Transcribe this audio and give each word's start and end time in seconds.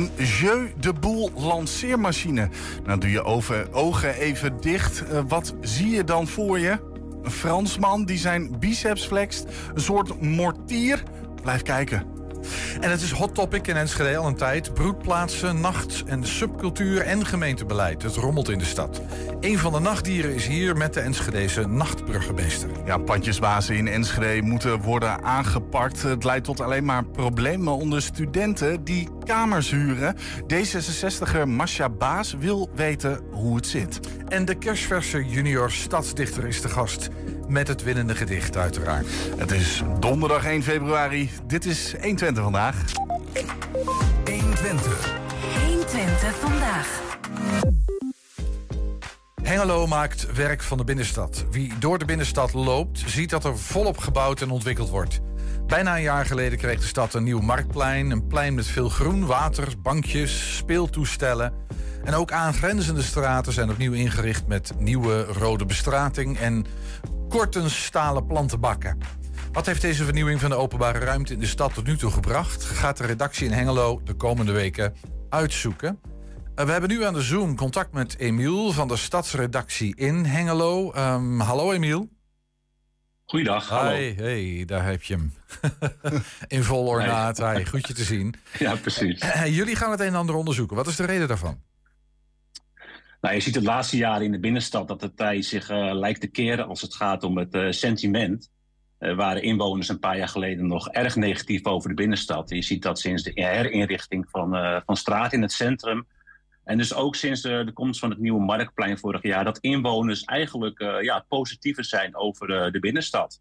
Een 0.00 0.24
Jeu 0.24 0.72
de 0.78 0.92
Boel 0.92 1.30
lanceermachine. 1.36 2.48
Nou, 2.84 3.00
doe 3.00 3.10
je 3.10 3.24
ogen 3.72 4.14
even 4.14 4.60
dicht. 4.60 5.02
Uh, 5.12 5.20
wat 5.28 5.54
zie 5.60 5.90
je 5.90 6.04
dan 6.04 6.28
voor 6.28 6.58
je? 6.58 6.78
Een 7.22 7.30
Fransman 7.30 8.04
die 8.04 8.18
zijn 8.18 8.58
biceps 8.58 9.06
flext. 9.06 9.44
Een 9.74 9.80
soort 9.80 10.20
mortier. 10.20 11.02
Blijf 11.42 11.62
kijken. 11.62 12.19
En 12.80 12.90
het 12.90 13.02
is 13.02 13.10
hot 13.10 13.34
topic 13.34 13.66
in 13.66 13.76
Enschede 13.76 14.16
al 14.16 14.26
een 14.26 14.34
tijd. 14.34 14.74
Broedplaatsen, 14.74 15.60
nacht- 15.60 16.02
en 16.06 16.26
subcultuur 16.26 17.00
en 17.00 17.26
gemeentebeleid. 17.26 18.02
Het 18.02 18.14
rommelt 18.14 18.48
in 18.48 18.58
de 18.58 18.64
stad. 18.64 19.00
Een 19.40 19.58
van 19.58 19.72
de 19.72 19.80
nachtdieren 19.80 20.34
is 20.34 20.46
hier 20.46 20.76
met 20.76 20.94
de 20.94 21.00
Enschedese 21.00 21.66
nachtburgemeester. 21.66 22.68
Ja, 22.84 22.98
pandjesbazen 22.98 23.76
in 23.76 23.88
Enschede 23.88 24.42
moeten 24.42 24.80
worden 24.80 25.22
aangepakt. 25.22 26.02
Het 26.02 26.24
leidt 26.24 26.44
tot 26.44 26.60
alleen 26.60 26.84
maar 26.84 27.04
problemen 27.04 27.72
onder 27.72 28.02
studenten 28.02 28.84
die 28.84 29.08
kamers 29.24 29.70
huren. 29.70 30.16
D66er 30.42 31.46
Masha 31.46 31.88
Baas 31.88 32.34
wil 32.38 32.70
weten 32.74 33.20
hoe 33.30 33.56
het 33.56 33.66
zit. 33.66 34.00
En 34.28 34.44
de 34.44 34.54
kerstverse 34.54 35.24
junior 35.24 35.70
stadsdichter 35.70 36.46
is 36.46 36.60
de 36.60 36.68
gast. 36.68 37.08
Met 37.50 37.68
het 37.68 37.82
winnende 37.82 38.14
gedicht 38.14 38.56
uiteraard. 38.56 39.06
Het 39.36 39.50
is 39.50 39.82
donderdag 40.00 40.44
1 40.44 40.62
februari. 40.62 41.30
Dit 41.46 41.64
is 41.64 41.92
120 41.92 42.42
vandaag. 42.42 42.82
120. 44.24 45.14
120 45.66 46.34
vandaag. 46.36 47.00
Hengelo 49.42 49.86
maakt 49.86 50.32
werk 50.32 50.62
van 50.62 50.78
de 50.78 50.84
binnenstad. 50.84 51.44
Wie 51.50 51.72
door 51.78 51.98
de 51.98 52.04
binnenstad 52.04 52.52
loopt, 52.52 53.02
ziet 53.06 53.30
dat 53.30 53.44
er 53.44 53.58
volop 53.58 53.98
gebouwd 53.98 54.40
en 54.40 54.50
ontwikkeld 54.50 54.88
wordt. 54.88 55.20
Bijna 55.66 55.96
een 55.96 56.02
jaar 56.02 56.26
geleden 56.26 56.58
kreeg 56.58 56.80
de 56.80 56.86
stad 56.86 57.14
een 57.14 57.24
nieuw 57.24 57.40
marktplein. 57.40 58.10
Een 58.10 58.26
plein 58.26 58.54
met 58.54 58.66
veel 58.66 58.88
groen, 58.88 59.26
water, 59.26 59.68
bankjes, 59.82 60.56
speeltoestellen. 60.56 61.52
En 62.04 62.14
ook 62.14 62.32
aangrenzende 62.32 63.02
straten 63.02 63.52
zijn 63.52 63.70
opnieuw 63.70 63.92
ingericht 63.92 64.46
met 64.46 64.72
nieuwe 64.78 65.24
rode 65.24 65.66
bestrating 65.66 66.38
en 66.38 66.66
kortens 67.30 67.84
stalen 67.84 68.26
plantenbakken. 68.26 68.98
Wat 69.52 69.66
heeft 69.66 69.80
deze 69.80 70.04
vernieuwing 70.04 70.40
van 70.40 70.50
de 70.50 70.56
openbare 70.56 70.98
ruimte 70.98 71.32
in 71.32 71.40
de 71.40 71.46
stad 71.46 71.74
tot 71.74 71.86
nu 71.86 71.96
toe 71.96 72.10
gebracht? 72.10 72.64
Gaat 72.64 72.96
de 72.96 73.06
redactie 73.06 73.46
in 73.46 73.52
Hengelo 73.52 74.00
de 74.04 74.14
komende 74.14 74.52
weken 74.52 74.94
uitzoeken. 75.28 76.00
Uh, 76.56 76.64
we 76.64 76.72
hebben 76.72 76.90
nu 76.90 77.04
aan 77.04 77.14
de 77.14 77.22
Zoom 77.22 77.56
contact 77.56 77.92
met 77.92 78.18
Emiel 78.18 78.72
van 78.72 78.88
de 78.88 78.96
stadsredactie 78.96 79.96
in 79.96 80.24
Hengelo. 80.24 80.94
Um, 80.96 81.40
hallo 81.40 81.72
Emiel. 81.72 82.08
Goeiedag, 83.24 83.68
hallo. 83.68 83.90
Hey, 83.90 84.14
hey, 84.16 84.62
daar 84.66 84.84
heb 84.84 85.02
je 85.02 85.14
hem. 85.14 85.34
in 86.56 86.62
vol 86.62 86.86
ornaat. 86.86 87.38
Hey. 87.38 87.66
goed 87.66 87.86
je 87.86 87.94
te 87.94 88.04
zien. 88.04 88.34
Ja, 88.58 88.74
precies. 88.74 89.22
Uh, 89.22 89.56
jullie 89.56 89.76
gaan 89.76 89.90
het 89.90 90.00
een 90.00 90.06
en 90.06 90.14
ander 90.14 90.34
onderzoeken. 90.34 90.76
Wat 90.76 90.86
is 90.86 90.96
de 90.96 91.04
reden 91.04 91.28
daarvan? 91.28 91.60
Nou, 93.20 93.34
je 93.34 93.40
ziet 93.40 93.54
het 93.54 93.64
laatste 93.64 93.96
jaar 93.96 94.22
in 94.22 94.32
de 94.32 94.40
binnenstad 94.40 94.88
dat 94.88 95.00
de 95.00 95.14
tijd 95.14 95.44
zich 95.44 95.70
uh, 95.70 95.94
lijkt 95.94 96.20
te 96.20 96.26
keren 96.26 96.66
als 96.66 96.80
het 96.80 96.94
gaat 96.94 97.22
om 97.22 97.38
het 97.38 97.54
uh, 97.54 97.70
sentiment. 97.70 98.50
Waren 98.98 99.42
inwoners 99.42 99.88
een 99.88 99.98
paar 99.98 100.16
jaar 100.16 100.28
geleden 100.28 100.66
nog 100.66 100.88
erg 100.88 101.16
negatief 101.16 101.64
over 101.64 101.88
de 101.88 101.94
binnenstad. 101.94 102.50
Je 102.50 102.62
ziet 102.62 102.82
dat 102.82 102.98
sinds 102.98 103.22
de 103.22 103.30
herinrichting 103.34 104.28
van, 104.30 104.82
van 104.86 104.96
straat 104.96 105.32
in 105.32 105.42
het 105.42 105.52
centrum. 105.52 106.06
En 106.64 106.76
dus 106.76 106.94
ook 106.94 107.14
sinds 107.16 107.40
de, 107.40 107.62
de, 107.64 107.72
komst 107.72 108.00
van 108.00 108.10
het 108.10 108.18
nieuwe 108.18 108.40
Marktplein 108.40 108.98
vorig 108.98 109.22
jaar. 109.22 109.44
Dat 109.44 109.58
inwoners 109.58 110.24
eigenlijk 110.24 110.78
ja, 111.02 111.24
positiever 111.28 111.84
zijn 111.84 112.16
over 112.16 112.72
de 112.72 112.78
binnenstad. 112.80 113.40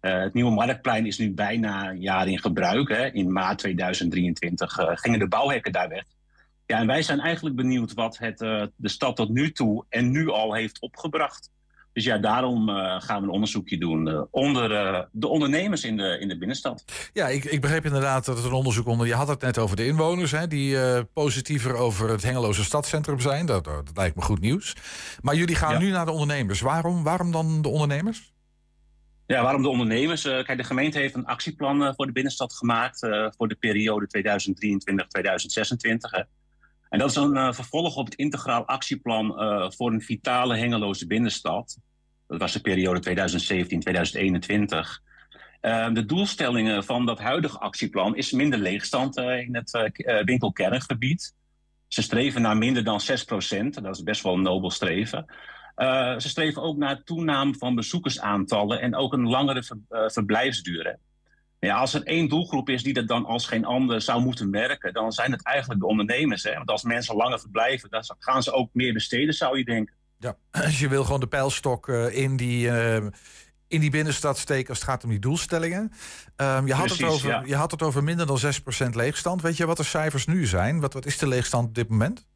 het 0.00 0.34
nieuwe 0.34 0.50
Marktplein 0.50 1.06
is 1.06 1.18
nu 1.18 1.32
bijna 1.32 1.90
een 1.90 2.00
jaar 2.00 2.28
in 2.28 2.38
gebruik. 2.38 2.88
Hè. 2.88 3.12
In 3.12 3.32
maart 3.32 3.58
2023 3.58 4.78
gingen 4.78 5.18
de 5.18 5.28
bouwhekken 5.28 5.72
daar 5.72 5.88
weg. 5.88 6.04
Ja, 6.66 6.78
en 6.78 6.86
wij 6.86 7.02
zijn 7.02 7.20
eigenlijk 7.20 7.56
benieuwd 7.56 7.94
wat 7.94 8.18
het, 8.18 8.40
uh, 8.40 8.62
de 8.76 8.88
stad 8.88 9.16
tot 9.16 9.28
nu 9.28 9.52
toe 9.52 9.84
en 9.88 10.10
nu 10.10 10.28
al 10.30 10.54
heeft 10.54 10.80
opgebracht. 10.80 11.50
Dus 11.92 12.04
ja, 12.04 12.18
daarom 12.18 12.68
uh, 12.68 13.00
gaan 13.00 13.20
we 13.20 13.26
een 13.26 13.32
onderzoekje 13.32 13.78
doen 13.78 14.08
uh, 14.08 14.22
onder 14.30 14.68
de 15.12 15.26
ondernemers 15.28 15.84
in 15.84 15.96
de, 15.96 16.18
in 16.20 16.28
de 16.28 16.38
binnenstad. 16.38 16.84
Ja, 17.12 17.28
ik, 17.28 17.44
ik 17.44 17.60
begreep 17.60 17.84
inderdaad 17.84 18.24
dat 18.24 18.36
het 18.36 18.46
een 18.46 18.52
onderzoek 18.52 18.86
onder... 18.86 19.06
Je 19.06 19.14
had 19.14 19.28
het 19.28 19.40
net 19.40 19.58
over 19.58 19.76
de 19.76 19.86
inwoners, 19.86 20.30
hè, 20.30 20.46
die 20.46 21.04
positiever 21.04 21.74
over 21.74 22.10
het 22.10 22.22
Hengeloze 22.22 22.64
stadscentrum 22.64 23.20
zijn. 23.20 23.46
Dat, 23.46 23.64
dat 23.64 23.90
lijkt 23.94 24.16
me 24.16 24.22
goed 24.22 24.40
nieuws. 24.40 24.76
Maar 25.20 25.34
jullie 25.34 25.54
gaan 25.54 25.72
ja. 25.72 25.78
nu 25.78 25.90
naar 25.90 26.04
de 26.04 26.10
ondernemers. 26.10 26.60
Waarom, 26.60 27.02
waarom 27.02 27.32
dan 27.32 27.62
de 27.62 27.68
ondernemers? 27.68 28.34
Ja, 29.26 29.42
waarom 29.42 29.62
de 29.62 29.68
ondernemers? 29.68 30.22
kijk, 30.22 30.56
de 30.56 30.64
gemeente 30.64 30.98
heeft 30.98 31.14
een 31.14 31.26
actieplan 31.26 31.94
voor 31.94 32.06
de 32.06 32.12
binnenstad 32.12 32.52
gemaakt... 32.52 32.98
voor 33.36 33.48
de 33.48 33.56
periode 33.60 34.06
2023-2026. 36.22 36.26
En 36.88 36.98
dat 36.98 37.10
is 37.10 37.16
een 37.16 37.34
uh, 37.34 37.52
vervolg 37.52 37.96
op 37.96 38.04
het 38.04 38.14
integraal 38.14 38.66
actieplan 38.66 39.42
uh, 39.42 39.70
voor 39.70 39.92
een 39.92 40.02
vitale 40.02 40.56
hengeloze 40.56 41.06
binnenstad. 41.06 41.78
Dat 42.26 42.40
was 42.40 42.52
de 42.52 42.60
periode 42.60 43.00
2017-2021. 43.00 43.04
Uh, 45.62 45.92
de 45.92 46.04
doelstellingen 46.06 46.84
van 46.84 47.06
dat 47.06 47.18
huidige 47.18 47.58
actieplan 47.58 48.16
is 48.16 48.32
minder 48.32 48.58
leegstand 48.58 49.16
in 49.16 49.54
het 49.54 49.92
winkelkerngebied. 50.24 51.34
Ze 51.88 52.02
streven 52.02 52.42
naar 52.42 52.56
minder 52.56 52.84
dan 52.84 53.00
6 53.00 53.24
procent. 53.24 53.82
Dat 53.82 53.96
is 53.96 54.02
best 54.02 54.22
wel 54.22 54.34
een 54.34 54.42
nobel 54.42 54.70
streven. 54.70 55.26
ze 56.18 56.28
streven 56.28 56.62
ook 56.62 56.76
naar 56.76 57.02
toename 57.02 57.54
van 57.54 57.74
bezoekersaantallen 57.74 58.80
en 58.80 58.94
ook 58.94 59.12
een 59.12 59.28
langere 59.28 59.62
ver, 59.62 59.78
verblijfsduur. 59.88 60.98
Ja, 61.66 61.76
als 61.76 61.94
er 61.94 62.02
één 62.02 62.28
doelgroep 62.28 62.68
is 62.68 62.82
die 62.82 62.92
dat 62.92 63.08
dan 63.08 63.24
als 63.24 63.46
geen 63.46 63.64
ander 63.64 64.02
zou 64.02 64.22
moeten 64.22 64.50
merken, 64.50 64.92
dan 64.92 65.12
zijn 65.12 65.32
het 65.32 65.42
eigenlijk 65.42 65.80
de 65.80 65.86
ondernemers. 65.86 66.42
Hè? 66.42 66.54
Want 66.54 66.70
als 66.70 66.82
mensen 66.82 67.16
langer 67.16 67.40
verblijven, 67.40 67.90
dan 67.90 68.04
gaan 68.18 68.42
ze 68.42 68.52
ook 68.52 68.68
meer 68.72 68.92
besteden, 68.92 69.34
zou 69.34 69.58
je 69.58 69.64
denken. 69.64 69.94
Ja, 70.18 70.36
dus 70.50 70.80
je 70.80 70.88
wil 70.88 71.04
gewoon 71.04 71.20
de 71.20 71.26
pijlstok 71.26 71.88
uh, 71.88 72.16
in, 72.16 72.36
die, 72.36 72.66
uh, 72.66 72.96
in 73.68 73.80
die 73.80 73.90
binnenstad 73.90 74.38
steken 74.38 74.68
als 74.68 74.78
het 74.78 74.88
gaat 74.88 75.04
om 75.04 75.10
die 75.10 75.18
doelstellingen. 75.18 75.92
Um, 76.36 76.66
je, 76.66 76.74
had 76.74 76.86
Precies, 76.86 77.04
het 77.04 77.12
over, 77.12 77.28
ja. 77.28 77.42
je 77.46 77.56
had 77.56 77.70
het 77.70 77.82
over 77.82 78.04
minder 78.04 78.26
dan 78.26 78.40
6% 78.86 78.90
leegstand. 78.90 79.42
Weet 79.42 79.56
je 79.56 79.66
wat 79.66 79.76
de 79.76 79.82
cijfers 79.82 80.26
nu 80.26 80.46
zijn? 80.46 80.80
Wat, 80.80 80.92
wat 80.92 81.06
is 81.06 81.18
de 81.18 81.28
leegstand 81.28 81.68
op 81.68 81.74
dit 81.74 81.88
moment? 81.88 82.26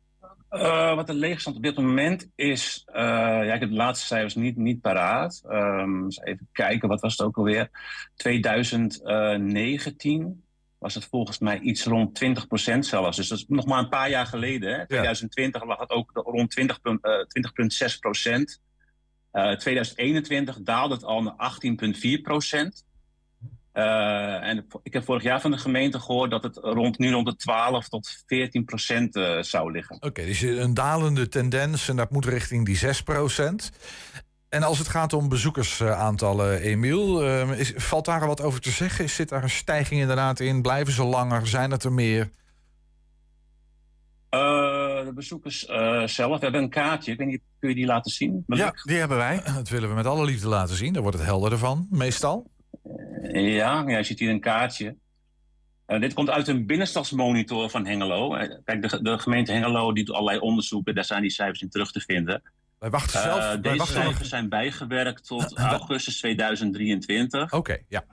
Uh, 0.51 0.95
wat 0.95 1.07
de 1.07 1.15
leegstand 1.15 1.57
op 1.57 1.63
dit 1.63 1.77
moment 1.77 2.29
is, 2.35 2.85
uh, 2.89 2.95
ja, 2.95 3.55
ik 3.55 3.61
heb 3.61 3.69
de 3.69 3.77
laatste 3.77 4.07
cijfers 4.07 4.35
niet, 4.35 4.57
niet 4.57 4.81
paraat. 4.81 5.43
Um, 5.49 6.05
eens 6.05 6.21
even 6.21 6.49
kijken, 6.53 6.89
wat 6.89 7.01
was 7.01 7.17
het 7.17 7.27
ook 7.27 7.37
alweer? 7.37 7.71
2019 8.17 10.45
was 10.79 10.95
het 10.95 11.05
volgens 11.05 11.39
mij 11.39 11.59
iets 11.59 11.85
rond 11.85 12.25
20% 12.75 12.79
zelfs. 12.79 13.17
Dus 13.17 13.29
dat 13.29 13.39
is 13.39 13.45
nog 13.49 13.67
maar 13.67 13.79
een 13.79 13.89
paar 13.89 14.11
jaar 14.11 14.27
geleden. 14.27 14.79
Hè? 14.79 14.87
2020 14.87 15.65
lag 15.65 15.79
het 15.79 15.91
ook 15.91 16.11
rond 16.15 16.61
20,6%. 16.61 18.11
20, 18.11 18.59
uh, 19.33 19.57
2021 19.57 20.59
daalde 20.63 20.95
het 20.95 21.05
al 21.05 21.23
naar 21.23 21.37
18,4%. 21.37 22.85
Uh, 23.75 24.49
en 24.49 24.67
ik 24.83 24.93
heb 24.93 25.05
vorig 25.05 25.23
jaar 25.23 25.41
van 25.41 25.51
de 25.51 25.59
gemeente 25.59 26.01
gehoord 26.01 26.31
dat 26.31 26.43
het 26.43 26.57
rond, 26.57 26.99
nu 26.99 27.13
rond 27.13 27.27
de 27.27 27.37
12 27.37 27.89
tot 27.89 28.23
14 28.27 28.65
procent 28.65 29.17
uh, 29.17 29.43
zou 29.43 29.73
liggen. 29.73 29.97
Oké, 29.97 30.07
okay, 30.07 30.25
dus 30.25 30.41
een 30.41 30.75
dalende 30.75 31.29
tendens 31.29 31.89
en 31.89 31.97
dat 31.97 32.11
moet 32.11 32.25
richting 32.25 32.67
die 32.67 32.77
6 32.77 33.03
procent. 33.03 33.73
En 34.49 34.63
als 34.63 34.79
het 34.79 34.89
gaat 34.89 35.13
om 35.13 35.29
bezoekersaantallen, 35.29 36.61
Emiel, 36.61 37.25
uh, 37.25 37.59
is, 37.59 37.73
valt 37.77 38.05
daar 38.05 38.27
wat 38.27 38.41
over 38.41 38.61
te 38.61 38.71
zeggen? 38.71 39.11
Zit 39.11 39.29
daar 39.29 39.43
een 39.43 39.51
stijging 39.51 40.01
inderdaad 40.01 40.41
in? 40.41 40.63
Blijven 40.63 40.93
ze 40.93 41.05
langer? 41.05 41.47
Zijn 41.47 41.71
het 41.71 41.85
er 41.85 41.93
meer? 41.93 42.31
de 44.31 45.13
bezoekers 45.15 45.65
zelf, 46.05 46.39
we 46.39 46.45
hebben 46.45 46.63
een 46.63 46.71
kaartje. 46.71 47.13
Ik 47.13 47.19
weet 47.19 47.27
niet, 47.27 47.41
kun 47.59 47.69
je 47.69 47.75
die 47.75 47.87
laten 47.87 48.11
zien? 48.11 48.45
Ja, 48.47 48.75
die 48.83 48.97
hebben 48.97 49.17
wij. 49.17 49.43
Dat 49.55 49.69
willen 49.69 49.89
we 49.89 49.95
met 49.95 50.07
alle 50.07 50.25
liefde 50.25 50.49
laten 50.49 50.77
zien. 50.77 50.93
Daar 50.93 51.03
wordt 51.03 51.17
het 51.17 51.27
helderder 51.27 51.59
van, 51.59 51.87
meestal. 51.91 52.51
Ja, 53.23 53.85
ja, 53.87 53.97
je 53.97 54.03
ziet 54.03 54.19
hier 54.19 54.31
een 54.31 54.41
kaartje. 54.41 54.97
Uh, 55.91 56.01
dit 56.01 56.15
komt 56.15 56.31
uit 56.31 56.49
een 56.49 56.67
binnenstadsmonitor 56.67 57.71
van 57.71 57.87
Hengelo. 57.87 58.37
Uh, 58.37 58.59
kijk, 58.65 58.91
de, 58.91 59.03
de, 59.03 59.19
gemeente 59.19 59.53
Hengelo 59.53 59.93
die 59.93 60.05
doet 60.05 60.15
allerlei 60.15 60.39
onderzoeken, 60.39 60.95
daar 60.95 61.05
zijn 61.05 61.23
die 61.23 61.31
cijfers 61.31 61.61
in 61.61 61.71
terug 61.71 61.93
te 61.93 62.01
vinden. 62.01 62.43
Wij 62.79 62.91
wachten 62.91 63.21
zelf. 63.21 63.39
Uh, 63.39 63.63
deze 63.63 63.77
wachten 63.77 64.03
cijfers 64.03 64.29
zijn 64.29 64.49
bijgewerkt 64.49 65.27
tot 65.27 65.57
augustus 65.59 66.19
2023. 66.19 67.43
Oké, 67.43 67.57
okay, 67.57 67.85
ja. 67.89 68.05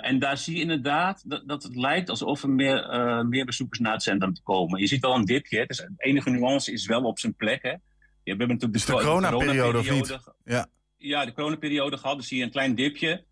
en 0.00 0.18
daar 0.18 0.38
zie 0.38 0.54
je 0.54 0.60
inderdaad 0.60 1.22
dat, 1.26 1.42
dat, 1.46 1.62
het 1.62 1.76
lijkt 1.76 2.10
alsof 2.10 2.42
er 2.42 2.50
meer, 2.50 2.86
meer 3.28 3.44
bezoekers 3.44 3.80
naar 3.80 3.92
het 3.92 4.02
centrum 4.02 4.32
komen. 4.42 4.80
Je 4.80 4.86
ziet 4.86 5.02
wel 5.02 5.14
een 5.14 5.24
dipje. 5.24 5.66
Dus 5.66 5.76
de 5.76 5.92
enige 5.96 6.30
nuance 6.30 6.72
is 6.72 6.86
wel 6.86 7.02
op 7.02 7.18
zijn 7.18 7.34
plek. 7.34 7.62
Hè. 7.62 7.72
We 7.72 8.34
hebben 8.34 8.48
natuurlijk 8.48 8.72
dus 8.72 8.84
de, 8.84 8.92
de 8.92 8.98
coronaperiode 8.98 9.78
of 9.78 9.90
niet? 9.90 10.18
Ja. 10.44 10.66
ja, 10.96 11.24
de 11.24 11.32
coronaperiode 11.32 11.96
gehad. 11.96 12.16
Dus 12.16 12.28
zie 12.28 12.38
je 12.38 12.44
een 12.44 12.50
klein 12.50 12.74
dipje 12.74 13.26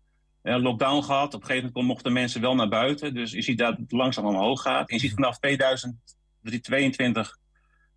lockdown 0.55 1.03
gehad. 1.03 1.33
Op 1.33 1.41
een 1.41 1.47
gegeven 1.47 1.69
moment 1.73 1.93
mochten 1.93 2.13
mensen 2.13 2.41
wel 2.41 2.55
naar 2.55 2.69
buiten. 2.69 3.13
Dus 3.13 3.31
je 3.31 3.41
ziet 3.41 3.57
dat 3.57 3.77
het 3.77 3.91
langzaam 3.91 4.25
omhoog 4.25 4.61
gaat. 4.61 4.89
En 4.89 4.95
je 4.95 5.01
ziet 5.01 5.13
vanaf 5.13 5.37
2022 5.37 7.37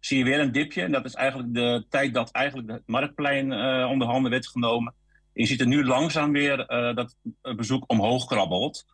zie 0.00 0.18
je 0.18 0.24
weer 0.24 0.40
een 0.40 0.52
dipje. 0.52 0.82
En 0.82 0.92
dat 0.92 1.04
is 1.04 1.14
eigenlijk 1.14 1.54
de 1.54 1.84
tijd 1.88 2.14
dat 2.14 2.30
eigenlijk 2.30 2.70
het 2.70 2.82
marktplein 2.86 3.52
uh, 3.52 3.90
onder 3.90 4.08
handen 4.08 4.30
werd 4.30 4.46
genomen. 4.46 4.94
En 5.32 5.42
je 5.42 5.46
ziet 5.46 5.60
er 5.60 5.66
nu 5.66 5.84
langzaam 5.84 6.32
weer 6.32 6.58
uh, 6.58 6.94
dat 6.94 7.16
bezoek 7.56 7.84
omhoog 7.86 8.24
krabbelt. 8.24 8.86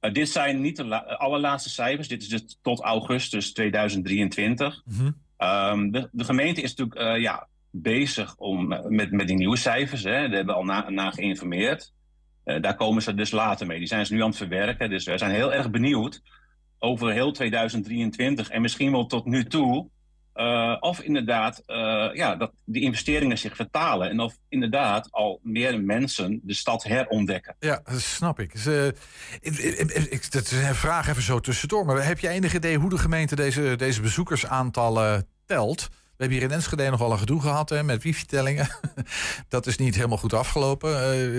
Uh, 0.00 0.12
dit 0.12 0.28
zijn 0.28 0.60
niet 0.60 0.76
de 0.76 1.18
allerlaatste 1.18 1.70
cijfers. 1.70 2.08
Dit 2.08 2.22
is 2.22 2.28
dus 2.28 2.58
tot 2.62 2.80
augustus 2.80 3.52
2023. 3.52 4.82
Mhm. 4.84 5.10
Um, 5.38 5.90
de, 5.90 6.08
de, 6.12 6.24
gemeente 6.24 6.62
is 6.62 6.74
natuurlijk 6.74 7.20
ja, 7.20 7.48
bezig 7.70 8.36
om, 8.36 8.68
met, 8.88 9.10
met 9.10 9.26
die 9.26 9.36
nieuwe 9.36 9.56
cijfers. 9.56 10.02
Hè. 10.02 10.10
Daar 10.10 10.20
hebben 10.20 10.46
we 10.46 10.52
al 10.52 10.64
na, 10.64 10.90
na 10.90 11.10
geïnformeerd. 11.10 11.92
Uh, 12.44 12.62
daar 12.62 12.74
komen 12.74 13.02
ze 13.02 13.14
dus 13.14 13.30
later 13.30 13.66
mee. 13.66 13.78
Die 13.78 13.88
zijn 13.88 14.06
ze 14.06 14.14
nu 14.14 14.22
aan 14.22 14.28
het 14.28 14.36
verwerken. 14.36 14.90
Dus 14.90 15.04
we 15.04 15.18
zijn 15.18 15.30
heel 15.30 15.52
erg 15.52 15.70
benieuwd 15.70 16.22
over 16.78 17.12
heel 17.12 17.32
2023 17.32 18.48
en 18.48 18.62
misschien 18.62 18.92
wel 18.92 19.06
tot 19.06 19.24
nu 19.24 19.44
toe. 19.44 19.92
Uh, 20.34 20.76
of 20.80 21.00
inderdaad 21.00 21.62
uh, 21.66 22.10
ja, 22.12 22.36
dat 22.36 22.52
die 22.64 22.82
investeringen 22.82 23.38
zich 23.38 23.56
vertalen. 23.56 24.10
En 24.10 24.20
of 24.20 24.36
inderdaad 24.48 25.08
al 25.10 25.40
meer 25.42 25.80
mensen 25.80 26.40
de 26.42 26.54
stad 26.54 26.82
herontdekken. 26.82 27.56
Ja, 27.58 27.80
dat 27.84 28.00
snap 28.00 28.40
ik. 28.40 28.54
Ik, 29.40 29.58
ik, 30.10 30.32
dat 30.32 30.42
is 30.42 30.52
een 30.52 30.74
vraag 30.74 31.08
even 31.08 31.22
zo 31.22 31.40
tussendoor. 31.40 31.84
Maar 31.84 32.06
heb 32.06 32.18
je 32.18 32.28
enig 32.28 32.54
idee 32.54 32.78
hoe 32.78 32.90
de 32.90 32.98
gemeente 32.98 33.36
deze, 33.36 33.74
deze 33.76 34.00
bezoekersaantallen 34.00 35.26
telt? 35.46 35.88
We 36.16 36.22
hebben 36.22 36.38
hier 36.38 36.48
in 36.48 36.54
Enschede 36.54 36.90
nogal 36.90 37.12
een 37.12 37.18
gedoe 37.18 37.40
gehad 37.40 37.68
hè, 37.68 37.82
met 37.82 38.02
wifi-tellingen. 38.02 38.68
dat 39.48 39.66
is 39.66 39.76
niet 39.76 39.94
helemaal 39.94 40.18
goed 40.18 40.32
afgelopen. 40.32 40.90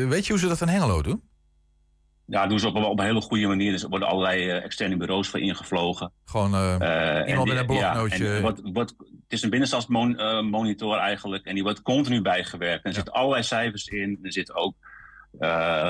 weet 0.09 0.25
je 0.25 0.31
hoe 0.31 0.41
ze 0.41 0.47
dat 0.47 0.61
in 0.61 0.67
Hengelo 0.67 1.01
doen? 1.01 1.23
Ja, 2.27 2.47
doen 2.47 2.59
ze 2.59 2.67
op, 2.67 2.75
op 2.75 2.99
een 2.99 3.05
hele 3.05 3.21
goede 3.21 3.47
manier. 3.47 3.71
Dus 3.71 3.83
er 3.83 3.89
worden 3.89 4.07
allerlei 4.07 4.45
uh, 4.45 4.63
externe 4.63 4.97
bureaus 4.97 5.27
voor 5.27 5.39
ingevlogen. 5.39 6.11
Gewoon 6.25 6.53
uh, 6.53 6.75
uh, 6.79 7.27
iemand 7.27 7.47
met 7.47 7.57
een 7.57 7.65
bloknootje. 7.65 8.25
Ja, 8.25 8.41
wordt, 8.41 8.61
wordt, 8.63 8.93
het 8.97 9.33
is 9.33 9.41
een 9.43 9.49
binnenstadsmonitor 9.49 10.97
eigenlijk. 10.97 11.45
En 11.45 11.53
die 11.53 11.63
wordt 11.63 11.81
continu 11.81 12.21
bijgewerkt. 12.21 12.83
En 12.83 12.89
er 12.89 12.89
ja. 12.89 12.95
zitten 12.95 13.13
allerlei 13.13 13.43
cijfers 13.43 13.87
in. 13.87 14.19
Er 14.21 14.33
zitten 14.33 14.55
ook 14.55 14.75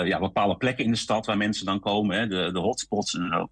ja, 0.05 0.19
bepaalde 0.19 0.57
plekken 0.57 0.85
in 0.85 0.91
de 0.91 0.97
stad 0.97 1.25
waar 1.25 1.37
mensen 1.37 1.65
dan 1.65 1.79
komen. 1.79 2.17
Hè, 2.17 2.27
de, 2.27 2.49
de 2.53 2.59
hotspots 2.59 3.15
en 3.15 3.29
zo. 3.31 3.49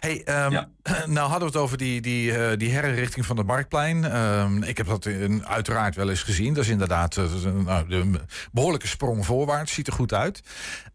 Hey, 0.00 0.44
um, 0.44 0.52
ja. 0.52 0.68
nou 1.06 1.30
hadden 1.30 1.38
we 1.38 1.44
het 1.44 1.56
over 1.56 1.78
die, 1.78 2.00
die, 2.00 2.32
uh, 2.32 2.50
die 2.56 2.70
herinrichting 2.70 3.26
van 3.26 3.36
het 3.36 3.46
Marktplein. 3.46 4.16
Um, 4.16 4.62
ik 4.62 4.76
heb 4.76 4.86
dat 4.86 5.06
in, 5.06 5.46
uiteraard 5.46 5.94
wel 5.94 6.08
eens 6.08 6.22
gezien. 6.22 6.54
Dat 6.54 6.64
is 6.64 6.70
inderdaad 6.70 7.16
uh, 7.16 7.44
nou, 7.64 7.94
een 7.94 8.20
behoorlijke 8.52 8.86
sprong 8.86 9.26
voorwaarts. 9.26 9.72
Ziet 9.72 9.86
er 9.86 9.92
goed 9.92 10.12
uit. 10.12 10.42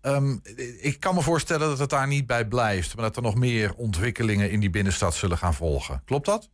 Um, 0.01 0.41
ik 0.81 0.99
kan 0.99 1.15
me 1.15 1.21
voorstellen 1.21 1.67
dat 1.67 1.79
het 1.79 1.89
daar 1.89 2.07
niet 2.07 2.27
bij 2.27 2.45
blijft. 2.47 2.95
Maar 2.95 3.05
dat 3.05 3.15
er 3.15 3.21
nog 3.21 3.35
meer 3.35 3.73
ontwikkelingen 3.73 4.51
in 4.51 4.59
die 4.59 4.69
binnenstad 4.69 5.15
zullen 5.15 5.37
gaan 5.37 5.53
volgen. 5.53 6.01
Klopt 6.05 6.25
dat? 6.25 6.49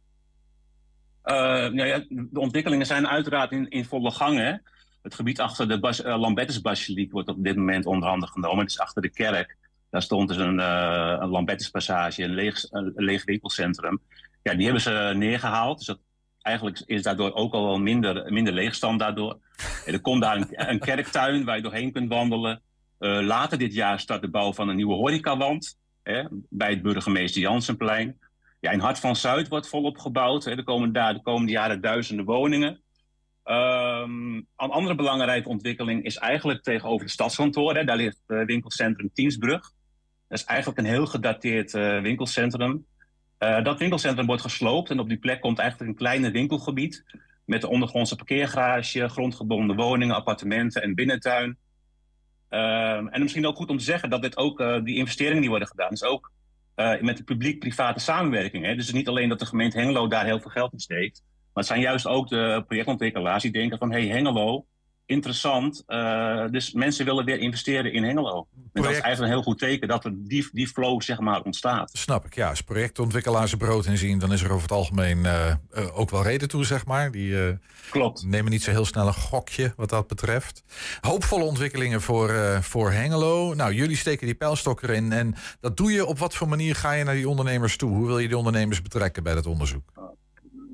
Uh, 1.25 1.35
nou 1.35 1.85
ja, 1.85 2.05
de 2.09 2.39
ontwikkelingen 2.39 2.85
zijn 2.85 3.07
uiteraard 3.07 3.51
in, 3.51 3.69
in 3.69 3.85
volle 3.85 4.11
gang. 4.11 4.37
Hè? 4.37 4.53
Het 5.01 5.15
gebied 5.15 5.39
achter 5.39 5.67
de 5.67 5.79
Bas, 5.79 6.01
Lambertus-basiliek 6.03 7.11
wordt 7.11 7.29
op 7.29 7.43
dit 7.43 7.55
moment 7.55 7.85
onder 7.85 8.09
handen 8.09 8.29
genomen. 8.29 8.59
Het 8.59 8.69
is 8.69 8.79
achter 8.79 9.01
de 9.01 9.09
kerk. 9.09 9.57
Daar 9.91 10.01
stond 10.01 10.27
dus 10.27 10.37
een, 10.37 10.59
uh, 10.59 11.17
een 11.19 12.19
een 12.23 12.33
leeg, 12.33 12.63
leeg 12.95 13.25
winkelcentrum. 13.25 14.01
Ja, 14.43 14.53
die 14.53 14.63
hebben 14.63 14.81
ze 14.81 15.13
neergehaald. 15.15 15.77
Dus 15.77 15.87
dat, 15.87 15.99
eigenlijk 16.41 16.81
is 16.85 17.03
daardoor 17.03 17.33
ook 17.33 17.53
al 17.53 17.65
wel 17.65 17.79
minder, 17.79 18.33
minder 18.33 18.53
leegstand 18.53 18.99
daardoor. 18.99 19.37
En 19.85 19.93
er 19.93 20.01
komt 20.01 20.21
daar 20.21 20.47
een, 20.49 20.79
kerktuin 20.79 21.45
waar 21.45 21.55
je 21.55 21.61
doorheen 21.61 21.91
kunt 21.91 22.09
wandelen. 22.09 22.61
Uh, 22.99 23.21
later 23.21 23.57
dit 23.57 23.73
jaar 23.73 23.99
start 23.99 24.21
de 24.21 24.29
bouw 24.29 24.53
van 24.53 24.69
een 24.69 24.75
nieuwe 24.75 24.93
horecawand 24.93 25.77
hè, 26.03 26.23
bij 26.49 26.69
het 26.69 26.81
burgemeester 26.81 27.41
Jansenplein. 27.41 28.19
Ja, 28.59 28.71
in 28.71 28.79
Hart 28.79 28.99
van 28.99 29.15
Zuid 29.15 29.47
wordt 29.47 29.69
volop 29.69 29.97
gebouwd. 29.97 30.43
Hè. 30.43 30.51
Er 30.51 30.63
komen 30.63 30.93
daar 30.93 31.13
de 31.13 31.21
komende 31.21 31.51
jaren 31.51 31.81
duizenden 31.81 32.25
woningen. 32.25 32.81
Um, 33.45 34.35
een 34.35 34.69
andere 34.69 34.95
belangrijke 34.95 35.49
ontwikkeling 35.49 36.03
is 36.03 36.17
eigenlijk 36.17 36.63
tegenover 36.63 37.01
het 37.01 37.11
stadskantoor. 37.11 37.85
Daar 37.85 37.97
ligt 37.97 38.21
het 38.27 38.45
winkelcentrum 38.45 39.09
Tiensbrug. 39.13 39.71
Dat 40.31 40.39
is 40.39 40.45
eigenlijk 40.45 40.79
een 40.79 40.85
heel 40.85 41.05
gedateerd 41.05 41.73
uh, 41.73 42.01
winkelcentrum. 42.01 42.85
Uh, 43.39 43.63
dat 43.63 43.79
winkelcentrum 43.79 44.25
wordt 44.25 44.41
gesloopt 44.41 44.89
en 44.89 44.99
op 44.99 45.09
die 45.09 45.17
plek 45.17 45.41
komt 45.41 45.59
eigenlijk 45.59 45.89
een 45.89 45.97
kleine 45.97 46.31
winkelgebied. 46.31 47.03
Met 47.45 47.63
een 47.63 47.69
ondergrondse 47.69 48.15
parkeergarage, 48.15 49.09
grondgebonden 49.09 49.75
woningen, 49.75 50.15
appartementen 50.15 50.81
en 50.81 50.95
binnentuin. 50.95 51.57
Uh, 52.49 52.95
en 52.95 53.21
misschien 53.21 53.47
ook 53.47 53.55
goed 53.55 53.69
om 53.69 53.77
te 53.77 53.83
zeggen 53.83 54.09
dat 54.09 54.21
dit 54.21 54.37
ook, 54.37 54.59
uh, 54.59 54.83
die 54.83 54.95
investeringen 54.95 55.41
die 55.41 55.49
worden 55.49 55.67
gedaan, 55.67 55.91
is 55.91 56.03
ook 56.03 56.31
met 57.01 57.17
de 57.17 57.23
publiek-private 57.23 57.99
samenwerking. 57.99 58.65
Hè? 58.65 58.75
Dus 58.75 58.91
niet 58.91 59.07
alleen 59.07 59.29
dat 59.29 59.39
de 59.39 59.45
gemeente 59.45 59.77
Hengelo 59.77 60.07
daar 60.07 60.25
heel 60.25 60.39
veel 60.39 60.51
geld 60.51 60.73
in 60.73 60.79
steekt. 60.79 61.23
Maar 61.25 61.63
het 61.63 61.65
zijn 61.65 61.81
juist 61.81 62.07
ook 62.07 62.29
de 62.29 62.63
projectontwikkelaars 62.67 63.43
die 63.43 63.51
denken 63.51 63.77
van... 63.77 63.91
hé, 63.91 63.99
hey, 63.99 64.07
Hengelo, 64.07 64.65
interessant. 65.11 65.83
Uh, 65.87 66.45
dus 66.51 66.71
mensen 66.71 67.05
willen 67.05 67.25
weer 67.25 67.39
investeren 67.39 67.93
in 67.93 68.03
Hengelo. 68.03 68.31
Project... 68.31 68.71
En 68.73 68.81
dat 68.81 68.91
is 68.91 68.99
eigenlijk 68.99 69.19
een 69.19 69.37
heel 69.37 69.51
goed 69.51 69.59
teken 69.59 69.87
dat 69.87 70.05
er 70.05 70.11
die, 70.15 70.49
die 70.51 70.67
flow 70.67 71.01
zeg 71.01 71.19
maar 71.19 71.41
ontstaat. 71.41 71.89
Snap 71.93 72.25
ik, 72.25 72.35
ja. 72.35 72.49
Als 72.49 72.61
projectontwikkelaars 72.61 73.55
brood 73.55 73.85
in 73.85 73.97
zien... 73.97 74.19
dan 74.19 74.33
is 74.33 74.41
er 74.41 74.51
over 74.51 74.61
het 74.61 74.71
algemeen 74.71 75.17
uh, 75.17 75.53
uh, 75.77 75.99
ook 75.99 76.09
wel 76.09 76.23
reden 76.23 76.47
toe, 76.47 76.65
zeg 76.65 76.85
maar. 76.85 77.11
Die 77.11 77.59
Klopt. 77.89 78.25
nemen 78.25 78.51
niet 78.51 78.63
zo 78.63 78.71
heel 78.71 78.85
snel 78.85 79.07
een 79.07 79.13
gokje 79.13 79.73
wat 79.75 79.89
dat 79.89 80.07
betreft. 80.07 80.63
Hoopvolle 81.01 81.43
ontwikkelingen 81.43 82.01
voor, 82.01 82.59
voor 82.61 82.91
Hengelo. 82.91 83.53
Nou, 83.53 83.73
jullie 83.73 83.97
steken 83.97 84.25
die 84.25 84.35
pijlstok 84.35 84.81
erin. 84.81 85.11
En 85.11 85.35
dat 85.59 85.77
doe 85.77 85.91
je 85.91 86.05
op 86.05 86.19
wat 86.19 86.35
voor 86.35 86.49
manier 86.49 86.75
ga 86.75 86.91
je 86.91 87.03
naar 87.03 87.15
die 87.15 87.29
ondernemers 87.29 87.77
toe? 87.77 87.91
Hoe 87.91 88.07
wil 88.07 88.19
je 88.19 88.27
die 88.27 88.37
ondernemers 88.37 88.81
betrekken 88.81 89.23
bij 89.23 89.33
dat 89.33 89.45
onderzoek? 89.45 89.91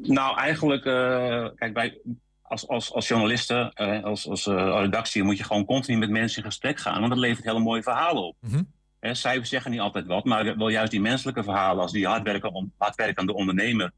Nou, 0.02 0.38
eigenlijk, 0.38 0.84
kijk, 1.56 1.74
bij, 1.74 1.98
als, 2.48 2.68
als, 2.68 2.94
als 2.94 3.08
journalisten, 3.08 3.72
uh, 3.76 4.04
als, 4.04 4.28
als 4.28 4.46
uh, 4.46 4.56
redactie, 4.56 5.24
moet 5.24 5.38
je 5.38 5.44
gewoon 5.44 5.66
continu 5.66 5.98
met 5.98 6.10
mensen 6.10 6.44
in 6.44 6.50
gesprek 6.50 6.80
gaan. 6.80 7.00
Want 7.00 7.10
dat 7.10 7.20
levert 7.20 7.46
hele 7.46 7.60
mooie 7.60 7.84
verhalen 7.84 8.24
op. 8.24 8.36
Mm 8.40 8.52
-hmm. 8.52 8.72
He, 9.00 9.14
cijfers 9.14 9.50
zeggen 9.50 9.72
niet 9.72 9.80
altijd 9.80 10.06
wat, 10.06 10.26
maar 10.26 10.58
wel 10.58 10.70
juist 10.70 10.92
die 10.92 11.02
menselijke 11.02 11.44
verhalen 11.44 11.82
als 11.82 11.92
die 11.92 12.08
hardwerkende, 12.08 12.70
hardwerkende 12.78 13.34
ondernemer. 13.34 13.92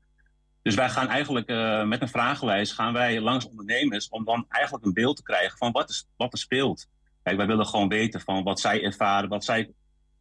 Dus 0.62 0.75
wij 0.75 0.90
gaan 0.90 1.07
eigenlijk 1.07 1.50
uh, 1.50 1.84
met 1.84 2.01
een 2.01 2.10
vragenlijst 2.10 2.74
gaan 2.74 2.94
wij 2.94 3.22
langs 3.22 3.50
ondernemers 3.50 4.10
om 4.10 4.25
dan 4.25 4.46
eigenlijk 4.50 4.86
een 4.86 4.94
beeld 4.94 5.16
te 5.16 5.24
krijgen 5.24 5.57
van 5.57 5.72
wat, 5.72 5.90
is, 5.90 6.07
wat 6.18 6.34
er 6.34 6.40
speelt. 6.40 6.88
Kijk, 7.24 7.38
wij 7.38 7.48
willen 7.48 7.66
gewoon 7.66 7.88
weten 7.88 8.22
van 8.22 8.44
wat 8.44 8.60
zij 8.60 8.84
ervaren, 8.84 9.30
wat 9.30 9.44
zij 9.44 9.72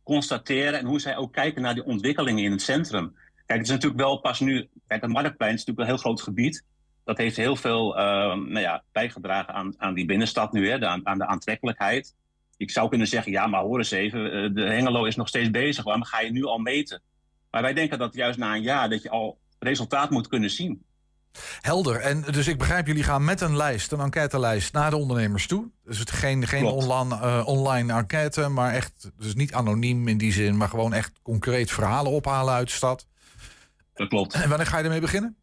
constateren 0.02 0.78
en 0.78 0.86
hoe 0.86 1.00
zij 1.00 1.16
ook 1.16 1.32
kijken 1.32 1.62
naar 1.62 1.74
die 1.74 1.84
ontwikkelingen 1.84 2.44
in 2.44 2.50
het 2.50 2.62
centrum. 2.62 3.14
Kijk, 3.46 3.58
het 3.58 3.68
is 3.68 3.74
natuurlijk 3.74 4.00
wel 4.00 4.16
pas 4.16 4.40
nu, 4.40 4.68
kijk, 4.86 5.02
het 5.02 5.10
Marktplein 5.10 5.54
is 5.54 5.58
natuurlijk 5.58 5.88
een 5.88 5.94
heel 5.94 6.02
groot 6.02 6.22
gebied 6.22 6.64
dat 7.08 7.18
heeft 7.18 7.36
heel 7.36 7.56
veel 7.56 7.98
uh, 7.98 8.02
nou 8.34 8.60
ja, 8.60 8.82
bijgedragen 8.92 9.54
aan, 9.54 9.74
aan 9.78 9.94
die 9.94 10.04
binnenstad 10.04 10.52
nu, 10.52 10.70
hè, 10.70 10.86
aan, 10.86 11.06
aan 11.06 11.18
de 11.18 11.26
aantrekkelijkheid. 11.26 12.14
Ik 12.56 12.70
zou 12.70 12.88
kunnen 12.88 13.06
zeggen, 13.06 13.32
ja, 13.32 13.46
maar 13.46 13.60
hoor 13.60 13.78
eens 13.78 13.90
even, 13.90 14.54
de 14.54 14.62
Hengelo 14.62 15.04
is 15.04 15.16
nog 15.16 15.28
steeds 15.28 15.50
bezig. 15.50 15.84
Waarom 15.84 16.04
ga 16.04 16.20
je 16.20 16.30
nu 16.30 16.44
al 16.44 16.58
meten? 16.58 17.02
Maar 17.50 17.62
wij 17.62 17.74
denken 17.74 17.98
dat 17.98 18.14
juist 18.14 18.38
na 18.38 18.54
een 18.54 18.62
jaar 18.62 18.88
dat 18.88 19.02
je 19.02 19.10
al 19.10 19.38
resultaat 19.58 20.10
moet 20.10 20.28
kunnen 20.28 20.50
zien. 20.50 20.82
Helder. 21.60 21.96
En 21.96 22.20
dus 22.20 22.46
ik 22.46 22.58
begrijp, 22.58 22.86
jullie 22.86 23.02
gaan 23.02 23.24
met 23.24 23.40
een 23.40 23.56
lijst, 23.56 23.92
een 23.92 24.00
enquêtelijst, 24.00 24.72
naar 24.72 24.90
de 24.90 24.96
ondernemers 24.96 25.46
toe. 25.46 25.70
Dus 25.84 25.98
het 25.98 26.10
geen, 26.10 26.46
geen 26.46 26.64
online, 26.64 27.14
uh, 27.14 27.46
online 27.46 27.92
enquête, 27.92 28.48
maar 28.48 28.74
echt, 28.74 29.10
dus 29.16 29.34
niet 29.34 29.52
anoniem 29.52 30.08
in 30.08 30.18
die 30.18 30.32
zin, 30.32 30.56
maar 30.56 30.68
gewoon 30.68 30.92
echt 30.92 31.12
concreet 31.22 31.70
verhalen 31.70 32.12
ophalen 32.12 32.54
uit 32.54 32.68
de 32.68 32.74
stad. 32.74 33.06
Dat 33.94 34.08
klopt. 34.08 34.34
En 34.34 34.48
wanneer 34.48 34.66
ga 34.66 34.78
je 34.78 34.84
ermee 34.84 35.00
beginnen? 35.00 35.36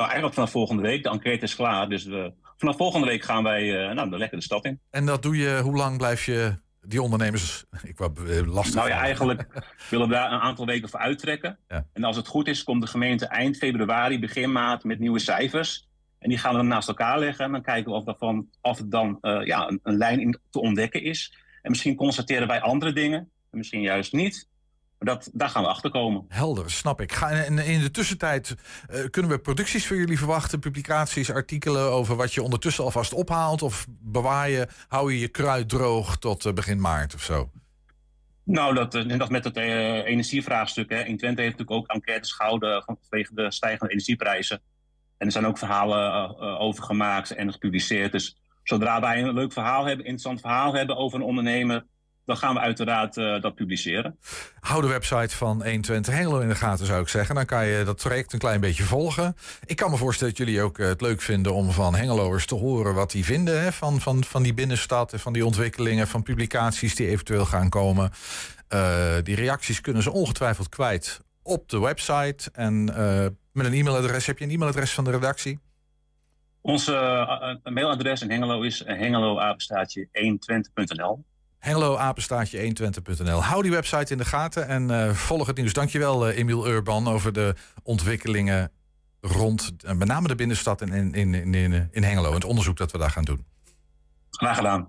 Nou, 0.00 0.12
eigenlijk 0.12 0.40
vanaf 0.40 0.50
volgende 0.50 0.82
week. 0.82 1.02
De 1.02 1.08
enquête 1.08 1.44
is 1.44 1.54
klaar. 1.54 1.88
Dus 1.88 2.04
we, 2.04 2.32
vanaf 2.56 2.76
volgende 2.76 3.06
week 3.06 3.22
gaan 3.22 3.42
wij 3.42 3.88
uh, 3.88 3.94
nou, 3.94 4.18
lekker 4.18 4.38
de 4.38 4.44
stad 4.44 4.64
in. 4.64 4.80
En 4.90 5.06
dat 5.06 5.22
doe 5.22 5.36
je, 5.36 5.60
hoe 5.62 5.76
lang 5.76 5.98
blijf 5.98 6.24
je 6.24 6.58
die 6.82 7.02
ondernemers, 7.02 7.64
ik 7.82 7.98
wou 7.98 8.46
lastig. 8.46 8.74
Nou 8.74 8.88
ja, 8.88 8.98
eigenlijk 8.98 9.46
willen 9.90 10.08
we 10.08 10.14
daar 10.14 10.32
een 10.32 10.40
aantal 10.40 10.66
weken 10.66 10.88
voor 10.88 11.00
uittrekken. 11.00 11.58
Ja. 11.68 11.86
En 11.92 12.04
als 12.04 12.16
het 12.16 12.26
goed 12.26 12.48
is, 12.48 12.64
komt 12.64 12.82
de 12.82 12.88
gemeente 12.88 13.26
eind 13.26 13.56
februari, 13.56 14.18
begin 14.18 14.52
maart 14.52 14.84
met 14.84 14.98
nieuwe 14.98 15.18
cijfers. 15.18 15.88
En 16.18 16.28
die 16.28 16.38
gaan 16.38 16.50
we 16.50 16.56
dan 16.56 16.68
naast 16.68 16.88
elkaar 16.88 17.18
leggen. 17.18 17.44
En 17.44 17.52
dan 17.52 17.62
kijken 17.62 17.92
we 17.92 17.98
of, 17.98 18.04
daarvan, 18.04 18.48
of 18.60 18.78
het 18.78 18.90
dan 18.90 19.18
uh, 19.22 19.44
ja, 19.44 19.68
een, 19.68 19.80
een 19.82 19.96
lijn 19.96 20.20
in 20.20 20.38
te 20.50 20.60
ontdekken 20.60 21.02
is. 21.02 21.34
En 21.62 21.70
misschien 21.70 21.94
constateren 21.94 22.48
wij 22.48 22.60
andere 22.60 22.92
dingen. 22.92 23.18
En 23.50 23.58
misschien 23.58 23.80
juist 23.80 24.12
niet. 24.12 24.48
Dat, 25.02 25.30
daar 25.32 25.48
gaan 25.48 25.62
we 25.62 25.68
achter 25.68 25.90
komen. 25.90 26.24
Helder, 26.28 26.70
snap 26.70 27.00
ik. 27.00 27.12
Ga, 27.12 27.30
en 27.30 27.58
in 27.58 27.80
de 27.80 27.90
tussentijd 27.90 28.54
uh, 28.90 29.04
kunnen 29.10 29.30
we 29.30 29.38
producties 29.38 29.86
voor 29.86 29.96
jullie 29.96 30.18
verwachten, 30.18 30.58
publicaties, 30.58 31.30
artikelen 31.30 31.90
over 31.90 32.16
wat 32.16 32.32
je 32.32 32.42
ondertussen 32.42 32.84
alvast 32.84 33.12
ophaalt? 33.12 33.62
Of 33.62 33.86
bewaar 33.88 34.50
je, 34.50 34.68
hou 34.88 35.12
je 35.12 35.20
je 35.20 35.28
kruid 35.28 35.68
droog 35.68 36.18
tot 36.18 36.44
uh, 36.44 36.52
begin 36.52 36.80
maart 36.80 37.14
of 37.14 37.22
zo? 37.22 37.50
Nou, 38.44 38.74
dat, 38.74 38.92
dat 38.92 39.30
met 39.30 39.44
het 39.44 39.56
uh, 39.56 40.04
energievraagstuk. 40.04 40.90
Hè. 40.90 41.04
In 41.04 41.16
Twente 41.16 41.42
heeft 41.42 41.58
natuurlijk 41.58 41.80
ook 41.80 41.96
enquêtes 41.96 42.32
gehouden 42.32 42.84
vanwege 42.84 43.34
de 43.34 43.52
stijgende 43.52 43.92
energieprijzen. 43.92 44.60
En 45.18 45.26
er 45.26 45.32
zijn 45.32 45.46
ook 45.46 45.58
verhalen 45.58 46.38
over 46.58 46.84
gemaakt 46.84 47.30
en 47.30 47.52
gepubliceerd. 47.52 48.12
Dus 48.12 48.36
zodra 48.62 49.00
wij 49.00 49.22
een 49.22 49.34
leuk 49.34 49.52
verhaal 49.52 49.84
hebben, 49.84 50.04
interessant 50.04 50.40
verhaal 50.40 50.74
hebben 50.74 50.96
over 50.96 51.18
een 51.18 51.24
ondernemer 51.24 51.86
dan 52.24 52.36
gaan 52.36 52.54
we 52.54 52.60
uiteraard 52.60 53.16
uh, 53.16 53.40
dat 53.40 53.54
publiceren. 53.54 54.18
Hou 54.60 54.82
de 54.82 54.88
website 54.88 55.36
van 55.36 55.62
120 55.62 56.14
Hengelo 56.14 56.38
in 56.38 56.48
de 56.48 56.54
gaten, 56.54 56.86
zou 56.86 57.02
ik 57.02 57.08
zeggen. 57.08 57.34
Dan 57.34 57.46
kan 57.46 57.66
je 57.66 57.84
dat 57.84 57.98
traject 57.98 58.32
een 58.32 58.38
klein 58.38 58.60
beetje 58.60 58.82
volgen. 58.82 59.36
Ik 59.64 59.76
kan 59.76 59.90
me 59.90 59.96
voorstellen 59.96 60.34
dat 60.34 60.46
jullie 60.46 60.62
ook 60.62 60.78
uh, 60.78 60.86
het 60.86 61.00
leuk 61.00 61.20
vinden 61.20 61.54
om 61.54 61.70
van 61.70 61.94
Hengeloers 61.94 62.46
te 62.46 62.54
horen 62.54 62.94
wat 62.94 63.10
die 63.10 63.24
vinden 63.24 63.62
hè, 63.62 63.72
van, 63.72 64.00
van, 64.00 64.24
van 64.24 64.42
die 64.42 64.54
binnenstad 64.54 65.12
en 65.12 65.20
van 65.20 65.32
die 65.32 65.46
ontwikkelingen, 65.46 66.08
van 66.08 66.22
publicaties 66.22 66.94
die 66.94 67.06
eventueel 67.06 67.44
gaan 67.44 67.68
komen. 67.68 68.10
Eh, 68.70 69.16
die 69.22 69.34
reacties 69.34 69.80
kunnen 69.80 70.02
ze 70.02 70.10
ongetwijfeld 70.10 70.68
kwijt 70.68 71.20
op 71.42 71.68
de 71.68 71.80
website. 71.80 72.50
En 72.52 72.94
eh, 72.94 73.26
met 73.52 73.66
een 73.66 73.72
e-mailadres. 73.72 74.26
Heb 74.26 74.38
je 74.38 74.44
een 74.44 74.50
e-mailadres 74.50 74.94
van 74.94 75.04
de 75.04 75.10
redactie? 75.10 75.58
Onze 76.60 76.92
mailadres 77.62 78.22
in 78.22 78.30
Hengelo 78.30 78.62
is 78.62 78.82
hengeloapenstaatje 78.86 80.08
120.nl. 80.12 81.24
Hengeloapenstaatje 81.60 82.58
120.nl. 82.58 83.42
Hou 83.42 83.62
die 83.62 83.70
website 83.70 84.12
in 84.12 84.18
de 84.18 84.24
gaten 84.24 84.66
en 84.68 85.16
volg 85.16 85.46
het 85.46 85.56
nieuws. 85.56 85.72
Dankjewel 85.72 86.30
Emiel 86.30 86.68
Urban 86.68 87.08
over 87.08 87.32
de 87.32 87.54
ontwikkelingen 87.82 88.70
rond 89.20 89.72
met 89.82 90.08
name 90.08 90.28
de 90.28 90.34
binnenstad 90.34 90.80
en 90.80 90.92
in, 90.92 91.14
in, 91.14 91.54
in, 91.54 91.88
in 91.90 92.02
Hengelo. 92.02 92.28
En 92.28 92.34
het 92.34 92.44
onderzoek 92.44 92.76
dat 92.76 92.92
we 92.92 92.98
daar 92.98 93.10
gaan 93.10 93.24
doen. 93.24 93.44
Graag 94.30 94.56
gedaan. 94.56 94.88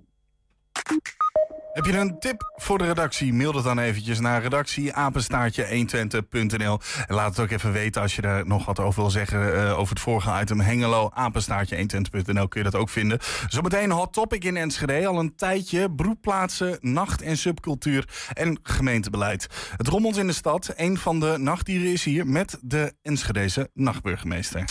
Heb 1.73 1.85
je 1.85 1.97
een 1.97 2.19
tip 2.19 2.51
voor 2.55 2.77
de 2.77 2.85
redactie? 2.85 3.33
Mail 3.33 3.51
dat 3.51 3.63
dan 3.63 3.79
eventjes 3.79 4.19
naar 4.19 4.41
redactie-120.nl. 4.41 6.79
En 7.07 7.15
laat 7.15 7.29
het 7.29 7.39
ook 7.39 7.49
even 7.49 7.71
weten 7.71 8.01
als 8.01 8.15
je 8.15 8.21
daar 8.21 8.47
nog 8.47 8.65
wat 8.65 8.79
over 8.79 9.01
wil 9.01 9.11
zeggen 9.11 9.53
uh, 9.53 9.79
over 9.79 9.93
het 9.93 10.03
vorige 10.03 10.39
item. 10.41 10.59
Hengelo, 10.59 11.11
apenstaartje120.nl 11.13 12.47
kun 12.47 12.63
je 12.63 12.69
dat 12.69 12.75
ook 12.75 12.89
vinden. 12.89 13.19
Zometeen 13.47 13.91
hot 13.91 14.13
topic 14.13 14.43
in 14.43 14.57
Enschede. 14.57 15.07
Al 15.07 15.19
een 15.19 15.35
tijdje 15.35 15.91
broedplaatsen, 15.91 16.77
nacht- 16.81 17.21
en 17.21 17.37
subcultuur 17.37 18.07
en 18.33 18.59
gemeentebeleid. 18.63 19.47
Het 19.77 19.87
rommelt 19.87 20.17
in 20.17 20.27
de 20.27 20.33
stad. 20.33 20.73
Een 20.75 20.97
van 20.97 21.19
de 21.19 21.35
nachtdieren 21.37 21.91
is 21.91 22.03
hier 22.03 22.27
met 22.27 22.57
de 22.61 22.93
Enschedeze 23.01 23.69
nachtburgemeester. 23.73 24.63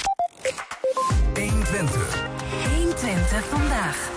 120. 1.34 2.28
120 2.76 3.44
vandaag. 3.44 4.10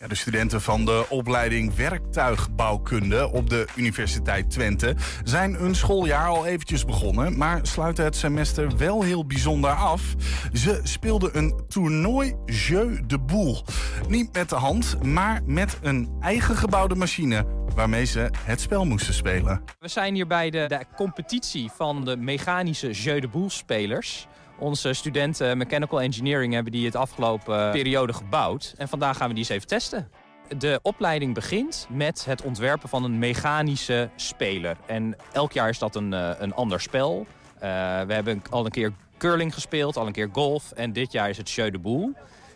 Ja, 0.00 0.08
de 0.08 0.14
studenten 0.14 0.60
van 0.60 0.84
de 0.84 1.06
opleiding 1.08 1.74
werktuigbouwkunde 1.74 3.32
op 3.32 3.50
de 3.50 3.66
Universiteit 3.76 4.50
Twente 4.50 4.96
zijn 5.24 5.54
hun 5.54 5.74
schooljaar 5.74 6.28
al 6.28 6.46
eventjes 6.46 6.84
begonnen, 6.84 7.36
maar 7.36 7.60
sluiten 7.62 8.04
het 8.04 8.16
semester 8.16 8.76
wel 8.76 9.02
heel 9.02 9.26
bijzonder 9.26 9.70
af. 9.70 10.14
Ze 10.52 10.80
speelden 10.82 11.38
een 11.38 11.60
toernooi 11.68 12.34
Jeu 12.46 13.00
de 13.06 13.18
Boel. 13.18 13.64
Niet 14.08 14.32
met 14.32 14.48
de 14.48 14.54
hand, 14.54 15.02
maar 15.02 15.40
met 15.46 15.78
een 15.82 16.10
eigen 16.20 16.56
gebouwde 16.56 16.94
machine 16.94 17.46
waarmee 17.74 18.04
ze 18.04 18.30
het 18.44 18.60
spel 18.60 18.84
moesten 18.84 19.14
spelen. 19.14 19.62
We 19.78 19.88
zijn 19.88 20.14
hier 20.14 20.26
bij 20.26 20.50
de, 20.50 20.64
de 20.68 20.84
competitie 20.96 21.70
van 21.76 22.04
de 22.04 22.16
mechanische 22.16 22.90
Jeu 22.90 23.20
de 23.20 23.28
Boel 23.28 23.50
spelers. 23.50 24.26
Onze 24.58 24.92
studenten 24.92 25.58
Mechanical 25.58 26.00
Engineering 26.00 26.52
hebben 26.52 26.72
die 26.72 26.84
het 26.84 26.96
afgelopen 26.96 27.70
periode 27.70 28.12
gebouwd. 28.12 28.74
En 28.76 28.88
vandaag 28.88 29.16
gaan 29.16 29.28
we 29.28 29.34
die 29.34 29.42
eens 29.42 29.52
even 29.52 29.68
testen. 29.68 30.10
De 30.58 30.78
opleiding 30.82 31.34
begint 31.34 31.86
met 31.90 32.24
het 32.24 32.42
ontwerpen 32.42 32.88
van 32.88 33.04
een 33.04 33.18
mechanische 33.18 34.10
speler. 34.16 34.76
En 34.86 35.16
elk 35.32 35.52
jaar 35.52 35.68
is 35.68 35.78
dat 35.78 35.94
een, 35.94 36.12
eh, 36.12 36.30
een 36.38 36.54
ander 36.54 36.80
spel. 36.80 37.26
We 37.60 37.66
hebben 38.12 38.42
al 38.50 38.64
een 38.64 38.70
keer 38.70 38.92
curling 39.18 39.54
gespeeld, 39.54 39.96
al 39.96 40.06
een 40.06 40.12
keer 40.12 40.28
golf. 40.32 40.72
En 40.72 40.92
dit 40.92 41.12
jaar 41.12 41.28
is 41.28 41.36
het 41.36 41.50
Jeu 41.50 41.70
de 41.70 41.78
Boel. 41.78 42.14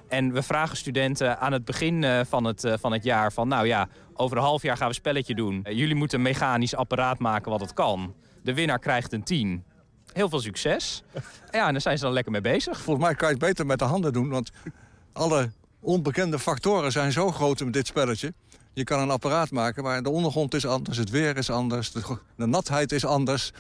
En 0.08 0.32
we 0.32 0.42
vragen 0.42 0.76
studenten 0.76 1.38
aan 1.38 1.52
het 1.52 1.64
begin 1.64 2.04
eh, 2.04 2.20
van 2.28 2.44
het, 2.44 2.66
van 2.80 2.92
het 2.92 3.04
jaar 3.04 3.32
van... 3.32 3.48
nou 3.48 3.66
ja, 3.66 3.88
over 4.14 4.36
een 4.36 4.42
half 4.42 4.62
jaar 4.62 4.76
gaan 4.76 4.86
we 4.86 4.94
een 4.94 5.00
spelletje 5.00 5.34
doen. 5.34 5.66
jullie 5.68 5.94
moeten 5.94 6.18
een 6.18 6.24
mechanisch 6.24 6.76
apparaat 6.76 7.18
maken 7.18 7.50
wat 7.50 7.60
het 7.60 7.74
kan. 7.74 8.14
De 8.42 8.54
winnaar 8.54 8.78
krijgt 8.78 9.12
een 9.12 9.22
10. 9.22 9.64
Heel 10.12 10.28
veel 10.28 10.40
succes. 10.40 11.02
Ja, 11.50 11.66
en 11.66 11.72
daar 11.72 11.80
zijn 11.80 11.98
ze 11.98 12.04
dan 12.04 12.12
lekker 12.12 12.32
mee 12.32 12.40
bezig. 12.40 12.80
Volgens 12.80 13.06
mij 13.06 13.14
kan 13.14 13.28
je 13.28 13.34
het 13.34 13.44
beter 13.44 13.66
met 13.66 13.78
de 13.78 13.84
handen 13.84 14.12
doen, 14.12 14.28
want 14.28 14.50
alle 15.12 15.50
onbekende 15.80 16.38
factoren 16.38 16.92
zijn 16.92 17.12
zo 17.12 17.32
groot 17.32 17.60
met 17.60 17.72
dit 17.72 17.86
spelletje. 17.86 18.32
Je 18.72 18.84
kan 18.84 19.00
een 19.00 19.10
apparaat 19.10 19.50
maken, 19.50 19.82
maar 19.82 20.02
de 20.02 20.10
ondergrond 20.10 20.54
is 20.54 20.66
anders, 20.66 20.96
het 20.96 21.10
weer 21.10 21.36
is 21.36 21.50
anders, 21.50 21.92
de, 21.92 22.16
de 22.36 22.46
natheid 22.46 22.92
is 22.92 23.04
anders. 23.04 23.52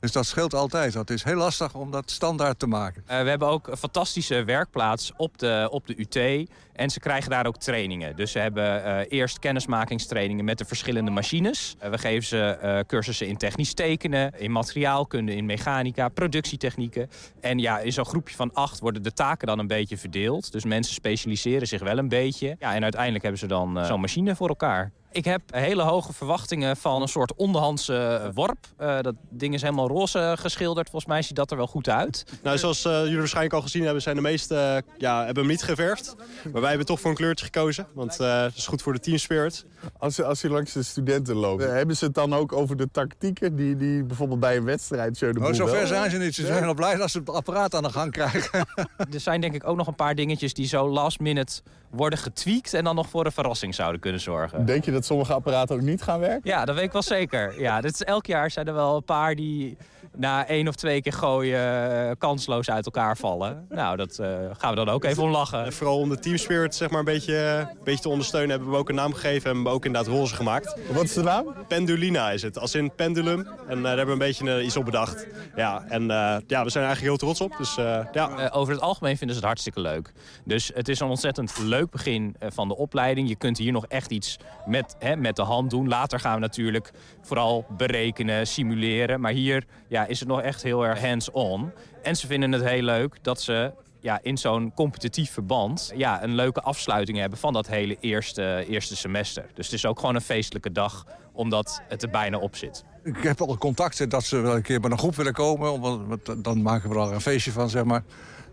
Dus 0.00 0.12
dat 0.12 0.26
scheelt 0.26 0.54
altijd. 0.54 0.92
Dat 0.92 1.10
is 1.10 1.22
heel 1.22 1.36
lastig 1.36 1.74
om 1.74 1.90
dat 1.90 2.10
standaard 2.10 2.58
te 2.58 2.66
maken. 2.66 3.02
Uh, 3.10 3.22
we 3.22 3.28
hebben 3.28 3.48
ook 3.48 3.68
een 3.68 3.76
fantastische 3.76 4.44
werkplaats 4.44 5.12
op 5.16 5.38
de, 5.38 5.68
op 5.70 5.86
de 5.86 5.94
UT. 5.98 6.48
En 6.74 6.90
ze 6.90 7.00
krijgen 7.00 7.30
daar 7.30 7.46
ook 7.46 7.56
trainingen. 7.56 8.16
Dus 8.16 8.32
ze 8.32 8.38
hebben 8.38 8.84
uh, 8.86 8.98
eerst 9.08 9.38
kennismakingstrainingen 9.38 10.44
met 10.44 10.58
de 10.58 10.64
verschillende 10.64 11.10
machines. 11.10 11.76
Uh, 11.82 11.90
we 11.90 11.98
geven 11.98 12.24
ze 12.24 12.84
cursussen 12.86 13.26
in 13.26 13.36
technisch 13.36 13.74
tekenen, 13.74 14.32
in 14.38 14.52
materiaalkunde, 14.52 15.34
in 15.34 15.46
mechanica, 15.46 16.08
productietechnieken. 16.08 17.10
En 17.40 17.58
ja, 17.58 17.78
in 17.78 17.92
zo'n 17.92 18.04
groepje 18.04 18.36
van 18.36 18.52
acht 18.52 18.80
worden 18.80 19.02
de 19.02 19.12
taken 19.12 19.46
dan 19.46 19.58
een 19.58 19.66
beetje 19.66 19.98
verdeeld. 19.98 20.52
Dus 20.52 20.64
mensen 20.64 20.94
specialiseren 20.94 21.68
zich 21.68 21.82
wel 21.82 21.98
een 21.98 22.08
beetje. 22.08 22.56
Ja, 22.58 22.74
en 22.74 22.82
uiteindelijk 22.82 23.22
hebben 23.22 23.40
ze 23.40 23.46
dan 23.46 23.84
zo'n 23.84 24.00
machine 24.00 24.36
voor 24.36 24.48
elkaar. 24.48 24.92
Ik 25.10 25.24
heb 25.24 25.40
hele 25.50 25.82
hoge 25.82 26.12
verwachtingen 26.12 26.76
van 26.76 27.02
een 27.02 27.08
soort 27.08 27.34
onderhandse 27.34 28.30
worp. 28.34 28.66
Dat 28.76 29.14
ding 29.30 29.54
is 29.54 29.62
helemaal 29.62 29.88
roze 29.88 30.34
geschilderd. 30.38 30.90
Volgens 30.90 31.12
mij 31.12 31.22
ziet 31.22 31.36
dat 31.36 31.50
er 31.50 31.56
wel 31.56 31.66
goed 31.66 31.88
uit. 31.88 32.24
Nou, 32.42 32.58
zoals 32.58 32.82
jullie 32.82 33.18
waarschijnlijk 33.18 33.54
al 33.54 33.62
gezien 33.62 33.82
hebben, 33.82 34.02
zijn 34.02 34.16
de 34.16 34.22
meeste 34.22 34.82
ja, 34.98 35.24
hebben 35.24 35.42
hem 35.42 35.52
niet 35.52 35.62
geverfd. 35.62 36.16
Wij 36.64 36.72
hebben 36.72 36.94
toch 36.94 37.00
voor 37.00 37.10
een 37.10 37.16
kleurtje 37.16 37.44
gekozen. 37.44 37.86
Want 37.92 38.16
dat 38.16 38.52
is 38.54 38.66
goed 38.66 38.82
voor 38.82 38.92
de 38.92 39.00
team 39.00 39.18
spirit. 39.18 39.66
Als, 39.98 40.22
als 40.22 40.40
je 40.40 40.50
langs 40.50 40.72
de 40.72 40.82
studenten 40.82 41.36
loopt, 41.36 41.62
hebben 41.64 41.96
ze 41.96 42.04
het 42.04 42.14
dan 42.14 42.34
ook 42.34 42.52
over 42.52 42.76
de 42.76 42.88
tactieken 42.92 43.56
die, 43.56 43.76
die 43.76 44.04
bijvoorbeeld 44.04 44.40
bij 44.40 44.56
een 44.56 44.64
wedstrijd... 44.64 45.16
Zo 45.16 45.32
oh, 45.40 45.52
zover 45.52 45.86
zijn 45.86 46.10
ze 46.10 46.18
niet. 46.18 46.34
Ze 46.34 46.46
zijn 46.46 46.62
wel 46.62 46.74
blij 46.74 46.96
dat 46.96 47.10
ze 47.10 47.18
het 47.18 47.30
apparaat 47.30 47.74
aan 47.74 47.82
de 47.82 47.90
gang 47.90 48.10
krijgen. 48.12 48.66
er 49.14 49.20
zijn 49.20 49.40
denk 49.40 49.54
ik 49.54 49.66
ook 49.66 49.76
nog 49.76 49.86
een 49.86 49.94
paar 49.94 50.14
dingetjes 50.14 50.54
die 50.54 50.66
zo 50.66 50.88
last 50.88 51.20
minute 51.20 51.62
worden 51.90 52.18
getweakt... 52.18 52.74
en 52.74 52.84
dan 52.84 52.94
nog 52.94 53.08
voor 53.08 53.24
een 53.24 53.32
verrassing 53.32 53.74
zouden 53.74 54.00
kunnen 54.00 54.20
zorgen. 54.20 54.66
Denk 54.66 54.84
je 54.84 54.92
dat 54.92 55.04
sommige 55.04 55.32
apparaten 55.32 55.74
ook 55.74 55.82
niet 55.82 56.02
gaan 56.02 56.20
werken? 56.20 56.50
Ja, 56.50 56.64
dat 56.64 56.74
weet 56.74 56.84
ik 56.84 56.92
wel 56.92 57.02
zeker. 57.02 57.60
Ja, 57.60 57.80
dit 57.80 57.92
is, 57.92 58.02
elk 58.02 58.26
jaar 58.26 58.50
zijn 58.50 58.66
er 58.66 58.74
wel 58.74 58.96
een 58.96 59.04
paar 59.04 59.34
die 59.34 59.76
na 60.16 60.46
één 60.46 60.68
of 60.68 60.74
twee 60.74 61.02
keer 61.02 61.12
gooien 61.12 61.90
uh, 62.06 62.10
kansloos 62.18 62.70
uit 62.70 62.84
elkaar 62.84 63.16
vallen. 63.16 63.66
Nou, 63.68 63.96
dat 63.96 64.18
uh, 64.20 64.26
gaan 64.58 64.70
we 64.70 64.76
dan 64.76 64.88
ook 64.88 65.04
even 65.04 65.22
om 65.22 65.30
lachen. 65.30 65.64
En 65.64 65.72
vooral 65.72 65.98
om 65.98 66.08
de 66.08 66.18
teamspirit 66.18 66.74
zeg 66.74 66.90
maar, 66.90 66.98
een, 66.98 67.04
beetje, 67.04 67.66
een 67.70 67.84
beetje 67.84 68.02
te 68.02 68.08
ondersteunen 68.08 68.50
hebben 68.50 68.70
we 68.70 68.76
ook 68.76 68.88
een 68.88 68.94
naam 68.94 69.12
gegeven 69.12 69.50
en 69.50 69.62
we 69.62 69.68
ook 69.68 69.84
inderdaad 69.84 70.12
roze 70.12 70.34
gemaakt. 70.34 70.76
Wat 70.92 71.04
is 71.04 71.12
de 71.12 71.22
naam? 71.22 71.54
Pendulina 71.68 72.30
is 72.30 72.42
het, 72.42 72.58
als 72.58 72.74
in 72.74 72.94
pendulum. 72.94 73.48
En 73.68 73.76
uh, 73.76 73.82
daar 73.82 73.96
hebben 73.96 74.18
we 74.18 74.24
een 74.24 74.28
beetje 74.28 74.62
iets 74.62 74.76
op 74.76 74.84
bedacht. 74.84 75.26
Ja, 75.56 75.84
en 75.88 76.06
ja, 76.46 76.64
we 76.64 76.70
zijn 76.70 76.84
eigenlijk 76.84 77.00
heel 77.00 77.16
trots 77.16 77.40
op. 77.40 77.56
Dus, 77.58 77.74
ja. 78.12 78.50
over 78.52 78.72
het 78.72 78.82
algemeen 78.82 79.16
vinden 79.16 79.36
ze 79.36 79.40
het 79.42 79.50
hartstikke 79.50 79.80
leuk. 79.80 80.12
Dus 80.44 80.70
het 80.74 80.88
is 80.88 81.00
een 81.00 81.08
ontzettend 81.08 81.58
leuk 81.58 81.90
begin 81.90 82.36
van 82.40 82.68
de 82.68 82.76
opleiding. 82.76 83.28
Je 83.28 83.36
kunt 83.36 83.58
hier 83.58 83.72
nog 83.72 83.86
echt 83.86 84.10
iets 84.10 84.36
met, 84.66 84.96
hè, 84.98 85.16
met 85.16 85.36
de 85.36 85.42
hand 85.42 85.70
doen. 85.70 85.88
Later 85.88 86.20
gaan 86.20 86.34
we 86.34 86.40
natuurlijk 86.40 86.90
vooral 87.22 87.66
berekenen, 87.76 88.46
simuleren. 88.46 89.20
Maar 89.20 89.32
hier 89.32 89.64
ja, 89.88 90.03
is 90.08 90.20
het 90.20 90.28
nog 90.28 90.40
echt 90.40 90.62
heel 90.62 90.86
erg 90.86 91.00
hands-on. 91.00 91.72
En 92.02 92.16
ze 92.16 92.26
vinden 92.26 92.52
het 92.52 92.64
heel 92.64 92.82
leuk 92.82 93.18
dat 93.22 93.42
ze 93.42 93.72
ja, 94.00 94.18
in 94.22 94.38
zo'n 94.38 94.72
competitief 94.74 95.30
verband 95.30 95.92
ja, 95.96 96.22
een 96.22 96.34
leuke 96.34 96.60
afsluiting 96.60 97.18
hebben 97.18 97.38
van 97.38 97.52
dat 97.52 97.66
hele 97.66 97.96
eerste, 98.00 98.64
eerste 98.68 98.96
semester. 98.96 99.46
Dus 99.54 99.64
het 99.64 99.74
is 99.74 99.86
ook 99.86 99.98
gewoon 100.00 100.14
een 100.14 100.20
feestelijke 100.20 100.72
dag, 100.72 101.06
omdat 101.32 101.82
het 101.88 102.02
er 102.02 102.10
bijna 102.10 102.38
op 102.38 102.56
zit. 102.56 102.84
Ik 103.02 103.22
heb 103.22 103.40
al 103.40 103.58
contacten 103.58 104.08
dat 104.08 104.24
ze 104.24 104.40
wel 104.40 104.56
een 104.56 104.62
keer 104.62 104.80
bij 104.80 104.90
een 104.90 104.98
groep 104.98 105.16
willen 105.16 105.32
komen. 105.32 105.80
Want 105.80 106.44
dan 106.44 106.62
maken 106.62 106.90
we 106.90 106.96
er 106.96 107.12
een 107.12 107.20
feestje 107.20 107.52
van, 107.52 107.70
zeg 107.70 107.84
maar. 107.84 108.02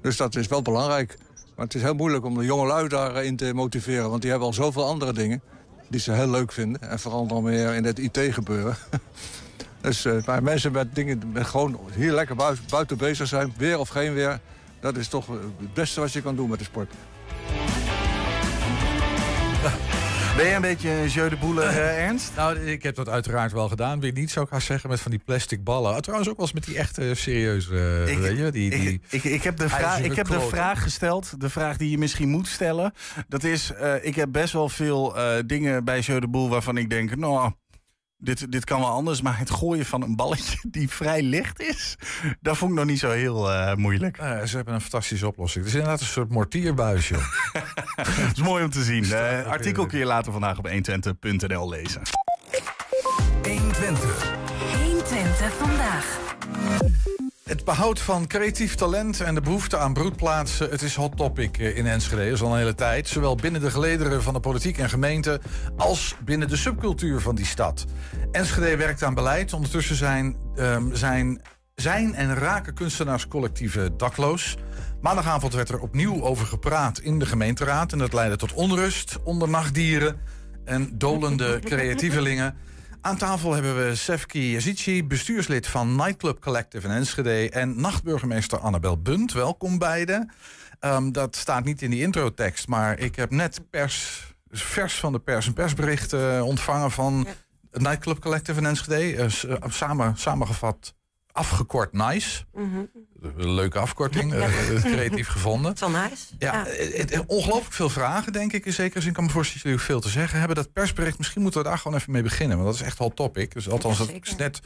Dus 0.01 0.17
dat 0.17 0.35
is 0.35 0.47
wel 0.47 0.61
belangrijk. 0.61 1.17
Maar 1.55 1.65
het 1.65 1.75
is 1.75 1.81
heel 1.81 1.93
moeilijk 1.93 2.25
om 2.25 2.37
de 2.37 2.45
jonge 2.45 2.67
lui 2.67 2.87
daarin 2.87 3.35
te 3.35 3.53
motiveren. 3.53 4.09
Want 4.09 4.21
die 4.21 4.29
hebben 4.29 4.47
al 4.47 4.53
zoveel 4.53 4.85
andere 4.85 5.13
dingen 5.13 5.41
die 5.87 5.99
ze 5.99 6.11
heel 6.11 6.29
leuk 6.29 6.51
vinden. 6.51 6.81
En 6.81 6.99
vooral 6.99 7.27
dan 7.27 7.43
meer 7.43 7.73
in 7.73 7.83
het 7.83 7.99
IT-gebeuren. 7.99 8.77
dus 9.81 10.05
uh, 10.05 10.39
mensen 10.39 10.71
met 10.71 10.95
dingen 10.95 11.21
met 11.33 11.45
gewoon 11.45 11.79
hier 11.95 12.11
lekker 12.11 12.35
buiten, 12.35 12.63
buiten 12.69 12.97
bezig 12.97 13.27
zijn, 13.27 13.53
weer 13.57 13.79
of 13.79 13.89
geen 13.89 14.13
weer... 14.13 14.39
dat 14.79 14.97
is 14.97 15.07
toch 15.07 15.27
het 15.27 15.73
beste 15.73 15.99
wat 15.99 16.11
je 16.11 16.21
kan 16.21 16.35
doen 16.35 16.49
met 16.49 16.59
de 16.59 16.65
sport. 16.65 16.93
Ben 20.35 20.45
je 20.45 20.55
een 20.55 20.61
beetje 20.61 21.09
jeu 21.09 21.29
de 21.29 21.35
boele, 21.35 21.63
uh, 21.63 21.99
Ernst? 22.05 22.31
Nou, 22.35 22.59
ik 22.59 22.83
heb 22.83 22.95
dat 22.95 23.09
uiteraard 23.09 23.51
wel 23.51 23.67
gedaan. 23.69 23.99
Wie 23.99 24.11
niet, 24.11 24.31
zou 24.31 24.45
ik 24.45 24.51
gaan 24.51 24.61
zeggen, 24.61 24.89
met 24.89 24.99
van 24.99 25.11
die 25.11 25.21
plastic 25.25 25.63
ballen. 25.63 25.91
Oh, 25.91 25.97
trouwens 25.97 26.29
ook 26.29 26.37
wel 26.37 26.45
eens 26.45 26.55
met 26.55 26.65
die 26.65 26.77
echte 26.77 27.15
serieuze, 27.15 28.03
ik, 28.07 28.17
weet 28.17 28.37
je? 28.37 28.51
Die, 28.51 28.69
die, 28.69 28.89
ik, 28.89 29.01
ik, 29.09 29.23
ik, 29.23 29.43
heb, 29.43 29.57
de, 29.57 29.69
vraag, 29.69 29.99
ik 29.99 30.15
heb 30.15 30.27
de 30.27 30.39
vraag 30.39 30.83
gesteld, 30.83 31.41
de 31.41 31.49
vraag 31.49 31.77
die 31.77 31.89
je 31.89 31.97
misschien 31.97 32.29
moet 32.29 32.47
stellen. 32.47 32.93
Dat 33.27 33.43
is, 33.43 33.71
uh, 33.81 34.05
ik 34.05 34.15
heb 34.15 34.31
best 34.31 34.53
wel 34.53 34.69
veel 34.69 35.15
dingen 35.45 35.83
bij 35.83 35.99
jeu 35.99 36.19
de 36.19 36.27
boel 36.27 36.49
waarvan 36.49 36.77
ik 36.77 36.89
denk... 36.89 37.15
nou, 37.15 37.51
dit, 38.21 38.51
dit 38.51 38.65
kan 38.65 38.79
wel 38.79 38.89
anders, 38.89 39.21
maar 39.21 39.37
het 39.39 39.49
gooien 39.49 39.85
van 39.85 40.01
een 40.01 40.15
balletje 40.15 40.57
die 40.71 40.89
vrij 40.89 41.21
licht 41.21 41.61
is, 41.61 41.97
dat 42.39 42.57
vond 42.57 42.71
ik 42.71 42.77
nog 42.77 42.85
niet 42.85 42.99
zo 42.99 43.09
heel 43.09 43.51
uh, 43.51 43.75
moeilijk. 43.75 44.17
Uh, 44.21 44.43
ze 44.43 44.55
hebben 44.55 44.73
een 44.73 44.81
fantastische 44.81 45.27
oplossing. 45.27 45.65
Het 45.65 45.73
is 45.73 45.79
inderdaad 45.79 46.01
een 46.01 46.11
soort 46.11 46.29
mortierbuisje. 46.29 47.15
Het 47.95 48.37
is 48.37 48.43
mooi 48.43 48.63
om 48.63 48.69
te 48.69 48.83
zien. 48.83 49.03
Uh, 49.03 49.45
artikel 49.45 49.85
kun 49.85 49.99
je 49.99 50.05
later 50.05 50.31
vandaag 50.31 50.57
op 50.57 50.69
120.nl 50.69 51.69
lezen. 51.69 52.01
Het 57.51 57.65
behoud 57.65 57.99
van 57.99 58.27
creatief 58.27 58.75
talent 58.75 59.21
en 59.21 59.35
de 59.35 59.41
behoefte 59.41 59.77
aan 59.77 59.93
broedplaatsen... 59.93 60.69
het 60.69 60.81
is 60.81 60.95
hot 60.95 61.17
topic 61.17 61.57
eh, 61.57 61.77
in 61.77 61.87
Enschede, 61.87 62.23
dat 62.23 62.33
is 62.33 62.41
al 62.41 62.51
een 62.51 62.57
hele 62.57 62.75
tijd. 62.75 63.07
Zowel 63.07 63.35
binnen 63.35 63.61
de 63.61 63.71
gelederen 63.71 64.23
van 64.23 64.33
de 64.33 64.39
politiek 64.39 64.77
en 64.77 64.89
gemeente... 64.89 65.41
als 65.77 66.15
binnen 66.23 66.47
de 66.47 66.55
subcultuur 66.55 67.21
van 67.21 67.35
die 67.35 67.45
stad. 67.45 67.85
Enschede 68.31 68.77
werkt 68.77 69.03
aan 69.03 69.13
beleid. 69.13 69.53
Ondertussen 69.53 69.95
zijn, 69.95 70.35
um, 70.55 70.95
zijn, 70.95 71.41
zijn 71.75 72.15
en 72.15 72.35
raken 72.35 72.73
kunstenaarscollectieven 72.73 73.97
dakloos. 73.97 74.57
Maandagavond 75.01 75.53
werd 75.53 75.69
er 75.69 75.79
opnieuw 75.79 76.21
over 76.21 76.45
gepraat 76.45 76.99
in 76.99 77.19
de 77.19 77.25
gemeenteraad... 77.25 77.91
en 77.91 77.97
dat 77.97 78.13
leidde 78.13 78.37
tot 78.37 78.53
onrust 78.53 79.17
onder 79.23 79.49
nachtdieren 79.49 80.19
en 80.65 80.97
dolende 80.97 81.59
creatievelingen... 81.59 82.55
Aan 83.03 83.17
tafel 83.17 83.53
hebben 83.53 83.87
we 83.87 83.95
Sefki 83.95 84.51
Yazici, 84.51 85.03
bestuurslid 85.03 85.67
van 85.67 85.95
Nightclub 85.95 86.41
Collective 86.41 86.87
in 86.87 86.93
Enschede... 86.93 87.49
en 87.49 87.81
nachtburgemeester 87.81 88.59
Annabel 88.59 89.01
Bunt. 89.01 89.33
Welkom 89.33 89.77
beiden. 89.77 90.31
Um, 90.79 91.11
dat 91.11 91.35
staat 91.35 91.63
niet 91.63 91.81
in 91.81 91.89
die 91.89 92.01
introtekst, 92.01 92.67
maar 92.67 92.99
ik 92.99 93.15
heb 93.15 93.31
net 93.31 93.61
pers, 93.69 94.23
vers 94.49 94.93
van 94.93 95.11
de 95.11 95.19
pers 95.19 95.47
een 95.47 95.53
persbericht 95.53 96.13
uh, 96.13 96.45
ontvangen 96.45 96.91
van 96.91 97.27
Nightclub 97.71 98.19
Collective 98.19 98.59
in 98.59 98.65
Enschede. 98.65 99.13
Uh, 99.13 99.55
samen, 99.67 100.17
samengevat 100.17 100.93
afgekort 101.31 101.93
NICE. 101.93 102.43
Mm 102.53 102.73
-hmm. 102.73 102.89
Een 103.37 103.53
leuke 103.53 103.79
afkorting, 103.79 104.33
ja. 104.33 104.47
uh, 104.47 104.81
creatief 104.81 105.27
gevonden. 105.27 105.77
Van 105.77 105.91
nice. 105.91 106.25
Ja, 106.39 106.67
ja. 107.07 107.23
ongelooflijk 107.27 107.73
veel 107.73 107.89
vragen, 107.89 108.33
denk 108.33 108.53
ik. 108.53 108.65
In 108.65 108.73
zekere 108.73 109.01
zin 109.01 109.13
kan 109.13 109.23
me 109.23 109.29
voorstellen 109.29 109.63
dat 109.63 109.71
jullie 109.71 109.85
veel 109.85 110.01
te 110.01 110.19
zeggen 110.19 110.39
hebben. 110.39 110.55
Dat 110.55 110.73
persbericht, 110.73 111.17
misschien 111.17 111.41
moeten 111.41 111.61
we 111.61 111.67
daar 111.67 111.77
gewoon 111.77 111.97
even 111.97 112.11
mee 112.11 112.23
beginnen. 112.23 112.57
Want 112.57 112.69
dat 112.69 112.79
is 112.79 112.87
echt 112.87 112.97
hot 112.97 113.15
topic. 113.15 113.53
Dus 113.53 113.69
althans, 113.69 113.97
dat 113.97 114.11
is 114.21 114.35
net... 114.35 114.61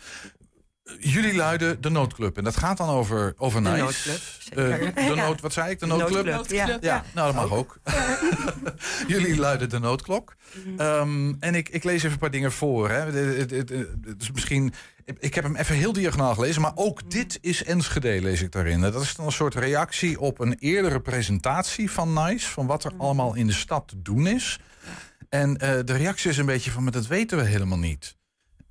Jullie 1.00 1.36
luiden 1.36 1.82
de 1.82 1.89
noodclub. 1.89 2.38
En 2.38 2.44
dat 2.44 2.58
gaat 2.58 2.77
dan 2.77 2.89
over, 2.89 3.34
over 3.38 3.63
de 3.63 3.70
nice. 3.70 3.82
Noodclub, 3.82 4.98
uh, 4.98 5.08
de 5.08 5.15
nood, 5.15 5.42
wat 5.42 5.54
zei 5.54 5.72
ik? 5.72 5.80
De 5.80 5.86
noodclub? 5.86 6.25
noodclub 6.25 6.68
ja. 6.68 6.77
ja. 6.82 7.04
nou 7.13 7.34
dat 7.34 7.50
mag 7.50 7.58
ook. 7.58 7.80
Jullie 9.08 9.38
luiden 9.38 9.70
de 9.70 9.80
noodklok. 9.80 10.36
-hmm. 10.63 10.80
um, 10.80 11.38
en 11.39 11.56
ik, 11.56 11.70
ik 11.70 11.84
lees 11.84 11.98
even 11.98 12.12
een 12.12 12.18
paar 12.18 12.32
dingen 12.32 12.51
voor. 12.51 12.89
Hè. 12.89 13.00
Het, 13.00 13.51
het, 13.51 13.70
het, 13.70 14.20
dus 14.20 14.32
misschien 14.32 14.74
ik 15.20 15.36
heb 15.36 15.44
hem 15.44 15.56
even 15.56 15.75
heel 15.75 15.94
diagonaal 15.94 16.34
gelezen, 16.34 16.62
maar 16.62 16.72
ook 16.75 17.12
dit 17.12 17.38
is 17.42 17.63
Enschede, 17.63 18.22
lees 18.22 18.42
ik 18.42 18.51
daarin. 18.51 18.82
Dat 18.82 19.01
is 19.01 19.15
dan 19.15 19.25
een 19.25 19.32
soort 19.32 19.56
reactie 19.56 20.20
op 20.20 20.39
een 20.39 20.56
eerdere 20.60 21.01
presentatie 21.01 21.92
van 21.92 22.13
NICE, 22.13 22.50
van 22.50 22.65
wat 22.65 22.84
er 22.84 22.92
allemaal 22.98 23.36
in 23.36 23.48
de 23.48 23.54
stad 23.54 23.88
te 23.88 24.01
doen 24.01 24.27
is. 24.27 24.60
En 25.30 25.50
uh, 25.50 25.58
de 25.58 25.96
reactie 25.96 26.30
is 26.30 26.38
een 26.38 26.46
beetje 26.46 26.72
van, 26.72 26.84
maar 26.84 26.92
dat 26.92 27.08
weten 27.08 27.38
we 27.38 27.44
helemaal 27.44 27.77
niet. 27.77 28.15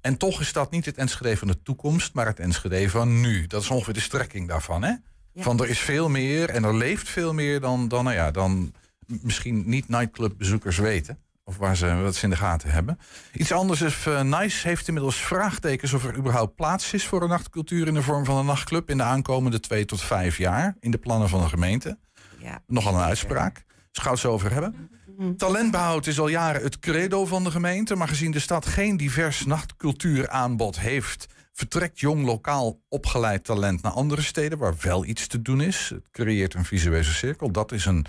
En 0.04 0.16
toch 0.16 0.40
is 0.40 0.52
dat 0.52 0.70
niet 0.70 0.84
het 0.84 0.96
Enschede 0.96 1.36
van 1.36 1.48
de 1.48 1.62
toekomst, 1.62 2.14
maar 2.14 2.26
het 2.26 2.40
Enschede 2.40 2.90
van 2.90 3.20
nu. 3.20 3.46
Dat 3.46 3.62
is 3.62 3.70
ongeveer 3.70 3.94
de 3.94 4.00
strekking 4.00 4.48
daarvan, 4.48 4.82
hè? 4.82 4.88
Ja. 5.32 5.42
Van 5.42 5.60
er 5.60 5.68
is 5.68 5.78
veel 5.78 6.08
meer 6.08 6.50
en 6.50 6.64
er 6.64 6.76
leeft 6.76 7.08
veel 7.08 7.34
meer 7.34 7.60
dan, 7.60 7.88
dan, 7.88 8.04
nou 8.04 8.16
ja, 8.16 8.30
dan 8.30 8.74
misschien 9.06 9.62
niet 9.66 9.88
nightclubbezoekers 9.88 10.78
weten. 10.78 11.18
Of 11.44 11.56
waar 11.56 11.76
ze 11.76 11.94
wat 11.94 12.14
ze 12.14 12.24
in 12.24 12.30
de 12.30 12.36
gaten 12.36 12.70
hebben. 12.70 12.98
Iets 13.32 13.52
anders 13.52 13.80
is, 13.80 14.06
uh, 14.06 14.20
Nice 14.20 14.68
heeft 14.68 14.88
inmiddels 14.88 15.16
vraagtekens 15.16 15.92
of 15.92 16.04
er 16.04 16.16
überhaupt 16.16 16.54
plaats 16.54 16.92
is 16.92 17.06
voor 17.06 17.22
een 17.22 17.28
nachtcultuur 17.28 17.86
in 17.86 17.94
de 17.94 18.02
vorm 18.02 18.24
van 18.24 18.36
een 18.36 18.46
nachtclub 18.46 18.90
in 18.90 18.96
de 18.96 19.02
aankomende 19.02 19.60
twee 19.60 19.84
tot 19.84 20.00
vijf 20.00 20.38
jaar 20.38 20.76
in 20.80 20.90
de 20.90 20.98
plannen 20.98 21.28
van 21.28 21.40
de 21.40 21.48
gemeente. 21.48 21.98
Ja. 22.38 22.62
Nogal 22.66 22.94
een 22.94 23.00
uitspraak. 23.00 23.54
Dus 23.54 24.02
gaan 24.02 24.04
we 24.04 24.10
het 24.10 24.18
zo 24.18 24.32
over 24.32 24.52
hebben. 24.52 24.90
Talentbehoud 25.36 26.06
is 26.06 26.18
al 26.18 26.28
jaren 26.28 26.62
het 26.62 26.78
credo 26.78 27.26
van 27.26 27.44
de 27.44 27.50
gemeente, 27.50 27.94
maar 27.94 28.08
gezien 28.08 28.30
de 28.30 28.38
stad 28.38 28.66
geen 28.66 28.96
divers 28.96 29.46
nachtcultuuraanbod 29.46 30.78
heeft, 30.80 31.26
vertrekt 31.52 32.00
jong 32.00 32.24
lokaal 32.24 32.80
opgeleid 32.88 33.44
talent 33.44 33.82
naar 33.82 33.92
andere 33.92 34.22
steden 34.22 34.58
waar 34.58 34.74
wel 34.80 35.04
iets 35.04 35.26
te 35.26 35.42
doen 35.42 35.60
is. 35.60 35.88
Het 35.88 36.10
creëert 36.10 36.54
een 36.54 36.64
visuele 36.64 37.02
cirkel. 37.02 37.50
Dat 37.50 37.72
is 37.72 37.84
een 37.86 38.06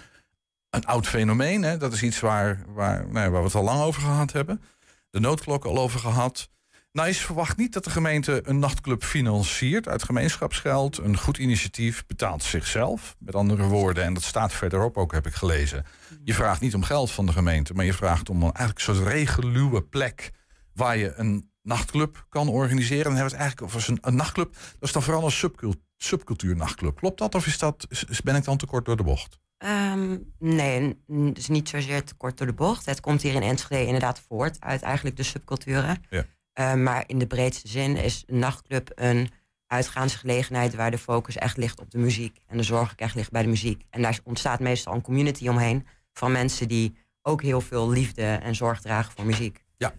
een 0.76 0.86
oud 0.86 1.08
fenomeen. 1.08 1.63
Hè? 1.63 1.78
Dat 1.78 1.94
is 1.94 2.04
iets 2.04 2.20
waar, 2.20 2.65
waar, 2.68 3.08
nou 3.10 3.30
waar 3.32 3.39
we 3.39 3.48
het 3.48 3.56
al 3.56 3.63
lang 3.63 3.82
over 3.82 4.02
gehad 4.02 4.32
hebben. 4.32 4.62
De 5.10 5.20
noodklok 5.20 5.65
al 5.65 5.78
over 5.78 6.00
gehad. 6.00 6.50
Nice 6.96 7.26
verwacht 7.26 7.58
niet 7.58 7.74
dat 7.74 7.84
de 7.84 7.90
gemeente 7.90 8.42
een 8.44 8.60
nachtclub 8.60 9.04
financiert 9.04 9.88
uit 9.88 10.04
gemeenschapsgeld. 10.04 10.98
Een 10.98 11.18
goed 11.18 11.38
initiatief 11.38 12.06
betaalt 12.06 12.44
zichzelf. 12.44 13.16
Met 13.20 13.36
andere 13.36 13.64
woorden, 13.64 14.04
en 14.04 14.14
dat 14.14 14.24
staat 14.24 14.54
verderop 14.54 14.98
ook, 14.98 15.12
heb 15.12 15.28
ik 15.28 15.34
gelezen. 15.34 15.86
Je 16.24 16.34
vraagt 16.34 16.62
niet 16.62 16.76
om 16.76 16.84
geld 16.84 17.12
van 17.12 17.26
de 17.26 17.32
gemeente, 17.32 17.74
maar 17.74 17.86
je 17.86 17.94
vraagt 17.94 18.30
om 18.30 18.36
een 18.36 18.52
eigenlijk 18.52 18.80
soort 18.80 19.08
regeluwe 19.08 19.82
plek 19.82 20.32
waar 20.74 20.98
je 20.98 21.14
een 21.16 21.52
nachtclub 21.62 22.26
kan 22.30 22.48
organiseren. 22.48 23.04
Dan 23.04 23.16
hebben 23.16 23.32
we 23.32 23.38
het 23.38 23.42
eigenlijk 23.42 23.76
over 23.76 23.90
een, 23.90 23.98
een 24.02 24.16
nachtclub. 24.16 24.54
Dat 24.54 24.64
is 24.80 24.92
dan 24.92 25.04
vooral 25.04 25.26
een 25.26 25.32
subcultuur, 25.32 25.82
subcultuur 25.98 26.56
nachtclub. 26.56 26.96
Klopt 26.96 27.20
dat 27.20 27.36
of 27.36 27.48
is 27.48 27.58
dat, 27.58 27.88
is, 27.90 28.22
ben 28.22 28.36
ik 28.36 28.44
dan 28.44 28.58
te 28.58 28.66
kort 28.66 28.86
door 28.86 28.98
de 28.98 29.04
bocht? 29.04 29.40
Um, 29.58 30.34
nee, 30.40 31.00
het 31.08 31.38
is 31.38 31.48
niet 31.48 31.70
zozeer 31.70 32.04
te 32.04 32.14
kort 32.14 32.38
door 32.38 32.48
de 32.48 32.54
bocht. 32.54 32.86
Het 32.86 33.00
komt 33.00 33.22
hier 33.22 33.34
in 33.34 33.42
Enschede 33.42 33.86
inderdaad 33.86 34.22
voort 34.28 34.62
uit 34.62 34.82
eigenlijk 34.82 35.18
de 35.18 35.24
subculturen. 35.24 36.04
Ja. 36.10 36.26
Um, 36.60 36.84
maar 36.84 37.04
in 37.08 37.20
de 37.20 37.28
breedste 37.28 37.68
zin 37.68 37.96
is 37.96 38.24
een 38.28 38.39
nachtclub 38.39 38.91
een 38.96 39.30
uitgaansgelegenheid 39.68 40.76
waar 40.76 40.91
de 40.91 40.98
focus 40.98 41.36
echt 41.36 41.58
ligt 41.58 41.80
op 41.80 41.91
de 41.91 41.98
muziek. 41.98 42.38
En 42.48 42.58
de 42.58 42.63
zorg 42.63 42.94
echt 42.96 43.15
ligt 43.15 43.32
bij 43.32 43.41
de 43.41 43.48
muziek. 43.48 43.84
En 43.89 44.02
daar 44.02 44.20
ontstaat 44.24 44.60
meestal 44.60 44.94
een 44.94 45.02
community 45.02 45.48
omheen 45.48 45.86
van 46.13 46.32
mensen 46.32 46.68
die 46.68 46.96
ook 47.22 47.41
heel 47.41 47.62
veel 47.62 47.89
liefde 47.89 48.24
en 48.24 48.56
zorg 48.56 48.82
dragen 48.82 49.13
voor 49.15 49.26
muziek. 49.26 49.63
Ja, 49.78 49.94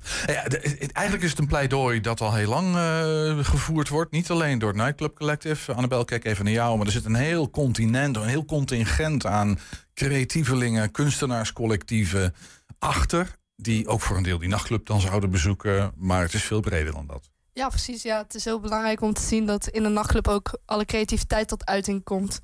de, 0.49 0.59
eigenlijk 0.93 1.25
is 1.25 1.31
het 1.31 1.39
een 1.39 1.47
pleidooi 1.47 2.01
dat 2.01 2.21
al 2.21 2.35
heel 2.35 2.49
lang 2.49 2.77
uh, 2.77 3.45
gevoerd 3.45 3.89
wordt. 3.89 4.13
Niet 4.13 4.31
alleen 4.31 4.59
door 4.59 4.69
het 4.69 4.79
Nightclub 4.79 5.17
Collective. 5.17 5.73
Annabel, 5.73 6.05
kijk 6.05 6.25
even 6.25 6.45
naar 6.45 6.53
jou. 6.53 6.77
Maar 6.77 6.87
er 6.87 6.93
zit 6.93 7.05
een 7.05 7.15
heel 7.15 7.51
continent, 7.51 8.17
een 8.17 8.27
heel 8.27 8.45
contingent 8.45 9.27
aan 9.27 9.59
creatievelingen, 9.95 10.91
kunstenaarscollectieven 10.91 12.35
achter. 12.79 13.37
Die 13.57 13.89
ook 13.89 14.01
voor 14.01 14.17
een 14.17 14.23
deel 14.23 14.39
die 14.39 14.49
nachtclub 14.49 14.87
dan 14.87 15.01
zouden 15.01 15.31
bezoeken. 15.31 15.93
Maar 15.97 16.23
het 16.23 16.35
is 16.35 16.43
veel 16.43 16.61
breder 16.61 16.93
dan 16.93 17.07
dat. 17.07 17.31
Ja, 17.53 17.69
precies. 17.69 18.03
Ja, 18.03 18.19
het 18.19 18.35
is 18.35 18.45
heel 18.45 18.61
belangrijk 18.61 19.01
om 19.01 19.13
te 19.13 19.23
zien 19.23 19.47
dat 19.47 19.69
in 19.69 19.85
een 19.85 19.93
nachtclub 19.93 20.29
ook 20.29 20.59
alle 20.65 20.85
creativiteit 20.85 21.49
tot 21.49 21.67
uiting 21.67 22.05
komt. 22.05 22.41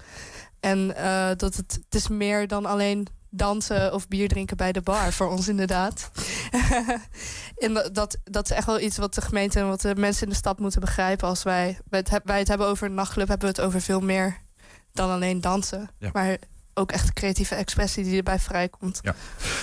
En 0.61 0.79
uh, 0.79 1.29
dat 1.37 1.57
het, 1.57 1.81
het 1.85 1.95
is 1.95 2.09
meer 2.09 2.47
dan 2.47 2.67
alleen 2.67 3.07
dansen 3.31 3.95
of 3.95 4.09
bier 4.09 4.29
drinken 4.29 4.57
bij 4.57 4.73
de 4.73 4.81
bar 4.81 5.13
voor 5.13 5.31
ons 5.31 5.49
inderdaad. 5.49 6.11
en 7.65 7.75
dat, 7.93 8.19
dat 8.25 8.45
is 8.45 8.57
echt 8.57 8.67
wel 8.67 8.81
iets 8.81 8.97
wat 8.97 9.15
de 9.15 9.21
gemeente 9.21 9.59
en 9.59 9.69
wat 9.69 9.81
de 9.81 9.95
mensen 9.97 10.23
in 10.23 10.29
de 10.29 10.37
stad 10.37 10.59
moeten 10.59 10.81
begrijpen. 10.81 11.29
Als 11.29 11.43
wij, 11.43 11.79
wij, 11.89 12.05
het, 12.09 12.21
wij 12.25 12.39
het 12.39 12.49
hebben 12.49 12.67
over 12.67 12.87
een 12.87 12.95
nachtclub, 12.95 13.29
hebben 13.29 13.49
we 13.49 13.55
het 13.55 13.67
over 13.67 13.81
veel 13.81 14.01
meer 14.01 14.41
dan 14.93 15.11
alleen 15.11 15.41
dansen. 15.41 15.91
Ja. 15.99 16.11
Maar 16.13 16.39
ook 16.75 16.93
echt 16.93 17.13
creatieve 17.13 17.55
expressie 17.55 18.05
die 18.05 18.17
erbij 18.17 18.39
vrijkomt. 18.39 19.01
Ja. 19.03 19.15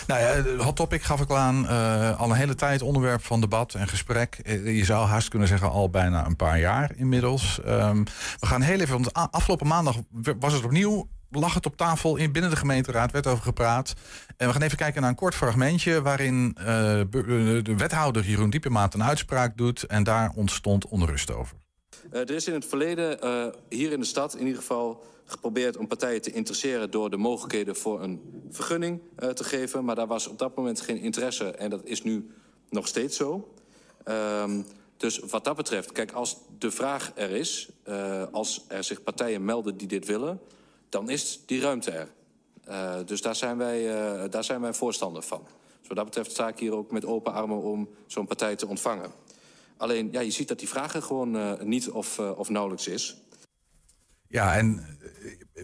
Nou 0.07 0.21
ja, 0.21 0.63
hot 0.63 0.75
topic 0.75 1.01
gaf 1.01 1.21
ik 1.21 1.29
al 1.29 1.37
aan. 1.37 1.63
Uh, 1.63 2.19
al 2.19 2.29
een 2.29 2.35
hele 2.35 2.55
tijd 2.55 2.81
onderwerp 2.81 3.23
van 3.23 3.41
debat 3.41 3.73
en 3.73 3.87
gesprek. 3.87 4.39
Je 4.63 4.85
zou 4.85 5.07
haast 5.07 5.27
kunnen 5.27 5.47
zeggen 5.47 5.71
al 5.71 5.89
bijna 5.89 6.25
een 6.25 6.35
paar 6.35 6.59
jaar 6.59 6.91
inmiddels. 6.95 7.59
Um, 7.67 8.03
we 8.39 8.45
gaan 8.45 8.61
heel 8.61 8.79
even, 8.79 9.01
want 9.01 9.13
afgelopen 9.13 9.67
maandag 9.67 9.95
was 10.39 10.53
het 10.53 10.63
opnieuw 10.63 11.07
lag 11.31 11.53
het 11.53 11.65
op 11.65 11.77
tafel 11.77 12.15
in 12.15 12.31
binnen 12.31 12.51
de 12.51 12.57
gemeenteraad, 12.57 13.11
werd 13.11 13.27
over 13.27 13.43
gepraat. 13.43 13.93
En 14.37 14.47
we 14.47 14.53
gaan 14.53 14.61
even 14.61 14.77
kijken 14.77 15.01
naar 15.01 15.09
een 15.09 15.15
kort 15.15 15.35
fragmentje 15.35 16.01
waarin 16.01 16.55
uh, 16.59 16.65
de 16.65 17.73
wethouder 17.77 18.23
Jeroen 18.23 18.49
Diepemaat 18.49 18.93
een 18.93 19.03
uitspraak 19.03 19.57
doet 19.57 19.83
en 19.83 20.03
daar 20.03 20.31
ontstond 20.35 20.87
onrust 20.87 21.33
over. 21.33 21.57
Uh, 22.11 22.19
er 22.19 22.31
is 22.31 22.47
in 22.47 22.53
het 22.53 22.65
verleden 22.65 23.25
uh, 23.25 23.45
hier 23.69 23.91
in 23.91 23.99
de 23.99 24.05
stad 24.05 24.33
in 24.33 24.45
ieder 24.45 24.61
geval 24.61 25.03
geprobeerd 25.31 25.77
om 25.77 25.87
partijen 25.87 26.21
te 26.21 26.31
interesseren 26.31 26.91
door 26.91 27.09
de 27.09 27.17
mogelijkheden 27.17 27.75
voor 27.75 28.03
een 28.03 28.43
vergunning 28.49 29.01
te 29.33 29.43
geven. 29.43 29.85
Maar 29.85 29.95
daar 29.95 30.07
was 30.07 30.27
op 30.27 30.37
dat 30.37 30.55
moment 30.55 30.81
geen 30.81 30.97
interesse 30.97 31.51
en 31.51 31.69
dat 31.69 31.81
is 31.83 32.03
nu 32.03 32.29
nog 32.69 32.87
steeds 32.87 33.17
zo. 33.17 33.53
Um, 34.05 34.65
dus 34.97 35.19
wat 35.19 35.43
dat 35.43 35.55
betreft, 35.55 35.91
kijk, 35.91 36.11
als 36.11 36.37
de 36.57 36.71
vraag 36.71 37.11
er 37.15 37.29
is, 37.29 37.69
als 38.31 38.65
er 38.67 38.83
zich 38.83 39.03
partijen 39.03 39.45
melden 39.45 39.77
die 39.77 39.87
dit 39.87 40.05
willen 40.05 40.39
dan 40.89 41.09
is 41.09 41.39
die 41.45 41.61
ruimte 41.61 41.91
er. 41.91 42.09
Uh, 42.69 42.95
dus 43.05 43.21
daar 43.21 43.35
zijn, 43.35 43.57
wij, 43.57 44.29
daar 44.29 44.43
zijn 44.43 44.61
wij 44.61 44.73
voorstander 44.73 45.21
van. 45.21 45.41
Dus 45.79 45.87
wat 45.87 45.97
dat 45.97 46.05
betreft 46.05 46.31
sta 46.31 46.47
ik 46.47 46.59
hier 46.59 46.75
ook 46.75 46.91
met 46.91 47.05
open 47.05 47.33
armen 47.33 47.61
om 47.61 47.89
zo'n 48.07 48.27
partij 48.27 48.55
te 48.55 48.67
ontvangen. 48.67 49.11
Alleen, 49.77 50.09
ja, 50.11 50.19
je 50.19 50.31
ziet 50.31 50.47
dat 50.47 50.59
die 50.59 50.67
vraag 50.67 50.93
er 50.93 51.01
gewoon 51.01 51.57
niet 51.69 51.89
of, 51.89 52.19
of 52.19 52.49
nauwelijks 52.49 52.87
is. 52.87 53.17
Ja, 54.29 54.55
en 54.55 54.97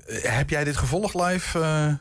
heb 0.08 0.50
jij 0.50 0.64
dit 0.64 0.78
gevolgd 0.78 1.14
live? 1.14 2.00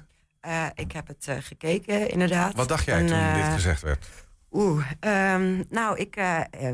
ik 0.75 0.93
heb 0.93 1.07
het 1.07 1.29
gekeken, 1.41 2.11
inderdaad. 2.11 2.55
Wat 2.55 2.69
dacht 2.69 2.85
jij 2.85 2.99
en, 2.99 3.07
toen 3.07 3.43
dit 3.43 3.53
gezegd 3.53 3.83
werd? 3.83 4.07
Oeh, 4.51 4.91
um, 5.01 5.65
nou, 5.71 5.99
ik, 5.99 6.15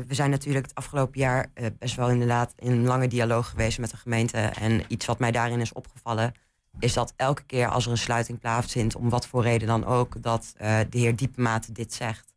we 0.07 0.13
zijn 0.13 0.29
natuurlijk 0.29 0.65
het 0.65 0.75
afgelopen 0.75 1.19
jaar 1.19 1.45
best 1.79 1.95
wel 1.95 2.09
inderdaad 2.09 2.53
in 2.57 2.71
een 2.71 2.85
lange 2.85 3.07
dialoog 3.07 3.49
geweest 3.49 3.79
met 3.79 3.89
de 3.89 3.97
gemeente. 3.97 4.37
En 4.37 4.81
iets 4.87 5.05
wat 5.05 5.19
mij 5.19 5.31
daarin 5.31 5.59
is 5.59 5.73
opgevallen, 5.73 6.33
is 6.79 6.93
dat 6.93 7.13
elke 7.15 7.43
keer 7.43 7.67
als 7.67 7.85
er 7.85 7.91
een 7.91 7.97
sluiting 7.97 8.39
plaatsvindt, 8.39 8.95
om 8.95 9.09
wat 9.09 9.27
voor 9.27 9.41
reden 9.41 9.67
dan 9.67 9.85
ook, 9.85 10.23
dat 10.23 10.53
uh, 10.61 10.79
de 10.89 10.97
heer 10.97 11.15
Diepemaat 11.15 11.75
dit 11.75 11.93
zegt. 11.93 12.33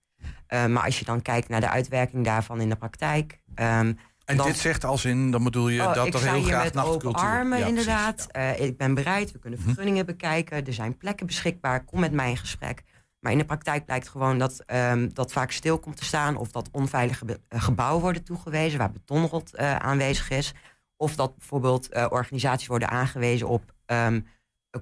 Uh, 0.48 0.66
maar 0.66 0.84
als 0.84 0.98
je 0.98 1.04
dan 1.04 1.22
kijkt 1.22 1.48
naar 1.48 1.60
de 1.60 1.68
uitwerking 1.68 2.24
daarvan 2.24 2.60
in 2.60 2.68
de 2.68 2.76
praktijk, 2.76 3.40
um, 3.54 3.98
En 4.24 4.36
dan- 4.36 4.46
dit 4.46 4.56
zegt 4.56 4.84
als 4.84 5.04
in, 5.04 5.30
dan 5.30 5.44
bedoel 5.44 5.68
je 5.68 5.80
Oh, 5.82 5.94
dat 5.94 6.14
er 6.14 6.32
heel 6.32 6.42
graag 6.42 6.64
met 6.64 6.76
open 6.76 6.90
nachtcultuur... 6.90 7.28
armen, 7.28 7.58
Ja, 7.58 7.64
precies. 7.64 7.86
inderdaad. 7.86 8.26
Eh, 8.30 8.60
ik 8.60 8.76
ben 8.76 8.94
bereid, 8.94 9.32
we 9.32 9.38
kunnen 9.38 9.60
vergunningen 9.60 10.06
bekijken. 10.06 10.66
Er 10.66 10.72
zijn 10.72 10.96
plekken 10.96 11.26
beschikbaar, 11.26 11.84
kom 11.84 12.00
met 12.00 12.12
mij 12.12 12.30
in 12.30 12.36
gesprek. 12.36 12.82
Maar 13.20 13.32
in 13.32 13.38
de 13.38 13.44
praktijk 13.44 13.84
blijkt 13.84 14.08
gewoon 14.08 14.38
dat 14.38 14.62
ehm, 14.66 15.08
dat 15.12 15.32
vaak 15.32 15.50
stil 15.50 15.78
komt 15.78 15.96
te 15.96 16.04
staan... 16.04 16.36
of 16.36 16.50
dat 16.50 16.68
onveilige 16.72 17.40
eh, 17.48 17.62
gebouwen 17.62 18.02
worden 18.02 18.24
toegewezen... 18.24 18.78
waar 18.78 18.92
betonrot 18.92 19.54
eh, 19.54 19.76
aanwezig 19.76 20.30
is. 20.30 20.52
Of 20.96 21.14
dat 21.14 21.36
bijvoorbeeld 21.36 21.88
organisaties 22.10 22.66
worden 22.66 22.90
aangewezen 22.90 23.48
op 23.48 23.74
ehm, 23.86 24.20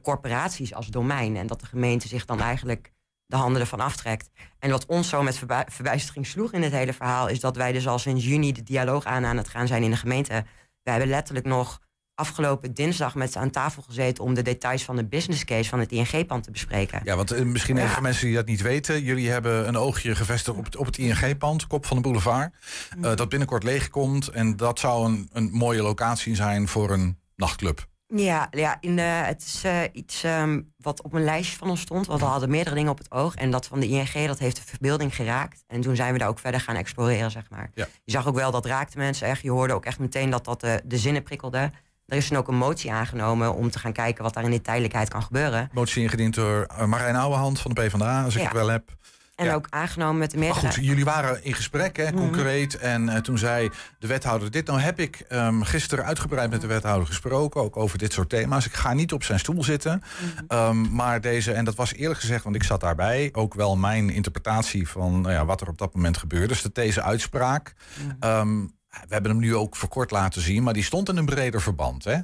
corporaties 0.02 0.74
als 0.74 0.87
domein... 0.87 1.37
en 1.37 1.46
dat 1.46 1.61
de 1.61 1.66
gemeente 1.66 2.09
zich 2.09 2.24
dan 2.24 2.40
eigenlijk 2.40 2.92
de 3.33 3.38
handen 3.38 3.61
ervan 3.61 3.81
aftrekt. 3.81 4.31
En 4.59 4.71
wat 4.71 4.87
ons 4.87 5.09
zo 5.09 5.23
met 5.23 5.38
verbu- 5.38 5.64
verbijstering 5.66 6.27
sloeg 6.27 6.53
in 6.53 6.62
het 6.62 6.73
hele 6.73 6.92
verhaal... 6.92 7.29
is 7.29 7.40
dat 7.40 7.57
wij 7.57 7.73
dus 7.73 7.87
al 7.87 7.99
sinds 7.99 8.25
juni 8.25 8.53
de 8.53 8.62
dialoog 8.62 9.05
aan 9.05 9.25
aan 9.25 9.37
het 9.37 9.49
gaan 9.49 9.66
zijn 9.66 9.83
in 9.83 9.90
de 9.90 9.97
gemeente. 9.97 10.45
We 10.83 10.90
hebben 10.90 11.09
letterlijk 11.09 11.47
nog 11.47 11.81
afgelopen 12.14 12.75
dinsdag 12.75 13.14
met 13.14 13.33
ze 13.33 13.38
aan 13.38 13.51
tafel 13.51 13.83
gezeten... 13.83 14.25
om 14.25 14.35
de 14.35 14.42
details 14.42 14.85
van 14.85 14.97
de 14.97 15.05
business 15.05 15.45
case 15.45 15.68
van 15.68 15.79
het 15.79 15.92
ING-pand 15.92 16.45
te 16.45 16.51
bespreken. 16.51 17.01
Ja, 17.05 17.16
want 17.16 17.31
eh, 17.31 17.45
misschien 17.45 17.77
even 17.77 18.03
mensen 18.03 18.27
die 18.27 18.35
dat 18.35 18.47
niet 18.47 18.62
weten. 18.62 19.03
Jullie 19.03 19.31
hebben 19.31 19.68
een 19.68 19.77
oogje 19.77 20.14
gevestigd 20.14 20.59
op 20.59 20.64
het, 20.64 20.77
op 20.77 20.87
het 20.87 20.99
ING-pand, 20.99 21.66
kop 21.66 21.87
van 21.87 21.97
de 21.97 22.03
boulevard. 22.03 22.55
Mhm. 22.97 23.05
eh, 23.05 23.16
dat 23.16 23.29
binnenkort 23.29 23.62
leegkomt. 23.62 24.29
En 24.29 24.57
dat 24.57 24.79
zou 24.79 25.07
een, 25.07 25.29
een 25.33 25.51
mooie 25.51 25.83
locatie 25.83 26.35
zijn 26.35 26.68
voor 26.68 26.90
een 26.90 27.18
nachtclub. 27.37 27.90
Ja, 28.14 28.48
ja 28.51 28.77
in 28.81 28.96
de, 28.96 29.03
het 29.03 29.42
is 29.46 29.64
eh, 29.64 29.81
iets 29.92 30.22
ehm, 30.25 30.61
wat 30.79 31.03
op 31.03 31.12
een 31.12 31.25
lijstje 31.25 31.57
van 31.57 31.70
ons 31.70 31.81
stond. 31.81 32.07
Want 32.07 32.20
we 32.20 32.27
hadden 32.27 32.51
meerdere 32.51 32.75
dingen 32.77 32.90
op 32.90 32.98
het 32.98 33.11
oog. 33.11 33.35
En 33.35 33.51
dat 33.51 33.66
van 33.66 33.81
de 33.81 33.88
ING, 33.88 34.27
dat 34.27 34.38
heeft 34.38 34.57
de 34.57 34.62
verbeelding 34.64 35.14
geraakt. 35.14 35.64
En 35.66 35.81
toen 35.81 35.96
zijn 35.96 36.12
we 36.12 36.18
daar 36.18 36.29
ook 36.29 36.38
verder 36.38 36.61
gaan 36.61 36.77
exploreren, 36.77 37.31
zeg 37.31 37.51
maar. 37.51 37.70
Ja. 37.75 37.87
Je 38.05 38.12
zag 38.12 38.27
ook 38.27 38.35
wel, 38.35 38.51
dat 38.51 38.66
raakte 38.66 38.98
mensen 38.98 39.27
echt. 39.27 39.42
Je 39.42 39.51
hoorde 39.51 39.75
ook 39.75 39.85
echt 39.85 39.98
meteen 39.98 40.31
dat 40.31 40.44
dat 40.44 40.61
de, 40.61 40.81
de 40.85 40.98
zinnen 40.98 41.22
prikkelde. 41.22 41.70
Er 42.07 42.16
is 42.16 42.29
toen 42.29 42.37
ook 42.38 42.48
een 42.48 42.57
motie 42.57 42.92
aangenomen 42.92 43.55
om 43.55 43.70
te 43.70 43.79
gaan 43.79 43.92
kijken 43.92 44.22
wat 44.25 44.35
daar 44.35 44.44
in 44.44 44.51
de 44.51 44.61
tijdelijkheid 44.61 45.09
kan 45.09 45.22
gebeuren. 45.22 45.68
Motie 45.72 46.03
ingediend 46.03 46.35
door 46.35 46.62
eh, 46.64 46.85
Marijn 46.85 47.16
Ouwehand 47.16 47.61
van 47.61 47.72
de 47.75 47.83
PvdA, 47.83 48.25
als 48.25 48.35
ik 48.35 48.40
Ja. 48.40 48.46
het 48.46 48.57
wel 48.57 48.68
heb. 48.68 48.90
En 49.35 49.45
Ja. 49.45 49.55
ook 49.55 49.66
aangenomen 49.71 50.18
met 50.18 50.31
de 50.31 50.37
Maar 50.38 50.47
meerdere... 50.49 50.73
goed, 50.73 50.85
jullie 50.85 51.05
waren 51.05 51.45
in 51.45 51.55
gesprek, 51.55 51.97
hè, 51.97 52.12
concreet. 52.12 52.77
En 52.79 53.09
eh, 53.09 53.21
toen 53.21 53.38
zei 53.38 53.71
de 53.99 54.07
wethouder 54.07 54.51
dit. 54.51 54.66
Nou 54.66 54.81
heb 54.81 54.99
ik 55.01 55.16
ehm, 55.29 55.61
gisteren 55.62 56.05
uitgebreid 56.05 56.51
met 56.51 56.61
de 56.61 56.66
wethouder 56.66 57.07
gesproken. 57.07 57.61
Ook 57.61 57.77
over 57.77 57.99
dit 57.99 58.12
soort 58.12 58.29
thema's. 58.29 58.66
Ik 58.66 58.73
ga 58.75 58.92
niet 58.92 59.12
op 59.12 59.25
zijn 59.25 59.38
stoel 59.38 59.64
zitten. 59.64 60.03
Ehm, 60.49 60.95
maar 60.95 61.21
deze, 61.21 61.53
en 61.53 61.64
dat 61.64 61.75
was 61.75 61.95
eerlijk 61.95 62.21
gezegd, 62.21 62.45
want 62.45 62.57
ik 62.57 62.62
zat 62.62 62.81
daarbij. 62.81 63.29
Ook 63.33 63.55
wel 63.55 63.77
mijn 63.77 64.11
interpretatie 64.11 64.88
van 64.88 65.21
nou 65.21 65.33
ja, 65.35 65.45
wat 65.45 65.61
er 65.61 65.68
op 65.68 65.79
dat 65.79 65.95
moment 65.95 66.16
gebeurde. 66.16 66.47
Dus 66.49 66.62
dat 66.62 66.75
deze 66.75 67.03
uitspraak. 67.03 67.75
ehm, 68.21 68.61
we 68.92 69.09
hebben 69.14 69.31
hem 69.31 69.40
nu 69.40 69.55
ook 69.57 69.77
verkort 69.77 70.11
laten 70.11 70.42
zien. 70.42 70.62
Maar 70.62 70.73
die 70.75 70.83
stond 70.85 71.09
in 71.09 71.16
een 71.16 71.25
breder 71.27 71.62
verband. 71.62 72.05
Hè? 72.05 72.18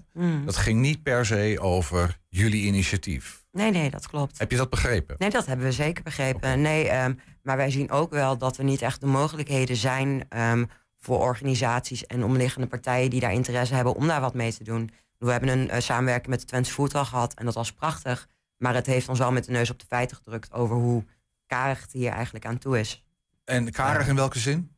Dat 0.45 0.57
ging 0.57 0.81
niet 0.81 1.03
per 1.03 1.27
se 1.27 1.57
over 1.61 2.19
jullie 2.29 2.65
initiatief. 2.67 3.47
Nee, 3.59 3.71
nee, 3.71 3.91
dat 3.91 4.09
klopt. 4.09 4.39
Heb 4.39 4.51
je 4.51 4.57
dat 4.57 4.71
begrepen? 4.71 5.15
Nee, 5.19 5.31
dat 5.31 5.47
hebben 5.47 5.67
we 5.67 5.73
zeker 5.73 6.03
begrepen. 6.03 6.61
Nee, 6.61 6.89
ehm, 6.89 7.15
maar 7.43 7.57
wij 7.57 7.71
zien 7.71 7.91
ook 7.91 8.11
wel 8.11 8.39
dat 8.39 8.57
er 8.57 8.65
niet 8.65 8.83
echt 8.83 9.01
de 9.01 9.07
mogelijkheden 9.07 9.77
zijn 9.77 10.25
ehm, 10.29 10.65
voor 10.97 11.19
organisaties 11.19 12.07
en 12.07 12.25
omliggende 12.25 12.67
partijen 12.67 13.11
die 13.11 13.21
daar 13.21 13.33
interesse 13.33 13.75
hebben 13.75 13.95
om 13.95 14.07
daar 14.07 14.21
wat 14.21 14.35
mee 14.35 14.53
te 14.53 14.65
doen. 14.65 14.91
We 15.19 15.31
hebben 15.31 15.49
een 15.49 15.71
eh, 15.71 15.81
samenwerking 15.81 16.29
met 16.29 16.41
de 16.41 16.47
Twents 16.47 16.71
Food 16.71 16.95
al 16.95 17.05
gehad 17.05 17.35
en 17.35 17.45
dat 17.45 17.55
was 17.55 17.73
prachtig. 17.73 18.29
Maar 18.57 18.75
het 18.75 18.87
heeft 18.87 19.09
ons 19.09 19.19
wel 19.19 19.33
met 19.33 19.45
de 19.45 19.53
neus 19.53 19.71
op 19.71 19.79
de 19.79 19.87
feiten 19.89 20.17
gedrukt 20.17 20.53
over 20.53 20.77
hoe 20.77 21.05
karig 21.47 21.81
het 21.81 21.93
hier 21.93 22.11
eigenlijk 22.11 22.47
aan 22.47 22.59
toe 22.59 22.79
is. 22.79 23.05
En 23.45 23.71
karig 23.71 24.09
in 24.09 24.17
welke 24.17 24.39
zin? 24.39 24.77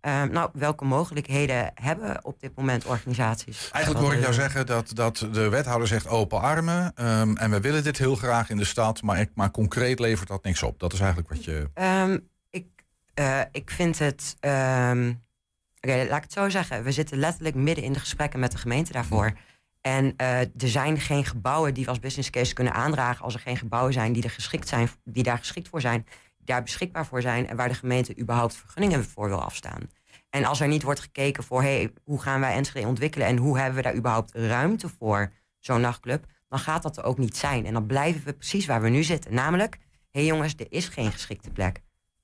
Ehm, 0.00 0.30
nou, 0.30 0.50
welke 0.52 0.84
mogelijkheden 0.84 1.70
hebben 1.74 2.24
op 2.24 2.40
dit 2.40 2.56
moment 2.56 2.84
organisaties? 2.84 3.70
Eigenlijk 3.72 4.04
hoor 4.04 4.14
ik 4.14 4.20
jou 4.20 4.32
zeggen 4.32 4.66
dat, 4.66 4.90
dat 4.94 5.26
de 5.32 5.48
wethouder 5.48 5.88
zegt 5.88 6.08
open 6.08 6.40
armen. 6.40 6.92
ehm, 6.94 7.36
en 7.36 7.50
we 7.50 7.60
willen 7.60 7.82
dit 7.82 7.98
heel 7.98 8.16
graag 8.16 8.50
in 8.50 8.56
de 8.56 8.64
stad, 8.64 9.02
maar, 9.02 9.20
ik, 9.20 9.30
maar 9.34 9.50
concreet 9.50 9.98
levert 9.98 10.28
dat 10.28 10.44
niks 10.44 10.62
op. 10.62 10.78
Dat 10.78 10.92
is 10.92 11.00
eigenlijk 11.00 11.28
wat 11.28 11.44
je. 11.44 11.70
Ehm, 11.74 12.18
ik, 12.50 12.66
eh, 13.14 13.40
ik 13.52 13.70
vind 13.70 13.98
het. 13.98 14.36
Oké, 15.82 16.06
laat 16.08 16.16
ik 16.16 16.22
het 16.22 16.32
zo 16.32 16.48
zeggen. 16.48 16.82
We 16.82 16.92
zitten 16.92 17.18
letterlijk 17.18 17.54
midden 17.54 17.84
in 17.84 17.92
de 17.92 18.00
gesprekken 18.00 18.40
met 18.40 18.52
de 18.52 18.58
gemeente 18.58 18.92
daarvoor. 18.92 19.32
En 19.80 20.14
eh, 20.16 20.40
er 20.40 20.50
zijn 20.56 21.00
geen 21.00 21.24
gebouwen 21.24 21.74
die 21.74 21.84
we 21.84 21.90
als 21.90 21.98
business 21.98 22.30
case 22.30 22.54
kunnen 22.54 22.72
aandragen 22.72 23.24
als 23.24 23.34
er 23.34 23.40
geen 23.40 23.56
gebouwen 23.56 23.92
zijn 23.92 24.12
die, 24.12 24.22
er 24.22 24.30
geschikt 24.30 24.68
zijn, 24.68 24.88
die 25.04 25.22
daar 25.22 25.38
geschikt 25.38 25.68
voor 25.68 25.80
zijn, 25.80 26.06
daar 26.50 26.62
beschikbaar 26.62 27.06
voor 27.06 27.22
zijn 27.22 27.48
en 27.48 27.56
waar 27.56 27.68
de 27.68 27.74
gemeente 27.74 28.18
überhaupt 28.18 28.54
vergunningen 28.54 29.04
voor 29.04 29.28
wil 29.28 29.42
afstaan. 29.42 29.90
En 30.30 30.44
als 30.44 30.60
er 30.60 30.68
niet 30.68 30.82
wordt 30.82 31.00
gekeken 31.00 31.44
voor 31.44 31.62
hey, 31.62 31.92
hoe 32.04 32.22
gaan 32.22 32.40
wij 32.40 32.54
Enschede 32.54 32.86
ontwikkelen 32.86 33.26
en 33.26 33.36
hoe 33.36 33.58
hebben 33.58 33.76
we 33.76 33.82
daar 33.82 33.96
überhaupt 33.96 34.34
ruimte 34.34 34.88
voor, 34.88 35.32
zo'n 35.58 35.80
nachtclub, 35.80 36.24
dan 36.48 36.58
gaat 36.58 36.82
dat 36.82 36.96
er 36.96 37.04
ook 37.04 37.18
niet 37.18 37.36
zijn. 37.36 37.66
En 37.66 37.72
dan 37.72 37.86
blijven 37.86 38.24
we 38.24 38.32
precies 38.32 38.66
waar 38.66 38.82
we 38.82 38.88
nu 38.88 39.02
zitten. 39.02 39.34
Namelijk, 39.34 39.74
hé 40.10 40.20
hey 40.20 40.24
jongens, 40.24 40.54
er 40.56 40.66
is 40.72 40.88
geen 40.88 41.12
geschikte 41.12 41.50
plek. 41.50 41.80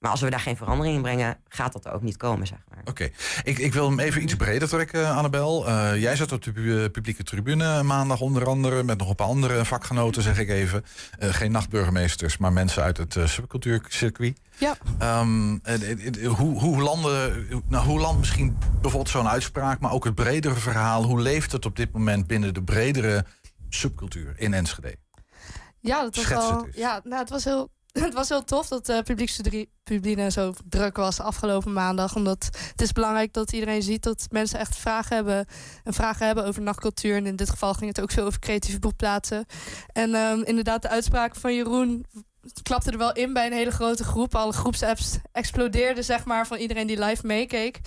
Maar 0.06 0.14
als 0.14 0.24
we 0.24 0.30
daar 0.30 0.40
geen 0.40 0.56
verandering 0.56 0.96
in 0.96 1.02
brengen, 1.02 1.38
gaat 1.48 1.72
dat 1.72 1.84
er 1.84 1.92
ook 1.92 2.02
niet 2.02 2.16
komen, 2.16 2.46
zeg 2.46 2.58
maar. 2.68 2.78
Oké, 2.84 3.10
ik, 3.44 3.58
ik 3.58 3.72
wil 3.72 3.88
hem 3.88 4.00
even 4.00 4.22
iets 4.22 4.36
breder 4.36 4.68
trekken, 4.68 5.14
Annabel. 5.14 5.66
Eh, 5.66 6.00
jij 6.00 6.16
zat 6.16 6.32
op 6.32 6.42
de 6.42 6.52
pu- 6.52 6.88
publieke 6.90 7.22
tribune 7.22 7.82
maandag 7.82 8.20
onder 8.20 8.46
andere... 8.46 8.82
met 8.82 8.98
nog 8.98 9.08
een 9.08 9.14
paar 9.14 9.26
andere 9.26 9.64
vakgenoten, 9.64 10.22
zeg 10.22 10.38
ik 10.38 10.48
even. 10.48 10.84
Eh, 11.18 11.28
geen 11.34 11.52
nachtburgemeesters, 11.52 12.36
maar 12.36 12.52
mensen 12.52 12.82
uit 12.82 12.96
het 12.96 13.16
eh, 13.16 13.26
subcultuurcircuit. 13.26 14.40
Ja. 14.58 14.76
Ehm, 14.98 15.56
eh, 15.62 15.90
eh, 15.90 16.24
eh, 16.24 16.32
hoe, 16.32 16.60
hoe, 16.60 16.82
landen, 16.82 17.46
nou, 17.68 17.86
hoe 17.86 18.00
landt 18.00 18.18
misschien 18.18 18.58
bijvoorbeeld 18.80 19.08
zo'n 19.12 19.28
uitspraak... 19.28 19.80
maar 19.80 19.92
ook 19.92 20.04
het 20.04 20.14
bredere 20.14 20.54
verhaal. 20.54 21.04
Hoe 21.04 21.20
leeft 21.20 21.52
het 21.52 21.64
op 21.66 21.76
dit 21.76 21.92
moment 21.92 22.26
binnen 22.26 22.54
de 22.54 22.62
bredere 22.62 23.24
subcultuur 23.68 24.34
in 24.36 24.54
Enschede? 24.54 24.96
Ja, 25.80 26.02
dat 26.02 26.16
was 26.16 26.28
wel. 26.28 26.66
Ja, 26.72 27.00
nou, 27.04 27.20
het 27.20 27.30
was 27.30 27.44
heel. 27.44 27.74
Het 28.04 28.14
was 28.14 28.28
heel 28.28 28.44
tof 28.44 28.68
dat 28.68 28.86
de 28.86 29.02
publiekstribune 29.04 30.30
zo 30.30 30.54
druk 30.68 30.96
was 30.96 31.20
afgelopen 31.20 31.72
maandag. 31.72 32.16
Omdat 32.16 32.44
het 32.70 32.82
is 32.82 32.92
belangrijk 32.92 33.32
dat 33.32 33.52
iedereen 33.52 33.82
ziet 33.82 34.02
dat 34.02 34.26
mensen 34.30 34.58
echt 34.58 34.76
vragen 34.76 35.16
hebben. 35.16 35.46
En 35.84 35.92
vragen 35.92 36.26
hebben 36.26 36.44
over 36.44 36.62
nachtcultuur. 36.62 37.16
En 37.16 37.26
in 37.26 37.36
dit 37.36 37.50
geval 37.50 37.74
ging 37.74 37.88
het 37.88 38.00
ook 38.00 38.10
veel 38.10 38.24
over 38.24 38.38
creatieve 38.38 38.78
boekplaatsen. 38.78 39.46
En 39.92 40.14
ehm, 40.14 40.42
inderdaad, 40.42 40.82
de 40.82 40.88
uitspraak 40.88 41.36
van 41.36 41.54
Jeroen 41.54 42.06
klapte 42.62 42.90
er 42.90 42.98
wel 42.98 43.12
in 43.12 43.32
bij 43.32 43.46
een 43.46 43.52
hele 43.52 43.70
grote 43.70 44.04
groep. 44.04 44.34
Alle 44.34 44.52
groepsapps 44.52 45.18
explodeerden, 45.32 46.04
zeg 46.04 46.24
maar, 46.24 46.46
van 46.46 46.56
iedereen 46.56 46.86
die 46.86 47.04
live 47.04 47.26
meekeek. 47.26 47.80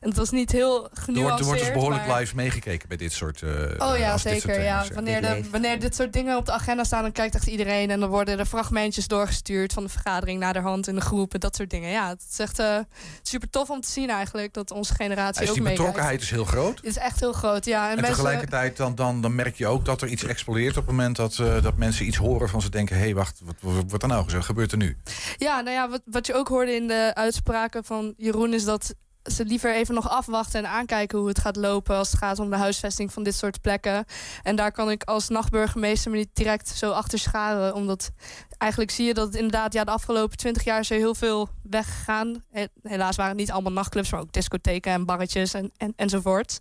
En 0.00 0.08
het 0.08 0.18
was 0.18 0.30
niet 0.30 0.52
heel 0.52 0.84
Er 0.84 0.90
genuanceerd. 0.92 1.38
er 1.40 1.44
wordt 1.46 1.60
dus 1.60 1.72
behoorlijk 1.72 2.06
maar- 2.06 2.20
live 2.20 2.34
meegekeken 2.34 2.88
bij 2.88 2.96
dit 2.96 3.12
soort 3.12 3.42
eh 3.42 3.50
Oh 3.78 3.98
ja, 3.98 4.18
zeker. 4.18 4.54
Ja. 4.62 4.82
ja. 4.82 4.94
Wanneer, 4.94 5.20
de, 5.20 5.50
wanneer 5.50 5.80
dit 5.80 5.94
soort 5.94 6.12
dingen 6.12 6.36
op 6.36 6.46
de 6.46 6.52
agenda 6.52 6.84
staan, 6.84 7.02
dan 7.02 7.12
kijkt 7.12 7.34
echt 7.34 7.46
iedereen. 7.46 7.90
En 7.90 8.00
dan 8.00 8.08
worden 8.08 8.38
er 8.38 8.46
fragmentjes 8.46 9.06
doorgestuurd 9.08 9.72
van 9.72 9.82
de 9.82 9.88
vergadering 9.88 10.40
naar 10.40 10.52
de 10.52 10.60
hand 10.60 10.88
in 10.88 10.94
de 10.94 11.00
groep 11.00 11.34
en 11.34 11.40
dat 11.40 11.56
soort 11.56 11.70
dingen. 11.70 11.90
Ja, 11.90 12.08
het 12.08 12.26
is 12.30 12.38
echt 12.38 12.58
eh, 12.58 12.78
super 13.22 13.50
tof 13.50 13.70
om 13.70 13.80
te 13.80 13.88
zien 13.90 14.10
eigenlijk 14.10 14.54
dat 14.54 14.70
onze 14.70 14.94
generatie 14.94 15.40
Dus 15.40 15.48
ook 15.48 15.54
die 15.54 15.64
betrokkenheid 15.64 16.22
is 16.22 16.30
heel 16.30 16.44
groot. 16.44 16.76
Het 16.76 16.84
is 16.86 16.96
echt 16.96 17.20
heel 17.20 17.32
groot, 17.32 17.64
ja. 17.64 17.84
En, 17.84 17.90
En, 17.90 17.94
mensen, 17.96 18.14
tegelijkertijd 18.14 18.76
dan, 18.76 18.94
dan, 18.94 19.20
dan 19.20 19.34
merk 19.34 19.56
je 19.56 19.66
ook 19.66 19.84
dat 19.84 20.02
er 20.02 20.08
iets 20.08 20.24
explodeert 20.24 20.76
op 20.76 20.86
het 20.86 20.96
moment 20.96 21.16
dat, 21.16 21.38
eh, 21.38 21.62
dat 21.62 21.76
mensen 21.76 22.06
iets 22.06 22.16
horen 22.16 22.48
van 22.48 22.62
ze 22.62 22.70
denken, 22.70 22.96
hé 22.96 23.02
hey, 23.02 23.14
wacht, 23.14 23.40
wat, 23.60 23.84
wat 23.88 24.02
Wat 24.08 24.44
gebeurt 24.44 24.72
er 24.72 24.78
nu? 24.78 24.96
Ja, 25.36 25.60
nou 25.60 25.76
ja, 25.76 25.88
wat, 25.88 26.02
wat 26.04 26.26
je 26.26 26.34
ook 26.34 26.48
hoorde 26.48 26.74
in 26.74 26.88
de 26.88 27.10
uitspraken 27.14 27.84
van 27.84 28.14
Jeroen 28.16 28.54
is 28.54 28.64
dat 28.64 28.94
ze 29.26 29.44
liever 29.44 29.74
even 29.74 29.94
nog 29.94 30.08
afwachten 30.10 30.64
en 30.64 30.70
aankijken 30.70 31.18
hoe 31.18 31.28
het 31.28 31.38
gaat 31.38 31.56
lopen 31.56 31.96
als 31.96 32.10
het 32.10 32.18
gaat 32.18 32.38
om 32.38 32.50
de 32.50 32.56
huisvesting 32.56 33.12
van 33.12 33.22
dit 33.22 33.34
soort 33.34 33.60
plekken. 33.60 34.04
En 34.42 34.56
daar 34.56 34.72
kan 34.72 34.90
ik 34.90 35.02
als 35.04 35.28
nachtburgemeester 35.28 36.10
me 36.10 36.16
niet 36.16 36.28
direct 36.32 36.68
zo 36.68 36.90
achter 36.90 37.18
scharen, 37.18 37.74
omdat 37.74 38.10
eigenlijk 38.58 38.90
zie 38.90 39.06
je 39.06 39.14
dat 39.14 39.26
het 39.26 39.34
inderdaad 39.34 39.72
ja, 39.72 39.84
de 39.84 39.90
afgelopen 39.90 40.36
twintig 40.36 40.64
jaar 40.64 40.80
is 40.80 40.90
er 40.90 40.96
heel 40.96 41.14
veel 41.14 41.48
weggegaan. 41.62 42.42
He- 42.50 42.66
Helaas 42.82 43.16
waren 43.16 43.30
het 43.32 43.40
niet 43.40 43.50
allemaal 43.50 43.72
nachtclubs, 43.72 44.10
maar 44.10 44.20
ook 44.20 44.32
discotheken 44.32 44.92
en 44.92 45.04
barretjes 45.04 45.54
en, 45.54 45.72
en, 45.76 45.92
enzovoort. 45.96 46.58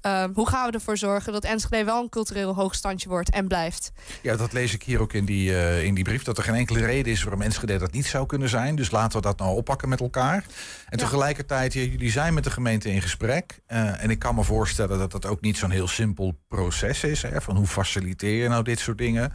Ehm, 0.00 0.30
hoe 0.34 0.48
gaan 0.48 0.66
we 0.66 0.72
ervoor 0.72 0.96
zorgen 0.96 1.32
dat 1.32 1.44
Enschede 1.44 1.84
wel 1.84 2.02
een 2.02 2.08
cultureel 2.08 2.54
hoogstandje 2.54 3.08
wordt 3.08 3.30
en 3.30 3.48
blijft? 3.48 3.92
Ja, 4.22 4.36
dat 4.36 4.52
lees 4.52 4.74
ik 4.74 4.82
hier 4.82 5.00
ook 5.00 5.12
in 5.12 5.24
die, 5.24 5.56
eh, 5.56 5.84
in 5.84 5.94
die 5.94 6.04
brief. 6.04 6.22
Dat 6.22 6.38
er 6.38 6.44
geen 6.44 6.54
enkele 6.54 6.80
reden 6.86 7.12
is 7.12 7.22
waarom 7.22 7.42
Enschede 7.42 7.78
dat 7.78 7.92
niet 7.92 8.06
zou 8.06 8.26
kunnen 8.26 8.48
zijn. 8.48 8.76
Dus 8.76 8.90
laten 8.90 9.16
we 9.20 9.26
dat 9.26 9.38
nou 9.38 9.56
oppakken 9.56 9.88
met 9.88 10.00
elkaar. 10.00 10.44
En 10.88 10.98
tegelijkertijd, 10.98 11.72
ja, 11.72 11.96
zijn 12.10 12.34
met 12.34 12.44
de 12.44 12.50
gemeente 12.50 12.90
in 12.90 13.02
gesprek. 13.02 13.60
Eh, 13.66 14.02
en 14.02 14.10
ik 14.10 14.18
kan 14.18 14.34
me 14.34 14.44
voorstellen 14.44 14.98
dat 14.98 15.10
dat 15.10 15.26
ook 15.26 15.40
niet 15.40 15.56
zo'n 15.56 15.70
heel 15.70 15.88
simpel 15.88 16.38
proces 16.48 17.04
is. 17.04 17.22
Hè, 17.22 17.40
van 17.40 17.56
hoe 17.56 17.66
faciliteer 17.66 18.42
je 18.42 18.48
nou 18.48 18.62
dit 18.62 18.78
soort 18.78 18.98
dingen. 18.98 19.32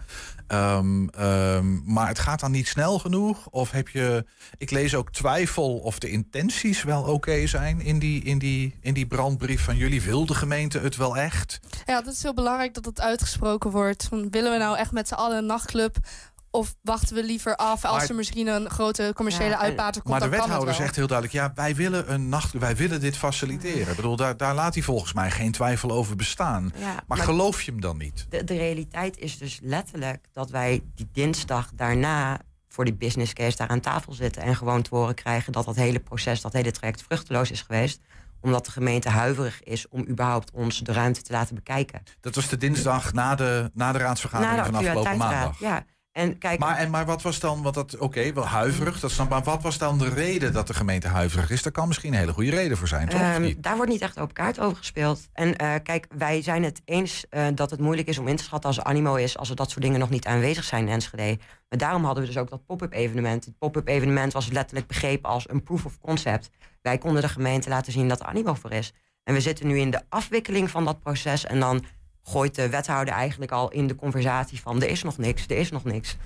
Ehm, 0.47 1.07
ehm, 1.07 1.93
maar 1.93 2.07
het 2.07 2.19
gaat 2.19 2.39
dan 2.39 2.51
niet 2.51 2.67
snel 2.67 2.99
genoeg? 2.99 3.47
Of 3.47 3.71
heb 3.71 3.89
je. 3.89 4.25
Ik 4.57 4.71
lees 4.71 4.95
ook 4.95 5.11
twijfel 5.11 5.77
of 5.77 5.99
de 5.99 6.09
intenties 6.09 6.83
wel 6.83 7.03
oké 7.03 7.47
zijn 7.47 7.81
in 7.81 7.99
die, 7.99 8.23
in, 8.23 8.37
die, 8.37 8.75
in 8.81 8.93
die 8.93 9.07
brandbrief 9.07 9.63
van 9.63 9.75
jullie. 9.75 10.01
Wil 10.01 10.25
de 10.25 10.35
gemeente 10.35 10.79
het 10.79 10.95
wel 10.95 11.17
echt? 11.17 11.59
Ja, 11.85 12.01
dat 12.01 12.13
is 12.13 12.23
heel 12.23 12.33
belangrijk 12.33 12.73
dat 12.73 12.85
het 12.85 13.01
uitgesproken 13.01 13.71
wordt. 13.71 14.03
Van, 14.03 14.29
willen 14.29 14.51
we 14.51 14.57
nou 14.57 14.77
echt 14.77 14.91
met 14.91 15.07
z'n 15.07 15.13
allen 15.13 15.37
een 15.37 15.45
nachtclub 15.45 15.97
Of 16.55 16.75
wachten 16.81 17.15
we 17.15 17.23
liever 17.23 17.55
af 17.55 17.85
als 17.85 17.97
Maar- 17.97 18.09
er 18.09 18.15
misschien 18.15 18.47
een 18.47 18.69
grote 18.69 19.11
commerciële 19.15 19.49
Ja, 19.49 19.59
uitbater 19.59 20.01
komt? 20.01 20.19
Maar 20.19 20.29
de 20.29 20.37
wethouder 20.37 20.73
zegt 20.73 20.95
heel 20.95 21.07
duidelijk: 21.07 21.37
ja, 21.37 21.51
wij 21.55 21.75
willen 21.75 22.13
een 22.13 22.29
nacht, 22.29 22.53
wij 22.53 22.75
willen 22.75 22.99
dit 22.99 23.17
faciliteren. 23.17 23.89
Ik 23.89 23.95
bedoel, 23.95 24.15
daar, 24.15 24.37
daar 24.37 24.53
laat 24.55 24.73
hij 24.73 24.83
volgens 24.83 25.13
mij 25.13 25.31
geen 25.31 25.51
twijfel 25.51 25.91
over 25.91 26.15
bestaan. 26.15 26.71
Ja, 26.75 26.85
maar, 26.85 27.03
maar- 27.07 27.17
geloof 27.17 27.61
je 27.61 27.71
hem 27.71 27.81
dan 27.81 27.97
niet? 27.97 28.25
De, 28.29 28.43
de 28.43 28.57
realiteit 28.57 29.17
is 29.17 29.37
dus 29.37 29.59
letterlijk 29.61 30.25
dat 30.31 30.49
wij 30.49 30.83
die 30.95 31.09
dinsdag 31.13 31.69
daarna 31.75 32.39
voor 32.67 32.85
die 32.85 32.93
business 32.93 33.33
case 33.33 33.57
daar 33.57 33.67
aan 33.67 33.79
tafel 33.79 34.13
zitten 34.13 34.41
en 34.41 34.55
gewoon 34.55 34.81
te 34.81 34.95
horen 34.95 35.15
krijgen 35.15 35.51
dat 35.51 35.65
dat 35.65 35.75
hele 35.75 35.99
proces, 35.99 36.41
dat 36.41 36.53
hele 36.53 36.71
traject 36.71 37.03
vruchteloos 37.03 37.51
is 37.51 37.61
geweest. 37.61 37.99
Omdat 38.41 38.65
de 38.65 38.71
gemeente 38.71 39.09
huiverig 39.09 39.63
is 39.63 39.87
om 39.87 40.05
überhaupt 40.07 40.51
ons 40.51 40.79
de 40.79 40.91
ruimte 40.93 41.21
te 41.21 41.31
laten 41.31 41.55
bekijken. 41.55 42.03
Dat 42.21 42.35
was 42.35 42.49
de 42.49 42.57
dinsdag 42.57 43.13
na 43.13 43.35
de, 43.35 43.71
na 43.73 43.91
de 43.91 43.97
raadsvergadering 43.97 44.55
Na 44.57 44.63
de 44.63 44.71
van 44.71 44.79
afgelopen 44.79 45.17
maandag. 45.17 45.59
Ja. 45.59 45.85
En 46.13 46.37
kijk, 46.37 46.59
Maar, 46.59 46.77
en, 46.77 46.89
maar 46.89 47.05
wat 47.05 47.21
was 47.21 47.39
dan, 47.39 47.61
want 47.61 47.75
dat, 47.75 47.97
oké, 47.97 48.33
wel 48.33 48.45
huiverig, 48.45 48.99
dat 48.99 49.11
snap 49.11 49.29
maar 49.29 49.43
wat 49.43 49.61
was 49.61 49.77
dan 49.77 49.97
de 49.97 50.09
reden 50.09 50.53
dat 50.53 50.67
de 50.67 50.73
gemeente 50.73 51.07
huiverig 51.07 51.49
is? 51.49 51.63
Daar 51.63 51.71
kan 51.71 51.87
misschien 51.87 52.13
een 52.13 52.19
hele 52.19 52.33
goede 52.33 52.49
reden 52.49 52.77
voor 52.77 52.87
zijn, 52.87 53.09
toch? 53.09 53.19
Ehm, 53.19 53.53
daar 53.57 53.75
wordt 53.75 53.91
niet 53.91 54.01
echt 54.01 54.19
open 54.19 54.33
kaart 54.33 54.59
over 54.59 54.77
gespeeld. 54.77 55.27
En 55.33 55.55
eh, 55.55 55.73
kijk, 55.83 56.07
wij 56.17 56.41
zijn 56.41 56.63
het 56.63 56.81
eens 56.85 57.25
eh, 57.29 57.45
dat 57.55 57.71
het 57.71 57.79
moeilijk 57.79 58.07
is 58.07 58.17
om 58.17 58.27
in 58.27 58.35
te 58.35 58.43
schatten 58.43 58.69
als 58.69 58.77
er 58.77 58.83
animo 58.83 59.15
is, 59.15 59.37
als 59.37 59.49
er 59.49 59.55
dat 59.55 59.69
soort 59.69 59.83
dingen 59.83 59.99
nog 59.99 60.09
niet 60.09 60.25
aanwezig 60.25 60.63
zijn 60.63 60.85
in 60.87 60.93
Enschede. 60.93 61.37
Maar 61.69 61.79
daarom 61.79 62.03
hadden 62.05 62.23
we 62.23 62.29
dus 62.29 62.37
ook 62.37 62.49
dat 62.49 62.65
pop-up 62.65 62.93
evenement. 62.93 63.45
Het 63.45 63.57
pop-up 63.57 63.87
evenement 63.87 64.33
was 64.33 64.49
letterlijk 64.49 64.87
begrepen 64.87 65.29
als 65.29 65.49
een 65.49 65.63
proof 65.63 65.85
of 65.85 65.99
concept. 65.99 66.49
Wij 66.81 66.97
konden 66.97 67.21
de 67.21 67.29
gemeente 67.29 67.69
laten 67.69 67.91
zien 67.91 68.07
dat 68.07 68.19
er 68.19 68.25
animo 68.25 68.53
voor 68.53 68.71
is. 68.71 68.93
En 69.23 69.33
we 69.33 69.41
zitten 69.41 69.67
nu 69.67 69.79
in 69.79 69.91
de 69.91 70.01
afwikkeling 70.09 70.69
van 70.69 70.85
dat 70.85 70.99
proces. 70.99 71.45
En 71.45 71.59
dan 71.59 71.85
gooit 72.23 72.55
de 72.55 72.69
wethouder 72.69 73.13
eigenlijk 73.13 73.51
al 73.51 73.71
in 73.71 73.87
de 73.87 73.95
conversatie 73.95 74.61
van 74.61 74.81
er 74.81 74.89
is 74.89 75.03
nog 75.03 75.17
niks, 75.17 75.45
er 75.47 75.57
is 75.57 75.71
nog 75.71 75.83
niks. 75.83 76.17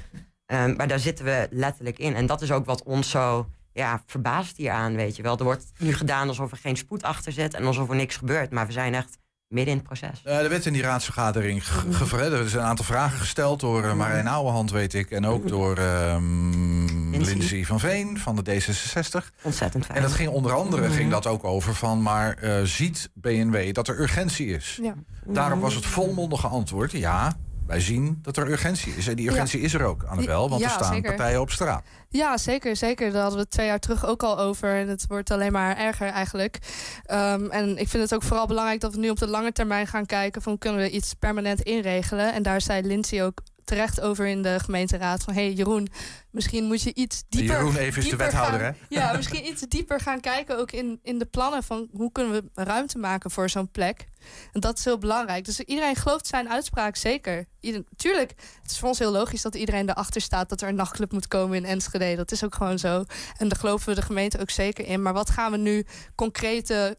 Ehm, 0.45 0.75
maar 0.75 0.87
daar 0.87 0.99
zitten 0.99 1.25
we 1.25 1.47
letterlijk 1.51 1.99
in. 1.99 2.15
En 2.15 2.25
dat 2.25 2.41
is 2.41 2.51
ook 2.51 2.65
wat 2.65 2.83
ons 2.83 3.09
zo 3.09 3.49
ja, 3.73 4.03
verbaast 4.05 4.57
hier 4.57 4.71
aan, 4.71 4.95
weet 4.95 5.15
je 5.15 5.23
wel. 5.23 5.37
Er 5.37 5.43
wordt 5.43 5.71
nu 5.77 5.93
gedaan 5.93 6.27
alsof 6.27 6.51
er 6.51 6.57
geen 6.57 6.77
spoed 6.77 7.03
achter 7.03 7.31
zit 7.31 7.53
en 7.53 7.65
alsof 7.65 7.89
er 7.89 7.95
niks 7.95 8.15
gebeurt. 8.15 8.51
Maar 8.51 8.65
we 8.65 8.71
zijn 8.71 8.93
echt 8.93 9.17
midden 9.47 9.73
in 9.73 9.79
het 9.79 9.87
proces. 9.87 10.21
Eh, 10.23 10.39
er 10.43 10.49
werd 10.49 10.65
in 10.65 10.73
die 10.73 10.81
raadsvergadering 10.81 11.67
gevraagd. 11.91 12.31
Er 12.31 12.49
zijn 12.49 12.63
een 12.63 12.69
aantal 12.69 12.85
vragen 12.85 13.19
gesteld 13.19 13.59
door 13.59 13.83
uh, 13.85 13.93
Marijn 13.93 14.27
Ouwehand, 14.27 14.71
weet 14.71 14.93
ik. 14.93 15.11
En 15.11 15.25
ook 15.25 15.47
door 15.47 15.77
ehm 15.77 17.11
Lindsay 17.11 17.65
van 17.65 17.79
Veen 17.79 18.17
van 18.19 18.35
de 18.35 18.41
D66. 18.61 19.41
Ontzettend 19.41 19.85
fijn. 19.85 19.97
En 19.97 20.03
dat 20.03 20.11
ging 20.13 20.29
onder 20.29 20.53
andere 20.53 20.81
Mhm. 20.87 20.91
ging 20.91 21.11
dat 21.11 21.27
ook 21.27 21.43
over 21.43 21.75
van... 21.75 22.01
maar 22.01 22.33
eh, 22.33 22.61
ziet 22.63 23.09
BNW 23.13 23.73
dat 23.73 23.87
er 23.87 23.99
urgentie 23.99 24.47
is? 24.47 24.79
Ja. 24.81 24.93
Daarop 25.25 25.61
was 25.61 25.75
het 25.75 25.85
volmondige 25.85 26.47
antwoord... 26.47 26.91
ja, 26.91 27.37
wij 27.67 27.79
zien 27.79 28.19
dat 28.21 28.37
er 28.37 28.49
urgentie 28.49 28.93
is. 28.95 29.07
En 29.07 29.15
die 29.15 29.29
urgentie 29.29 29.59
is 29.61 29.73
er 29.73 29.83
ook, 29.83 30.03
Annabel. 30.03 30.49
Want 30.49 30.61
Ja, 30.61 30.67
er 30.67 30.73
staan 30.73 30.93
zeker. 30.93 31.15
partijen 31.15 31.41
op 31.41 31.51
straat. 31.51 31.83
Ja, 32.09 32.37
zeker, 32.37 32.75
zeker. 32.75 33.11
Daar 33.11 33.21
hadden 33.21 33.37
we 33.39 33.43
het 33.43 33.51
twee 33.53 33.65
jaar 33.67 33.79
terug 33.79 34.05
ook 34.05 34.23
al 34.23 34.39
over. 34.39 34.75
En 34.75 34.87
het 34.87 35.05
wordt 35.07 35.31
alleen 35.31 35.51
maar 35.51 35.77
erger 35.77 36.07
eigenlijk. 36.07 36.57
Ehm, 37.05 37.45
en 37.45 37.77
ik 37.77 37.87
vind 37.87 38.03
het 38.03 38.13
ook 38.13 38.23
vooral 38.23 38.47
belangrijk 38.47 38.81
dat 38.81 38.93
we 38.93 38.99
nu 38.99 39.09
op 39.09 39.19
de 39.19 39.27
lange 39.27 39.51
termijn 39.51 39.87
gaan 39.87 40.05
kijken... 40.05 40.41
van 40.41 40.57
kunnen 40.57 40.81
we 40.81 40.89
iets 40.89 41.13
permanent 41.13 41.61
inregelen. 41.61 42.33
En 42.33 42.43
daar 42.43 42.61
zei 42.61 42.81
Lindsay 42.81 43.23
ook 43.23 43.41
terecht 43.67 44.01
over 44.01 44.27
in 44.27 44.41
de 44.41 44.59
gemeenteraad. 44.59 45.23
Van, 45.23 45.33
hé 45.33 45.43
hey, 45.43 45.53
Jeroen, 45.53 45.87
misschien 46.31 46.63
moet 46.63 46.81
je 46.81 46.93
iets 46.93 47.23
dieper... 47.29 47.55
Jeroen 47.55 47.75
even 47.75 47.87
is 47.87 47.93
de 47.93 48.01
dieper 48.01 48.17
wethouder, 48.17 48.59
gaan- 48.59 48.75
hè? 48.89 48.95
Ja, 48.95 49.13
misschien 49.17 49.47
iets 49.47 49.61
dieper 49.61 49.99
gaan 49.99 50.19
kijken 50.19 50.57
ook 50.57 50.71
in, 50.71 50.99
in 51.03 51.19
de 51.19 51.25
plannen... 51.25 51.63
van 51.63 51.87
hoe 51.91 52.11
kunnen 52.11 52.33
we 52.33 52.63
ruimte 52.63 52.97
maken 52.97 53.31
voor 53.31 53.49
zo'n 53.49 53.71
plek. 53.71 54.07
En 54.51 54.59
dat 54.59 54.77
is 54.77 54.85
heel 54.85 54.97
belangrijk. 54.97 55.45
Dus 55.45 55.59
iedereen 55.59 55.95
gelooft 55.95 56.27
zijn 56.27 56.49
uitspraak 56.49 56.95
zeker. 56.95 57.45
Ieder, 57.59 57.83
tuurlijk, 57.95 58.33
het 58.61 58.71
is 58.71 58.79
voor 58.79 58.87
ons 58.87 58.99
heel 58.99 59.11
logisch 59.11 59.41
dat 59.41 59.55
iedereen 59.55 59.89
erachter 59.89 60.21
staat... 60.21 60.49
dat 60.49 60.61
er 60.61 60.67
een 60.67 60.75
nachtclub 60.75 61.11
moet 61.11 61.27
komen 61.27 61.57
in 61.57 61.65
Enschede. 61.65 62.15
Dat 62.15 62.31
is 62.31 62.43
ook 62.43 62.55
gewoon 62.55 62.79
zo. 62.79 63.03
En 63.37 63.47
daar 63.47 63.59
geloven 63.59 63.89
we 63.89 63.95
de 63.95 64.05
gemeente 64.05 64.39
ook 64.39 64.49
zeker 64.49 64.85
in. 64.85 65.01
Maar 65.01 65.13
wat 65.13 65.29
gaan 65.29 65.51
we 65.51 65.57
nu 65.57 65.85
concrete... 66.15 66.97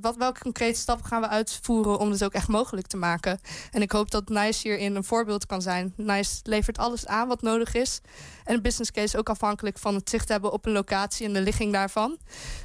Wat, 0.00 0.16
welke 0.16 0.40
concrete 0.40 0.78
stappen 0.78 1.06
gaan 1.06 1.20
we 1.20 1.28
uitvoeren 1.28 1.98
om 1.98 2.10
het 2.10 2.24
ook 2.24 2.32
echt 2.32 2.48
mogelijk 2.48 2.86
te 2.86 2.96
maken? 2.96 3.40
En 3.70 3.82
ik 3.82 3.92
hoop 3.92 4.10
dat 4.10 4.28
NICE 4.28 4.68
hierin 4.68 4.96
een 4.96 5.04
voorbeeld 5.04 5.46
kan 5.46 5.62
zijn. 5.62 5.92
NICE 5.96 6.40
levert 6.42 6.78
alles 6.78 7.06
aan 7.06 7.28
wat 7.28 7.42
nodig 7.42 7.74
is. 7.74 8.00
En 8.44 8.54
een 8.54 8.62
business 8.62 8.90
case 8.90 9.06
is 9.06 9.16
ook 9.16 9.28
afhankelijk 9.28 9.78
van 9.78 9.94
het 9.94 10.10
zicht 10.10 10.28
hebben 10.28 10.52
op 10.52 10.66
een 10.66 10.72
locatie 10.72 11.26
en 11.26 11.32
de 11.32 11.40
ligging 11.40 11.72
daarvan. 11.72 12.18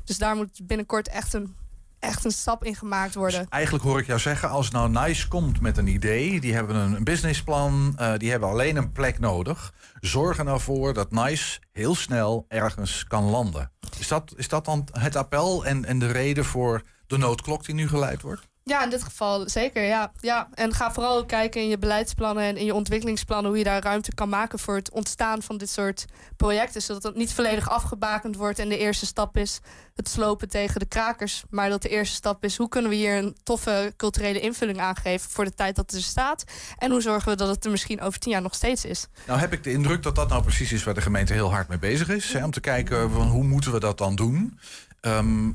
Dus 0.04 0.18
daar 0.18 0.36
moet 0.36 0.60
binnenkort 0.64 1.08
echt 1.08 1.34
een, 1.34 1.56
echt 2.00 2.26
een 2.26 2.32
stap 2.32 2.64
in 2.64 2.76
gemaakt 2.76 3.16
worden. 3.16 3.46
Eigenlijk 3.50 3.84
hoor 3.84 4.00
ik 4.00 4.08
jou 4.08 4.20
zeggen, 4.20 4.50
als 4.50 4.70
nou 4.70 4.90
NICE 4.90 5.28
komt 5.28 5.62
met 5.62 5.78
een 5.78 5.88
idee... 5.88 6.42
die 6.42 6.54
hebben 6.54 6.76
een 6.76 7.04
businessplan, 7.04 7.94
eh, 7.98 8.14
die 8.18 8.32
hebben 8.32 8.50
alleen 8.50 8.76
een 8.76 8.92
plek 8.92 9.20
nodig... 9.20 9.74
zorg 10.00 10.38
er 10.38 10.46
nou 10.46 10.60
voor 10.60 10.94
dat 10.94 11.12
NICE 11.12 11.60
heel 11.72 11.96
snel 11.96 12.46
ergens 12.48 13.06
kan 13.08 13.24
landen. 13.24 13.72
Is 14.00 14.08
dat, 14.08 14.34
is 14.36 14.48
dat 14.48 14.66
dan 14.66 14.88
het 14.92 15.16
appel 15.16 15.66
en, 15.66 15.86
en 15.86 16.00
de 16.00 16.12
reden 16.12 16.46
voor 16.46 16.82
de 17.12 17.18
noodklok 17.18 17.66
die 17.66 17.76
nu 17.76 17.88
geleid 17.88 18.22
wordt? 18.22 18.50
Ja, 18.64 18.84
in 18.84 18.90
dit 18.90 19.04
geval 19.04 19.50
zeker. 19.50 19.84
Ja. 19.84 20.12
Ja. 20.20 20.50
En 20.54 20.74
ga 20.74 20.94
vooral 20.94 21.26
kijken 21.26 21.62
in 21.62 21.68
je 21.68 21.78
beleidsplannen 21.78 22.44
en 22.44 22.58
in 22.58 22.66
je 22.66 22.74
ontwikkelingsplannen 22.74 23.50
hoe 23.50 23.58
je 23.58 23.64
daar 23.64 23.84
ruimte 23.84 24.14
kan 24.14 24.30
maken 24.30 24.60
voor 24.60 24.76
het 24.76 24.92
ontstaan 24.92 25.42
van 25.42 25.58
dit 25.58 25.70
soort 25.70 26.06
projecten. 26.38 26.82
Zodat 26.82 27.04
het 27.04 27.16
niet 27.16 27.34
volledig 27.34 27.70
afgebakend 27.70 28.36
wordt 28.36 28.60
en 28.60 28.70
de 28.70 28.78
eerste 28.78 29.06
stap 29.06 29.38
is 29.38 29.60
het 29.96 30.10
slopen 30.10 30.50
tegen 30.50 30.80
de 30.80 30.86
krakers. 30.86 31.44
Maar 31.50 31.70
dat 31.70 31.82
de 31.82 31.90
eerste 31.90 32.16
stap 32.16 32.44
is 32.44 32.58
hoe 32.58 32.70
kunnen 32.70 32.90
we 32.90 32.98
hier 32.98 33.18
een 33.18 33.38
toffe 33.44 33.94
culturele 33.98 34.40
invulling 34.40 34.80
aangeven 34.80 35.30
voor 35.30 35.46
de 35.46 35.54
tijd 35.54 35.76
dat 35.76 35.92
het 35.92 36.00
er 36.00 36.08
staat. 36.08 36.44
En 36.78 36.92
hoe 36.92 37.02
zorgen 37.02 37.30
we 37.30 37.36
dat 37.36 37.48
het 37.48 37.66
er 37.66 37.72
misschien 37.72 38.02
over 38.02 38.20
tien 38.20 38.32
jaar 38.32 38.42
nog 38.42 38.56
steeds 38.56 38.86
is. 38.86 39.08
Nou 39.28 39.40
heb 39.40 39.54
ik 39.54 39.64
de 39.64 39.72
indruk 39.72 40.04
dat 40.04 40.16
dat 40.16 40.30
nou 40.30 40.42
precies 40.42 40.72
is 40.72 40.84
waar 40.84 40.94
de 40.94 41.02
gemeente 41.02 41.34
heel 41.34 41.52
hard 41.52 41.68
mee 41.68 41.80
bezig 41.80 42.10
is. 42.10 42.34
Hè, 42.34 42.44
om 42.44 42.52
te 42.52 42.60
kijken 42.60 43.12
van 43.12 43.28
hoe 43.28 43.44
moeten 43.44 43.72
we 43.72 43.80
dat 43.80 43.98
dan 43.98 44.16
doen. 44.16 44.60
Ehm, 45.02 45.50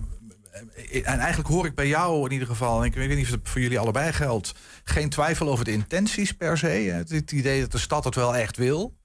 en 1.05 1.19
eigenlijk 1.19 1.49
hoor 1.49 1.67
ik 1.67 1.75
bij 1.75 1.89
jou 1.89 2.25
in 2.25 2.33
ieder 2.33 2.49
geval, 2.49 2.81
en 2.81 2.87
ik 2.87 2.95
weet 2.95 3.09
niet 3.09 3.25
of 3.25 3.31
het 3.31 3.49
voor 3.49 3.61
jullie 3.61 3.79
allebei 3.79 4.13
geldt, 4.13 4.55
geen 4.85 5.09
twijfel 5.09 5.49
over 5.49 5.65
de 5.65 5.73
intenties 5.73 6.33
per 6.33 6.59
se. 6.59 6.67
hè. 6.67 6.93
Het, 6.93 7.11
het 7.11 7.33
idee 7.33 7.61
dat 7.61 7.73
de 7.73 7.79
stad 7.79 8.05
het 8.05 8.15
wel 8.15 8.37
echt 8.37 8.57
wil. 8.57 8.97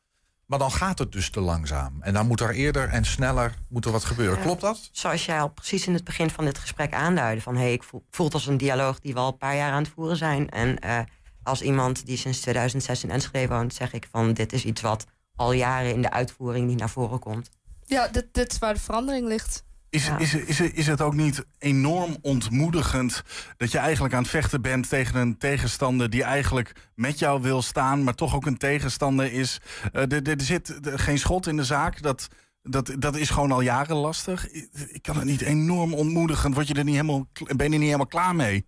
Maar 0.45 0.59
dan 0.59 0.71
gaat 0.71 0.99
het 0.99 1.11
dus 1.11 1.29
te 1.29 1.39
langzaam. 1.39 2.01
En 2.01 2.13
dan 2.13 2.27
moet 2.27 2.39
er 2.39 2.49
eerder 2.49 2.89
en 2.89 3.05
sneller 3.05 3.55
moet 3.69 3.85
er 3.85 3.91
wat 3.91 4.03
gebeuren. 4.03 4.37
Ja. 4.37 4.43
Klopt 4.43 4.61
dat? 4.61 4.89
Zoals 4.91 5.25
jij 5.25 5.41
al 5.41 5.49
precies 5.49 5.87
in 5.87 5.93
het 5.93 6.03
begin 6.03 6.29
van 6.29 6.45
dit 6.45 6.57
gesprek 6.57 6.93
aanduidde. 6.93 7.41
Van 7.41 7.55
hey, 7.55 7.73
ik 7.73 7.83
voel, 7.83 8.03
voel 8.09 8.25
het 8.25 8.35
als 8.35 8.47
een 8.47 8.57
dialoog 8.57 8.99
die 8.99 9.13
we 9.13 9.19
al 9.19 9.27
een 9.27 9.37
paar 9.37 9.55
jaar 9.55 9.71
aan 9.71 9.83
het 9.83 9.91
voeren 9.95 10.17
zijn. 10.17 10.49
En 10.49 10.79
eh, 10.79 10.99
als 11.43 11.61
iemand 11.61 12.05
die 12.05 12.17
sinds 12.17 12.39
2006 12.39 13.03
in 13.03 13.11
Enschede 13.11 13.47
woont, 13.47 13.73
zeg 13.73 13.93
ik 13.93 14.07
van 14.11 14.33
dit 14.33 14.53
is 14.53 14.65
iets 14.65 14.81
wat 14.81 15.05
al 15.35 15.51
jaren 15.51 15.93
in 15.93 16.01
de 16.01 16.11
uitvoering 16.11 16.67
niet 16.67 16.79
naar 16.79 16.89
voren 16.89 17.19
komt. 17.19 17.49
Ja, 17.85 18.07
dit, 18.07 18.27
dit 18.31 18.51
is 18.51 18.59
waar 18.59 18.73
de 18.73 18.79
verandering 18.79 19.27
ligt. 19.27 19.63
Is, 19.91 20.05
Ja. 20.05 20.17
is, 20.17 20.33
is, 20.35 20.59
is 20.61 20.87
het 20.87 21.01
ook 21.01 21.13
niet 21.13 21.45
enorm 21.59 22.17
ontmoedigend 22.21 23.23
dat 23.57 23.71
je 23.71 23.77
eigenlijk 23.77 24.13
aan 24.13 24.21
het 24.21 24.31
vechten 24.31 24.61
bent 24.61 24.89
tegen 24.89 25.15
een 25.19 25.37
tegenstander 25.37 26.09
die 26.09 26.23
eigenlijk 26.23 26.71
met 26.95 27.19
jou 27.19 27.41
wil 27.41 27.61
staan, 27.61 28.03
maar 28.03 28.15
toch 28.15 28.35
ook 28.35 28.45
een 28.45 28.57
tegenstander 28.57 29.33
is? 29.33 29.59
Eh, 29.93 30.01
er- 30.11 30.27
er 30.29 30.41
zit 30.41 30.79
geen 30.83 31.19
schot 31.19 31.47
in 31.47 31.55
de 31.57 31.63
zaak. 31.63 32.01
Dat, 32.01 32.27
dat, 32.63 32.91
dat 32.99 33.15
is 33.15 33.29
gewoon 33.29 33.51
al 33.51 33.61
jaren 33.61 33.95
lastig. 33.95 34.49
Ik, 34.51 34.69
ik 34.87 35.01
kan 35.01 35.15
het 35.15 35.25
niet 35.25 35.41
enorm 35.41 35.93
ontmoedigend. 35.93 36.53
Word 36.55 36.67
je 36.67 36.73
er 36.73 36.83
niet 36.83 36.95
helemaal, 36.95 37.27
ben 37.33 37.57
je 37.57 37.63
er 37.63 37.69
niet 37.69 37.81
helemaal 37.81 38.05
klaar 38.07 38.35
mee? 38.35 38.65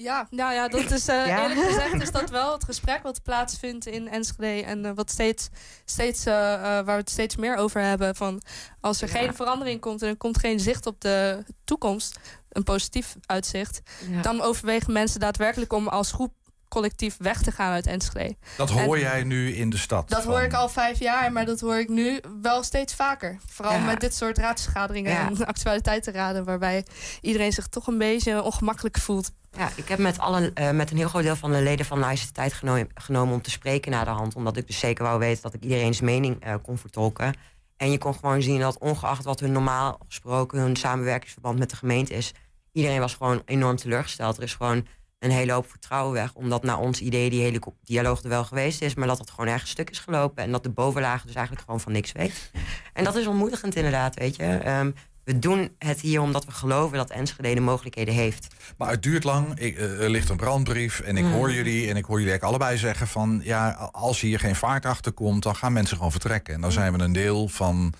Ja, 0.00 0.26
nou 0.30 0.54
ja, 0.54 0.68
dat 0.68 0.90
is 0.90 1.08
eh, 1.08 1.26
Ja. 1.26 1.42
eerlijk 1.48 1.66
gezegd 1.74 2.02
is 2.02 2.10
dat 2.10 2.30
wel 2.30 2.52
het 2.52 2.64
gesprek 2.64 3.02
wat 3.02 3.22
plaatsvindt 3.22 3.86
in 3.86 4.08
Enschede 4.08 4.64
en 4.66 4.84
eh, 4.84 4.92
wat 4.94 5.10
steeds, 5.10 5.48
steeds 5.84 6.26
eh, 6.26 6.34
waar 6.34 6.84
we 6.84 6.90
het 6.92 7.10
steeds 7.10 7.36
meer 7.36 7.56
over 7.56 7.80
hebben. 7.80 8.14
Van 8.16 8.42
als 8.80 9.02
er 9.02 9.08
Ja. 9.12 9.18
geen 9.18 9.34
verandering 9.34 9.80
komt 9.80 10.02
en 10.02 10.08
er 10.08 10.16
komt 10.16 10.38
geen 10.38 10.60
zicht 10.60 10.86
op 10.86 11.00
de 11.00 11.44
toekomst, 11.64 12.18
een 12.48 12.62
positief 12.62 13.16
uitzicht, 13.26 13.80
Ja. 14.10 14.22
dan 14.22 14.40
overwegen 14.40 14.92
mensen 14.92 15.20
daadwerkelijk 15.20 15.72
om 15.72 15.88
als 15.88 16.12
groep 16.12 16.32
collectief 16.68 17.16
weg 17.18 17.42
te 17.42 17.52
gaan 17.52 17.72
uit 17.72 17.86
Enschede. 17.86 18.36
Dat 18.56 18.70
hoor 18.70 18.94
En- 18.94 19.00
jij 19.00 19.22
nu 19.24 19.54
in 19.54 19.70
de 19.70 19.76
stad. 19.78 20.08
Dat 20.08 20.22
van- 20.22 20.32
hoor 20.32 20.42
ik 20.42 20.52
al 20.52 20.68
vijf 20.68 20.98
jaar, 20.98 21.32
maar 21.32 21.44
dat 21.46 21.60
hoor 21.60 21.78
ik 21.78 21.88
nu 21.88 22.20
wel 22.42 22.62
steeds 22.62 22.94
vaker. 22.94 23.38
Vooral 23.46 23.72
Ja. 23.74 23.84
met 23.84 24.00
dit 24.00 24.14
soort 24.14 24.38
raadsvergaderingen 24.38 25.12
Ja. 25.12 25.26
en 25.28 25.46
actualiteitenraden, 25.54 26.44
waarbij 26.44 26.84
iedereen 27.20 27.52
zich 27.52 27.66
toch 27.66 27.86
een 27.86 27.98
beetje 27.98 28.42
ongemakkelijk 28.42 28.98
voelt. 28.98 29.30
Ja, 29.50 29.70
ik 29.74 29.88
heb 29.88 29.98
met, 29.98 30.18
alle, 30.18 30.50
eh, 30.54 30.70
met 30.70 30.90
een 30.90 30.96
heel 30.96 31.08
groot 31.08 31.22
deel 31.22 31.36
van 31.36 31.52
de 31.52 31.60
leden 31.62 31.86
van 31.86 31.98
NICE 32.08 32.26
de 32.26 32.32
tijd 32.32 32.52
geno- 32.52 32.86
genomen 32.94 33.34
om 33.34 33.42
te 33.42 33.50
spreken 33.50 33.90
na 33.90 34.04
de 34.04 34.10
hand. 34.10 34.34
Omdat 34.34 34.56
ik 34.56 34.66
dus 34.66 34.78
zeker 34.78 35.04
wou 35.04 35.18
weten 35.18 35.42
dat 35.42 35.54
ik 35.54 35.62
iedereen's 35.62 36.00
mening 36.00 36.44
eh, 36.44 36.54
kon 36.62 36.78
vertolken. 36.78 37.34
En 37.76 37.90
je 37.90 37.98
kon 37.98 38.14
gewoon 38.14 38.42
zien 38.42 38.60
dat 38.60 38.78
ongeacht 38.78 39.24
wat 39.24 39.40
hun 39.40 39.52
normaal 39.52 39.98
gesproken 40.08 40.58
hun 40.58 40.76
samenwerkingsverband 40.76 41.58
met 41.58 41.70
de 41.70 41.76
gemeente 41.76 42.14
is, 42.14 42.32
iedereen 42.72 43.00
was 43.00 43.14
gewoon 43.14 43.42
enorm 43.44 43.76
teleurgesteld. 43.76 44.36
Er 44.36 44.42
is 44.42 44.54
gewoon 44.54 44.86
een 45.18 45.30
hele 45.30 45.52
hoop 45.52 45.70
vertrouwen 45.70 46.12
weg. 46.12 46.34
Omdat 46.34 46.62
naar 46.62 46.78
ons 46.78 47.00
idee 47.00 47.30
die 47.30 47.40
hele 47.42 47.60
dialoog 47.84 48.22
er 48.22 48.28
wel 48.28 48.44
geweest 48.44 48.82
is, 48.82 48.94
maar 48.94 49.06
dat 49.08 49.18
het 49.18 49.30
gewoon 49.30 49.46
ergens 49.46 49.70
stuk 49.70 49.90
is 49.90 49.98
gelopen. 49.98 50.42
En 50.44 50.52
dat 50.52 50.62
de 50.62 50.70
bovenlaag 50.70 51.22
dus 51.24 51.34
eigenlijk 51.34 51.64
gewoon 51.64 51.80
van 51.80 51.92
niks 51.92 52.12
weet. 52.12 52.50
En 52.92 53.04
dat 53.04 53.16
is 53.16 53.26
ontmoedigend 53.26 53.74
inderdaad, 53.76 54.14
weet 54.14 54.36
je. 54.36 54.44
Ehm, 54.44 54.90
We 55.24 55.38
doen 55.38 55.70
het 55.78 56.00
hier 56.00 56.20
omdat 56.20 56.44
we 56.44 56.50
geloven 56.50 56.96
dat 56.96 57.10
Enschede 57.10 57.54
de 57.54 57.60
mogelijkheden 57.60 58.14
heeft. 58.14 58.46
Maar 58.76 58.90
het 58.90 59.02
duurt 59.02 59.24
lang. 59.24 59.58
Ik, 59.58 59.76
eh, 59.76 60.02
er 60.02 60.10
ligt 60.10 60.28
een 60.28 60.36
brandbrief. 60.36 61.00
En 61.00 61.16
ik 61.16 61.24
Mm. 61.24 61.32
hoor 61.32 61.52
jullie. 61.52 61.88
En 61.90 61.96
ik 61.96 62.04
hoor 62.04 62.18
jullie 62.18 62.30
eigenlijk 62.30 62.42
allebei 62.42 62.78
zeggen 62.78 63.06
van... 63.06 63.40
Ja, 63.44 63.70
als 63.92 64.20
hier 64.20 64.38
geen 64.38 64.56
vaart 64.56 64.84
achter 64.86 65.12
komt, 65.12 65.42
dan 65.42 65.56
gaan 65.56 65.72
mensen 65.72 65.96
gewoon 65.96 66.10
vertrekken. 66.12 66.54
En 66.54 66.60
dan 66.60 66.72
zijn 66.72 66.92
we 66.92 66.98
een 66.98 67.12
deel 67.12 67.48
van 67.48 67.92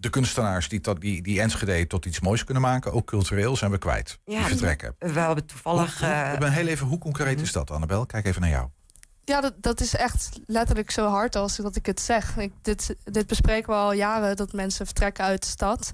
de 0.00 0.10
kunstenaars 0.10 0.68
die, 0.68 0.80
tot, 0.80 1.00
die, 1.00 1.22
die 1.22 1.40
Enschede 1.40 1.86
tot 1.86 2.06
iets 2.06 2.20
moois 2.20 2.44
kunnen 2.44 2.62
maken. 2.62 2.92
Ook 2.92 3.06
cultureel 3.06 3.56
zijn 3.56 3.70
we 3.70 3.78
kwijt. 3.78 4.18
die 4.24 4.38
vertrekken. 4.40 4.94
We 4.98 5.20
hebben 5.20 5.46
toevallig... 5.46 5.98
Hoe- 5.98 6.08
hoe- 6.08 6.16
eh, 6.16 6.32
ik 6.32 6.38
ben 6.38 6.52
heel 6.52 6.66
even, 6.66 6.86
hoe 6.86 6.98
concreet 6.98 7.40
is 7.40 7.52
dat, 7.52 7.70
Annabel? 7.70 8.06
Kijk 8.06 8.26
even 8.26 8.40
naar 8.40 8.50
jou. 8.50 8.68
Ja, 9.24 9.40
dat, 9.40 9.54
dat 9.56 9.80
is 9.80 9.94
echt 9.96 10.28
letterlijk 10.46 10.90
zo 10.90 11.06
hard 11.08 11.36
als 11.36 11.56
dat 11.56 11.76
ik 11.76 11.86
het 11.86 12.00
zeg. 12.00 12.36
Ik, 12.36 12.52
dit, 12.62 12.96
dit 13.04 13.26
bespreken 13.26 13.68
we 13.70 13.74
al 13.78 13.92
jaren, 13.92 14.36
dat 14.36 14.52
mensen 14.52 14.86
vertrekken 14.86 15.24
uit 15.24 15.42
de 15.42 15.48
stad. 15.48 15.92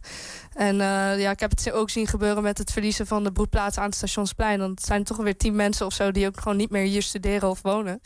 En 0.53 0.81
eh, 0.81 1.21
ja, 1.21 1.31
ik 1.31 1.41
heb 1.41 1.51
het 1.51 1.73
ook 1.73 1.91
zien 1.91 2.07
gebeuren 2.07 2.43
met 2.43 2.59
het 2.59 2.73
verliezen 2.73 3.07
van 3.07 3.25
de 3.25 3.33
broedplaats 3.33 3.79
aan 3.79 3.85
het 3.85 3.95
Stationsplein. 3.95 4.59
Dan 4.59 4.79
zijn 4.83 5.01
er 5.01 5.07
toch 5.07 5.17
weer 5.17 5.37
tien 5.37 5.57
mensen 5.57 5.87
of 5.87 5.93
zo 5.93 6.11
die 6.13 6.27
ook 6.27 6.41
gewoon 6.41 6.57
niet 6.57 6.71
meer 6.71 6.85
hier 6.87 7.03
studeren 7.03 7.49
of 7.51 7.63
wonen. 7.63 8.01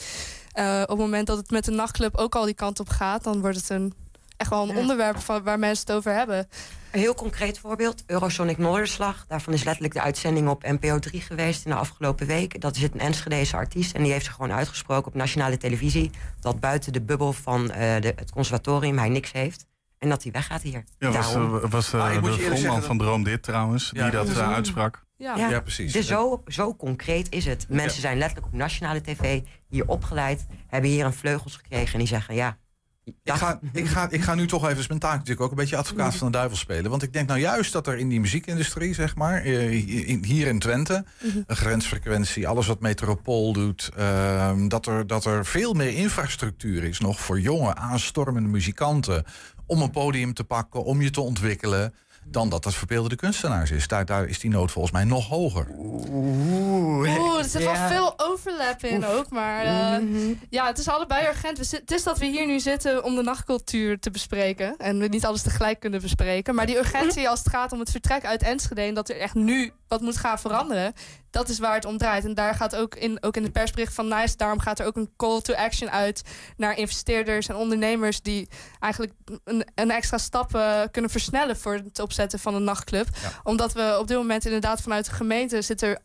Eh, 0.53 0.81
op 0.83 0.89
het 0.89 0.99
moment 0.99 1.27
dat 1.27 1.37
het 1.37 1.51
met 1.51 1.65
de 1.65 1.71
nachtclub 1.71 2.17
ook 2.17 2.35
al 2.35 2.45
die 2.45 2.55
kant 2.55 2.81
op 2.81 2.89
gaat... 2.89 3.25
dan 3.25 3.41
wordt 3.41 3.57
het 3.57 3.69
een, 3.69 3.95
echt 4.41 4.51
wel 4.51 4.69
een 4.69 4.77
onderwerp 4.77 5.19
van, 5.19 5.43
waar 5.43 5.59
mensen 5.59 5.87
het 5.87 5.97
over 5.97 6.13
hebben. 6.15 6.49
Een 6.91 7.01
heel 7.01 7.15
concreet 7.15 7.59
voorbeeld, 7.59 8.03
Eurosonic 8.07 8.59
Noorderslag. 8.59 9.25
Daarvan 9.29 9.53
is 9.53 9.65
letterlijk 9.65 9.95
de 9.95 10.01
uitzending 10.01 10.49
op 10.49 10.63
NPO 10.63 10.99
3 10.99 11.21
geweest 11.21 11.65
in 11.65 11.71
de 11.71 11.77
afgelopen 11.77 12.27
weken. 12.27 12.61
Dat 12.61 12.77
zit 12.77 12.95
een 12.95 13.01
Enschedese 13.01 13.57
artiest 13.57 13.95
en 13.95 14.03
die 14.03 14.13
heeft 14.13 14.25
zich 14.25 14.35
gewoon 14.35 14.53
uitgesproken 14.53 15.07
op 15.07 15.15
nationale 15.15 15.57
televisie... 15.57 16.11
dat 16.41 16.61
buiten 16.61 16.93
de 16.93 17.01
bubbel 17.01 17.33
van 17.33 17.71
eh, 17.71 18.01
de, 18.01 18.13
het 18.17 18.31
conservatorium 18.31 18.99
hij 18.99 19.09
niks 19.09 19.33
heeft. 19.33 19.67
En 19.99 20.09
dat 20.09 20.23
hij 20.23 20.33
weggaat 20.33 20.63
hier. 20.63 20.85
Ja, 20.99 21.11
was, 21.11 21.35
eh, 21.35 21.65
was 21.71 21.93
eh, 21.93 22.21
moet 22.21 22.35
de 22.35 22.39
frontman 22.41 22.83
van 22.83 22.99
Droom 22.99 23.25
dit 23.25 23.43
trouwens, 23.43 23.91
Ja, 23.93 24.03
die 24.03 24.13
dat 24.13 24.27
dat 24.27 24.35
is 24.37 24.41
eh, 24.41 24.49
een- 24.49 24.55
uitsprak. 24.55 25.05
Ja, 25.17 25.61
precies. 25.61 25.93
Dus 25.93 26.07
zo, 26.07 26.43
zo 26.47 26.77
concreet 26.77 27.27
is 27.31 27.45
het. 27.45 27.67
Mensen 27.69 28.01
zijn 28.01 28.19
letterlijk 28.19 28.47
op 28.47 28.53
nationale 28.53 29.01
tv 29.01 29.41
hier 29.69 29.87
opgeleid... 29.89 30.47
hebben 30.67 30.91
hier 30.91 31.05
een 31.05 31.13
vleugels 31.13 31.57
gekregen 31.57 31.93
en 31.93 31.99
die 31.99 32.09
zeggen... 32.09 32.35
ja, 32.35 32.59
Ik 33.05 33.15
ga, 33.25 33.61
ik, 33.73 33.87
ga, 33.87 34.11
ik 34.11 34.23
ga 34.23 34.35
nu 34.35 34.47
toch 34.47 34.69
even, 34.69 34.85
mijn 34.89 35.01
taak 35.01 35.13
natuurlijk 35.13 35.41
ook 35.41 35.51
een 35.51 35.57
beetje 35.57 35.77
advocaat 35.77 36.15
van 36.15 36.27
de 36.27 36.39
duivel 36.39 36.57
spelen. 36.57 36.91
Want 36.91 37.03
ik 37.03 37.13
denk 37.13 37.29
nou 37.29 37.41
juist 37.41 37.73
dat 37.73 37.87
er 37.87 37.99
in 37.99 38.09
die 38.09 38.21
muziekindustrie, 38.21 38.95
zeg 38.95 39.17
maar, 39.17 39.43
eh, 39.43 40.23
hier 40.25 40.47
in 40.47 40.59
Twente, 40.59 41.05
een 41.47 41.57
grensfrequentie, 41.57 42.49
alles 42.49 42.67
wat 42.67 42.81
metropool 42.81 43.53
doet, 43.53 43.91
ehm, 43.97 44.69
dat, 44.69 44.87
er, 44.87 45.07
dat 45.07 45.25
er 45.25 45.47
veel 45.47 45.73
meer 45.73 45.95
infrastructuur 45.95 46.85
is 46.85 47.01
nog 47.01 47.21
voor 47.21 47.41
jonge, 47.41 47.75
aanstormende 47.75 48.49
muzikanten 48.49 49.25
om 49.67 49.83
een 49.83 49.91
podium 49.91 50.35
te 50.35 50.45
pakken, 50.45 50.85
om 50.85 51.03
je 51.03 51.11
te 51.11 51.21
ontwikkelen. 51.21 51.95
Dan 52.25 52.49
dat 52.49 52.63
dat 52.63 52.75
verbeeldende 52.75 53.17
kunstenaars 53.17 53.71
is. 53.71 53.89
Daar, 53.89 54.05
daar 54.05 54.27
is 54.27 54.39
die 54.39 54.51
nood 54.51 54.71
volgens 54.71 54.93
mij 54.95 55.05
nog 55.05 55.29
hoger. 55.29 55.67
Oeh, 55.79 57.39
er 57.39 57.45
zit 57.45 57.63
Ja. 57.63 57.73
wel 57.73 57.89
veel 57.89 58.15
overlap 58.31 58.83
in 58.85 59.05
ook. 59.07 59.31
Maar 59.31 59.65
eh, 59.65 60.01
Mhm. 60.03 60.33
ja, 60.51 60.67
het 60.67 60.79
is 60.79 60.89
allebei 60.89 61.27
urgent. 61.27 61.59
We 61.59 61.65
zit- 61.65 61.81
het 61.81 61.91
is 61.91 62.03
dat 62.03 62.19
we 62.19 62.27
hier 62.27 62.47
nu 62.47 62.61
zitten 62.61 63.05
om 63.05 63.15
de 63.15 63.23
nachtcultuur 63.23 63.99
te 63.99 64.11
bespreken. 64.11 64.77
En 64.77 64.99
we 64.99 65.07
niet 65.07 65.25
alles 65.27 65.43
tegelijk 65.43 65.81
kunnen 65.81 66.01
bespreken. 66.01 66.55
Maar 66.55 66.67
die 66.67 66.77
urgentie 66.79 67.29
als 67.29 67.39
het 67.39 67.49
gaat 67.49 67.73
om 67.73 67.79
het 67.79 67.91
vertrek 67.91 68.25
uit 68.25 68.43
Enschede... 68.43 68.81
en 68.81 68.95
dat 68.95 69.09
er 69.09 69.17
echt 69.19 69.35
nu 69.35 69.73
wat 69.89 70.01
moet 70.01 70.17
gaan 70.17 70.39
veranderen... 70.39 70.93
dat 71.31 71.49
is 71.49 71.59
waar 71.59 71.75
het 71.75 71.85
om 71.85 71.99
draait. 71.99 72.25
En 72.25 72.35
daar 72.35 72.55
gaat 72.55 72.77
ook 72.77 72.95
in, 72.95 73.23
ook 73.23 73.37
in 73.37 73.43
het 73.43 73.53
persbericht 73.53 73.95
van 73.95 74.09
NICE... 74.09 74.37
daarom 74.37 74.61
gaat 74.61 74.79
er 74.79 74.87
ook 74.87 74.97
een 74.97 75.13
call 75.17 75.41
to 75.41 75.55
action 75.55 75.91
uit... 75.91 76.23
naar 76.57 76.77
investeerders 76.77 77.49
en 77.49 77.57
ondernemers... 77.57 78.23
die 78.23 78.49
eigenlijk 78.79 79.13
een, 79.45 79.67
een 79.75 79.91
extra 79.91 80.19
stap 80.19 80.55
eh, 80.55 80.83
kunnen 80.91 81.11
versnellen... 81.11 81.57
voor 81.57 81.75
het 81.75 81.99
opzetten 81.99 82.39
van 82.39 82.55
een 82.55 82.65
nachtclub. 82.65 83.07
Omdat 83.43 83.73
we 83.73 83.97
op 84.01 84.09
dit 84.09 84.17
moment 84.17 84.45
inderdaad 84.45 84.81
vanuit 84.81 85.05
de 85.05 85.13
gemeente... 85.13 85.63
zit 85.63 85.83
er 85.83 85.99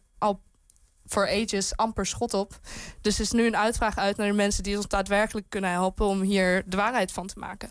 voor 1.07 1.27
ages 1.29 1.75
amper 1.77 2.05
schot 2.05 2.33
op. 2.33 2.59
Dus 3.01 3.15
er 3.15 3.21
is 3.21 3.31
nu 3.31 3.45
een 3.45 3.57
uitvraag 3.57 3.97
uit 3.97 4.17
naar 4.17 4.27
de 4.27 4.33
mensen 4.33 4.63
die 4.63 4.75
ons 4.77 4.87
daadwerkelijk 4.87 5.45
kunnen 5.49 5.69
helpen 5.69 6.05
om 6.05 6.21
hier 6.21 6.63
de 6.65 6.77
waarheid 6.77 7.11
van 7.11 7.27
te 7.27 7.39
maken. 7.39 7.69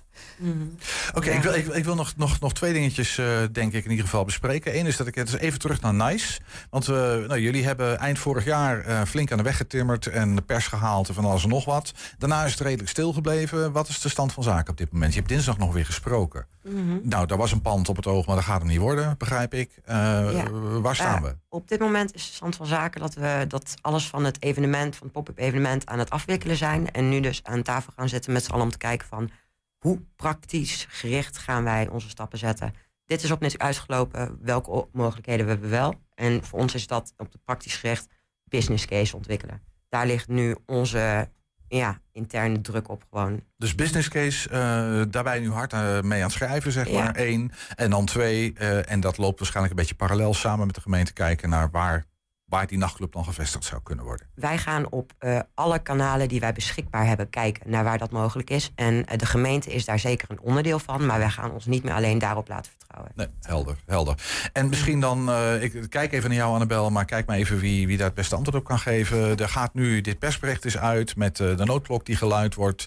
Oké, 1.15 1.31
ik, 1.31 1.43
wil, 1.43 1.55
ik, 1.55 1.67
ik 1.67 1.85
wil 1.85 1.95
nog, 1.95 2.13
nog, 2.17 2.41
nog 2.41 2.53
twee 2.53 2.73
dingetjes, 2.73 3.19
eh, 3.19 3.27
denk 3.53 3.73
ik, 3.73 3.85
in 3.85 3.91
ieder 3.91 4.05
geval 4.05 4.25
bespreken. 4.25 4.79
Eén 4.79 4.87
is 4.87 4.97
dat 4.97 5.07
ik 5.07 5.15
het 5.15 5.39
even 5.39 5.59
terug 5.59 5.81
naar 5.81 5.95
NICE. 5.95 6.41
Want 6.71 6.89
eh, 6.89 6.95
nou, 6.95 7.41
jullie 7.41 7.65
hebben 7.65 7.99
eind 7.99 8.19
vorig 8.19 8.45
jaar 8.45 8.81
eh, 8.81 9.03
flink 9.03 9.33
aan 9.33 9.39
de 9.39 9.45
weg 9.45 9.57
getimmerd 9.57 10.07
en 10.07 10.35
de 10.37 10.43
pers 10.43 10.67
gehaald 10.67 11.09
en 11.09 11.15
van 11.15 11.25
alles 11.25 11.43
en 11.43 11.49
nog 11.49 11.65
wat. 11.65 11.93
Daarna 12.19 12.45
is 12.45 12.51
het 12.51 12.61
redelijk 12.61 12.89
stilgebleven. 12.89 13.73
Wat 13.73 13.89
is 13.89 14.01
de 14.01 14.09
stand 14.09 14.33
van 14.33 14.43
zaken 14.43 14.71
op 14.71 14.77
dit 14.79 14.93
moment? 14.93 15.13
Je 15.13 15.19
hebt 15.19 15.31
dinsdag 15.31 15.59
nog 15.59 15.73
weer 15.73 15.87
gesproken. 15.87 16.47
Mhm. 16.63 16.99
Nou, 17.03 17.27
daar 17.27 17.39
was 17.39 17.53
een 17.53 17.61
pand 17.63 17.89
op 17.89 17.97
het 17.97 18.07
oog, 18.07 18.27
maar 18.27 18.37
dat 18.37 18.45
gaat 18.45 18.59
hem 18.59 18.69
niet 18.69 18.79
worden, 18.79 19.15
begrijp 19.19 19.55
ik. 19.55 19.71
Eh, 19.85 19.95
Ja. 20.33 20.51
Waar 20.81 20.95
staan 20.95 21.23
we? 21.23 21.37
Op 21.49 21.69
dit 21.69 21.81
moment 21.81 22.15
is 22.15 22.27
de 22.27 22.35
stand 22.35 22.57
van 22.57 22.67
zaken 22.67 23.01
dat 23.01 23.15
we 23.15 23.24
dat 23.49 23.75
alles 23.81 24.09
van 24.09 24.25
het 24.25 24.43
evenement, 24.43 24.97
van 24.97 25.07
het 25.07 25.13
pop-up 25.17 25.39
evenement, 25.39 25.87
aan 25.87 25.99
het 25.99 26.11
afwikkelen 26.11 26.57
zijn. 26.57 26.91
En 26.91 27.09
nu 27.09 27.21
dus 27.21 27.43
aan 27.43 27.63
tafel 27.63 27.93
gaan 27.97 28.09
zitten 28.09 28.33
met 28.33 28.45
z'n 28.45 28.53
allen 28.53 28.65
om 28.65 28.71
te 28.71 28.79
kijken 28.79 29.09
van 29.09 29.31
hoe 29.79 30.01
praktisch 30.17 30.87
gericht 30.89 31.39
gaan 31.39 31.65
wij 31.65 31.89
onze 31.89 32.09
stappen 32.09 32.39
zetten. 32.39 32.75
Dit 33.07 33.23
is 33.23 33.31
op 33.31 33.41
net 33.41 33.59
uitgelopen, 33.59 34.39
welke 34.43 34.89
mogelijkheden 34.93 35.45
we 35.45 35.53
hebben 35.53 35.71
wel. 35.71 35.95
En 36.15 36.45
voor 36.45 36.59
ons 36.59 36.75
is 36.75 36.87
dat 36.87 37.13
op 37.17 37.33
de 37.33 37.39
praktisch 37.45 37.77
gericht 37.77 38.07
business 38.45 38.87
case 38.87 39.17
ontwikkelen. 39.17 39.63
Daar 39.89 40.07
ligt 40.07 40.29
nu 40.29 40.57
onze 40.67 41.29
ja, 41.69 42.01
interne 42.13 42.61
druk 42.61 42.89
op 42.89 43.05
gewoon. 43.11 43.43
Dus 43.57 43.75
business 43.75 44.09
case, 44.09 44.49
eh, 44.49 45.03
daarbij 45.11 45.39
nu 45.41 45.51
hard 45.51 45.73
eh, 45.73 46.01
mee 46.01 46.19
aan 46.19 46.27
het 46.27 46.33
schrijven, 46.33 46.73
zeg 46.73 46.89
Ja. 46.89 47.03
maar. 47.03 47.19
Eén. 47.19 47.53
En 47.75 47.91
dan 47.91 48.05
twee, 48.05 48.53
eh, 48.53 48.91
en 48.91 49.01
dat 49.01 49.19
loopt 49.19 49.39
waarschijnlijk 49.39 49.75
een 49.75 49.81
beetje 49.81 49.95
parallel 50.07 50.35
samen 50.35 50.67
met 50.67 50.75
de 50.75 50.81
gemeente 50.81 51.13
kijken 51.13 51.49
naar 51.49 51.71
waar, 51.71 52.05
waar 52.55 52.67
die 52.67 52.79
nachtclub 52.79 53.13
dan 53.13 53.25
gevestigd 53.25 53.65
zou 53.65 53.83
kunnen 53.83 54.05
worden. 54.05 54.27
Wij 54.35 54.59
gaan 54.59 54.91
op 54.91 55.13
eh, 55.19 55.41
alle 55.55 55.79
kanalen 55.79 56.29
die 56.29 56.41
wij 56.41 56.53
beschikbaar 56.53 57.07
hebben 57.07 57.31
kijken 57.31 57.71
naar 57.71 57.85
waar 57.85 57.99
dat 57.99 58.11
mogelijk 58.11 58.51
is. 58.51 58.73
En 58.75 59.07
eh, 59.07 59.19
de 59.19 59.27
gemeente 59.27 59.73
is 59.73 59.85
daar 59.85 59.99
zeker 59.99 60.31
een 60.31 60.41
onderdeel 60.41 60.79
van, 60.79 61.07
maar 61.07 61.19
wij 61.19 61.31
gaan 61.31 61.53
ons 61.53 61.67
niet 61.67 61.83
meer 61.83 61.93
alleen 61.93 62.19
daarop 62.19 62.49
laten 62.49 62.71
vertrouwen. 62.79 63.13
Nee, 63.15 63.27
helder, 63.41 63.77
helder. 63.87 64.15
En 64.53 64.69
misschien 64.69 65.01
dan, 65.01 65.29
eh, 65.29 65.63
ik 65.63 65.91
kijk 65.91 66.13
even 66.13 66.29
naar 66.29 66.39
jou 66.39 66.53
Annabel, 66.53 66.91
maar 66.91 67.05
kijk 67.05 67.27
maar 67.27 67.37
even 67.37 67.59
wie, 67.59 67.87
wie 67.87 67.97
daar 67.97 68.07
het 68.07 68.15
beste 68.15 68.37
antwoord 68.37 68.57
op 68.59 68.65
kan 68.65 68.79
geven. 68.79 69.37
Er 69.37 69.49
gaat 69.49 69.75
nu, 69.75 70.01
dit 70.01 70.19
persbericht 70.19 70.65
is 70.65 70.79
uit 70.79 71.17
met 71.17 71.37
de 71.37 71.65
noodklok 71.65 72.07
die 72.07 72.17
geluid 72.17 72.55
wordt. 72.55 72.87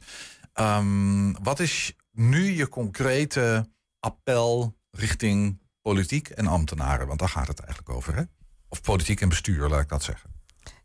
Ehm, 0.54 1.32
wat 1.44 1.60
is 1.60 1.96
nu 2.12 2.52
je 2.52 2.70
concrete 2.70 3.70
appel 4.00 4.78
richting 4.92 5.60
politiek 5.82 6.30
en 6.30 6.48
ambtenaren? 6.48 7.08
Want 7.08 7.20
daar 7.20 7.30
gaat 7.30 7.48
het 7.48 7.60
eigenlijk 7.60 7.90
over, 7.90 8.16
hè? 8.16 8.24
Of 8.70 8.82
politiek 8.82 9.22
en 9.22 9.30
bestuur, 9.30 9.68
laat 9.70 9.82
ik 9.82 9.90
dat 9.90 10.04
zeggen. 10.04 10.30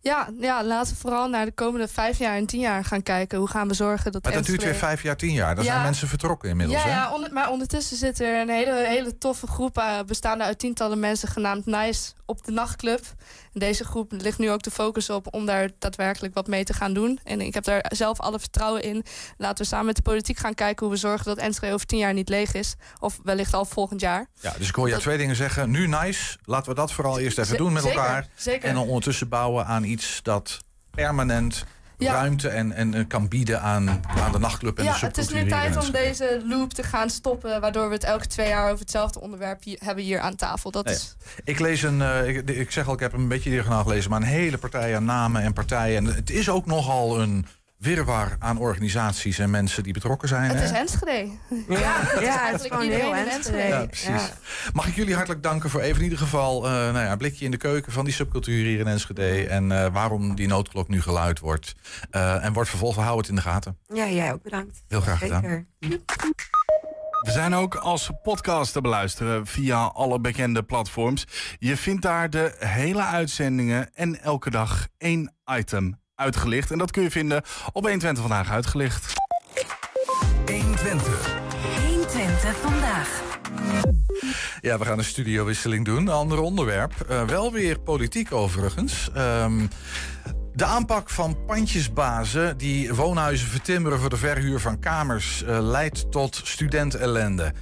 Ja, 0.03 0.29
ja, 0.41 0.65
laten 0.65 0.93
we 0.95 1.01
vooral 1.01 1.29
naar 1.29 1.45
de 1.45 1.53
komende 1.53 1.89
vijf 1.89 2.19
jaar 2.19 2.37
en 2.37 2.47
tien 2.47 2.61
jaar 2.61 2.85
gaan 2.85 3.03
kijken. 3.03 3.39
Hoe 3.39 3.49
gaan 3.49 3.69
we 3.69 3.75
zorgen 3.75 4.13
dat 4.13 4.23
Maar 4.23 4.33
dat 4.33 4.45
duurt 4.45 4.63
weer 4.63 4.75
vijf 4.75 5.03
jaar, 5.03 5.17
tien 5.17 5.33
jaar. 5.33 5.57
Ja. 5.57 5.63
zijn 5.63 5.83
mensen 5.83 6.09
vertrokken 6.09 6.49
inmiddels, 6.49 6.83
ja, 6.83 6.89
hè? 6.89 6.95
ja 6.95 7.29
maar 7.33 7.51
ondertussen 7.51 7.97
zit 7.97 8.21
er 8.21 8.41
een 8.41 8.49
hele, 8.49 8.85
hele 8.87 9.19
toffe 9.19 9.47
groep 9.47 9.79
eh, 9.79 9.99
bestaande 10.07 10.45
uit 10.45 10.59
tientallen 10.59 11.01
mensen 11.01 11.29
genaamd 11.29 11.67
NICE 11.67 12.13
op 12.27 12.45
de 12.45 12.53
nachtclub. 12.53 13.01
En 13.53 13.61
deze 13.61 13.85
groep 13.85 14.13
ligt 14.13 14.39
nu 14.39 14.51
ook 14.51 14.63
de 14.63 14.71
focus 14.71 15.11
op 15.11 15.35
om 15.35 15.47
daar 15.47 15.71
daadwerkelijk 15.79 16.35
wat 16.35 16.47
mee 16.47 16.65
te 16.65 16.73
gaan 16.73 16.93
doen. 16.93 17.21
En 17.25 17.41
ik 17.41 17.55
heb 17.55 17.65
daar 17.65 17.85
zelf 17.95 18.21
alle 18.21 18.39
vertrouwen 18.39 18.83
in. 18.83 19.05
Laten 19.37 19.63
we 19.65 19.71
samen 19.71 19.87
met 19.87 19.97
de 19.97 20.03
politiek 20.03 20.39
gaan 20.39 20.55
kijken 20.55 20.87
hoe 20.87 20.95
we 20.95 21.01
zorgen 21.01 21.25
dat 21.25 21.37
Enschede 21.39 21.75
over 21.75 21.87
tien 21.87 21.99
jaar 21.99 22.13
niet 22.13 22.29
leeg 22.29 22.55
is. 22.55 22.75
Of 23.01 23.21
wellicht 23.23 23.55
al 23.55 23.65
volgend 23.65 24.01
jaar. 24.01 24.27
Ja, 24.41 24.53
dus 24.59 24.69
ik 24.69 24.75
hoor 24.75 24.89
jou 24.89 25.01
twee 25.01 25.19
dingen 25.19 25.37
zeggen. 25.37 25.71
Nu 25.71 25.87
nice, 25.87 26.37
laten 26.45 26.69
we 26.71 26.75
dat 26.75 26.93
vooral 26.93 27.19
eerst 27.19 27.39
even 27.39 27.55
Z- 27.55 27.59
doen 27.59 27.73
met 27.73 27.83
zeker, 27.83 27.99
elkaar. 27.99 28.27
zeker. 28.35 28.69
En 28.69 28.75
dan 28.75 28.87
ondertussen 28.87 29.29
bouwen 29.29 29.67
aan 29.67 29.85
iets 29.93 30.21
dat 30.23 30.59
permanent 30.91 31.65
Ja. 31.99 32.13
ruimte 32.13 32.49
en, 32.49 32.73
en 32.73 33.07
kan 33.07 33.29
bieden 33.29 33.61
aan, 33.61 34.01
aan 34.09 34.33
de 34.33 34.39
nachtclub 34.39 34.79
en 34.79 34.85
Ja, 34.85 34.99
de 34.99 35.07
het 35.07 35.19
is 35.19 35.29
nu 35.29 35.49
tijd 35.49 35.77
om 35.77 35.91
deze 35.91 36.43
loop 36.47 36.73
te 36.73 36.83
gaan 36.83 37.11
stoppen. 37.11 37.61
Waardoor 37.61 37.89
we 37.89 37.95
het 37.95 38.05
elke 38.05 38.27
twee 38.27 38.49
jaar 38.49 38.67
over 38.69 38.79
hetzelfde 38.81 39.21
onderwerp 39.21 39.63
hier, 39.63 39.79
hebben 39.85 40.05
hier 40.05 40.21
aan 40.21 40.37
tafel. 40.37 40.71
Dat 40.71 40.85
Nee. 40.85 40.95
is 40.95 41.17
Ik 41.45 41.59
lees 41.59 41.83
een, 41.83 42.03
eh, 42.03 42.29
ik, 42.29 42.51
ik 42.51 42.71
zeg 42.71 42.87
al, 42.87 42.95
ik 42.95 43.01
heb 43.01 43.13
een 43.13 43.29
beetje 43.29 43.51
diagonaal 43.51 43.83
gelezen, 43.83 44.11
maar 44.11 44.21
een 44.21 44.27
hele 44.27 44.59
partij 44.59 44.97
aan 44.97 45.05
namen 45.05 45.43
en 45.43 45.53
partijen. 45.53 45.97
En 45.97 46.15
het 46.15 46.31
is 46.31 46.49
ook 46.49 46.67
nogal 46.67 47.21
een 47.21 47.47
wirwar 47.83 48.37
aan 48.39 48.59
organisaties 48.59 49.39
en 49.39 49.51
mensen 49.51 49.83
die 49.83 49.93
betrokken 49.93 50.29
zijn. 50.29 50.51
Het 50.51 50.59
hè? 50.59 50.65
is 50.65 50.71
Enschede. 50.71 51.31
Ja, 51.69 52.01
het 52.01 52.21
is 52.21 52.27
ja, 52.27 52.47
het 52.51 52.61
is 52.61 52.67
gewoon 52.67 52.91
heel 52.91 53.15
Enschede. 53.15 53.59
Ja, 53.59 53.87
precies. 53.87 54.33
Mag 54.73 54.87
ik 54.87 54.95
jullie 54.95 55.15
hartelijk 55.15 55.43
danken 55.43 55.71
voor 55.71 55.81
even 55.81 55.97
in 55.97 56.03
ieder 56.03 56.19
geval 56.19 56.65
eh, 56.65 56.71
nou 56.71 56.99
ja, 56.99 57.13
een 57.13 57.19
blikje 57.19 57.45
in 57.45 57.51
de 57.51 57.57
keuken 57.57 57.93
van 57.93 58.05
die 58.05 58.15
subcultuur 58.15 58.65
hier 58.65 58.79
in 58.79 58.87
Enschede. 58.87 59.47
En 59.47 59.73
eh, 59.73 59.93
waarom 59.93 60.35
die 60.35 60.47
noodklok 60.49 60.89
nu 60.89 61.03
geluid 61.03 61.39
wordt. 61.39 61.75
Eh, 62.11 62.45
en 62.45 62.53
wordt 62.53 62.69
vervolgens, 62.69 63.05
hou 63.05 63.19
het 63.19 63.29
in 63.29 63.35
de 63.35 63.41
gaten. 63.41 63.79
Ja, 63.87 64.09
jij 64.09 64.33
ook 64.33 64.43
bedankt. 64.43 64.83
Heel 64.89 65.01
graag 65.01 65.19
Zeker. 65.19 65.37
gedaan. 65.37 65.67
We 67.23 67.31
zijn 67.31 67.55
ook 67.55 67.75
als 67.75 68.11
podcast 68.23 68.73
te 68.73 68.81
beluisteren 68.81 69.47
via 69.47 69.85
alle 69.85 70.21
bekende 70.21 70.63
platforms. 70.63 71.27
Je 71.59 71.77
vindt 71.77 72.03
daar 72.03 72.31
de 72.31 72.55
hele 72.59 73.03
uitzendingen 73.03 73.95
en 73.95 74.23
elke 74.23 74.51
dag 74.51 74.89
één 74.99 75.35
item 75.59 76.01
uitgelicht. 76.15 76.71
En 76.71 76.79
dat 76.79 76.91
kun 76.91 77.03
je 77.03 77.11
vinden 77.11 77.43
op 77.73 77.83
120 77.83 78.23
vandaag 78.23 78.51
uitgelicht. 78.51 79.13
120. 80.47 81.41
120 81.87 82.57
vandaag. 82.57 83.23
Ja, 84.61 84.79
we 84.79 84.85
gaan 84.85 84.99
een 84.99 85.05
studiowisseling 85.05 85.85
doen. 85.85 85.97
Een 85.97 86.09
ander 86.09 86.41
onderwerp. 86.41 86.93
Uh, 87.11 87.25
wel 87.25 87.53
weer 87.53 87.81
politiek 87.81 88.33
overigens. 88.33 89.11
Um, 89.17 89.69
de 90.55 90.65
aanpak 90.65 91.11
van 91.11 91.45
pandjesbazen 91.47 92.59
die 92.59 92.95
woonhuizen 92.95 93.49
vertimmeren 93.49 93.99
voor 93.99 94.11
de 94.11 94.17
verhuur 94.17 94.61
van 94.61 94.79
kamers 94.79 95.43
uh, 95.43 95.59
leidt 95.61 96.11
tot 96.11 96.41
studentellende. 96.45 97.53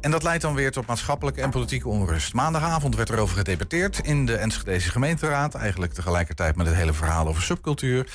En 0.00 0.10
dat 0.10 0.22
leidt 0.22 0.42
dan 0.42 0.54
weer 0.54 0.70
tot 0.70 0.86
maatschappelijke 0.86 1.40
en 1.40 1.50
politieke 1.50 1.88
onrust. 1.88 2.34
Maandagavond 2.34 2.96
werd 2.96 3.10
erover 3.10 3.36
gedebatteerd 3.36 3.98
in 3.98 4.26
de 4.26 4.36
Enschedeze 4.36 4.90
gemeenteraad. 4.90 5.54
Eigenlijk 5.54 5.92
tegelijkertijd 5.92 6.56
met 6.56 6.66
het 6.66 6.76
hele 6.76 6.92
verhaal 6.92 7.26
over 7.28 7.42
subcultuur. 7.42 8.06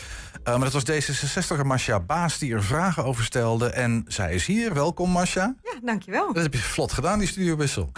Uh, 0.43 0.57
maar 0.57 0.72
dat 0.72 0.84
was 0.84 0.91
D66er 0.91 1.65
Masha 1.65 1.99
Baas 1.99 2.38
die 2.38 2.53
er 2.53 2.63
vragen 2.63 3.05
over 3.05 3.24
stelde. 3.24 3.70
En 3.70 4.05
zij 4.07 4.34
is 4.34 4.45
hier. 4.45 4.74
Welkom, 4.74 5.09
Masha. 5.09 5.55
Ja, 5.63 5.80
dankjewel. 5.84 6.34
Dat 6.34 6.43
heb 6.43 6.53
je 6.53 6.59
vlot 6.59 6.91
gedaan, 6.91 7.20
die 7.20 7.28
studiowissel. 7.28 7.91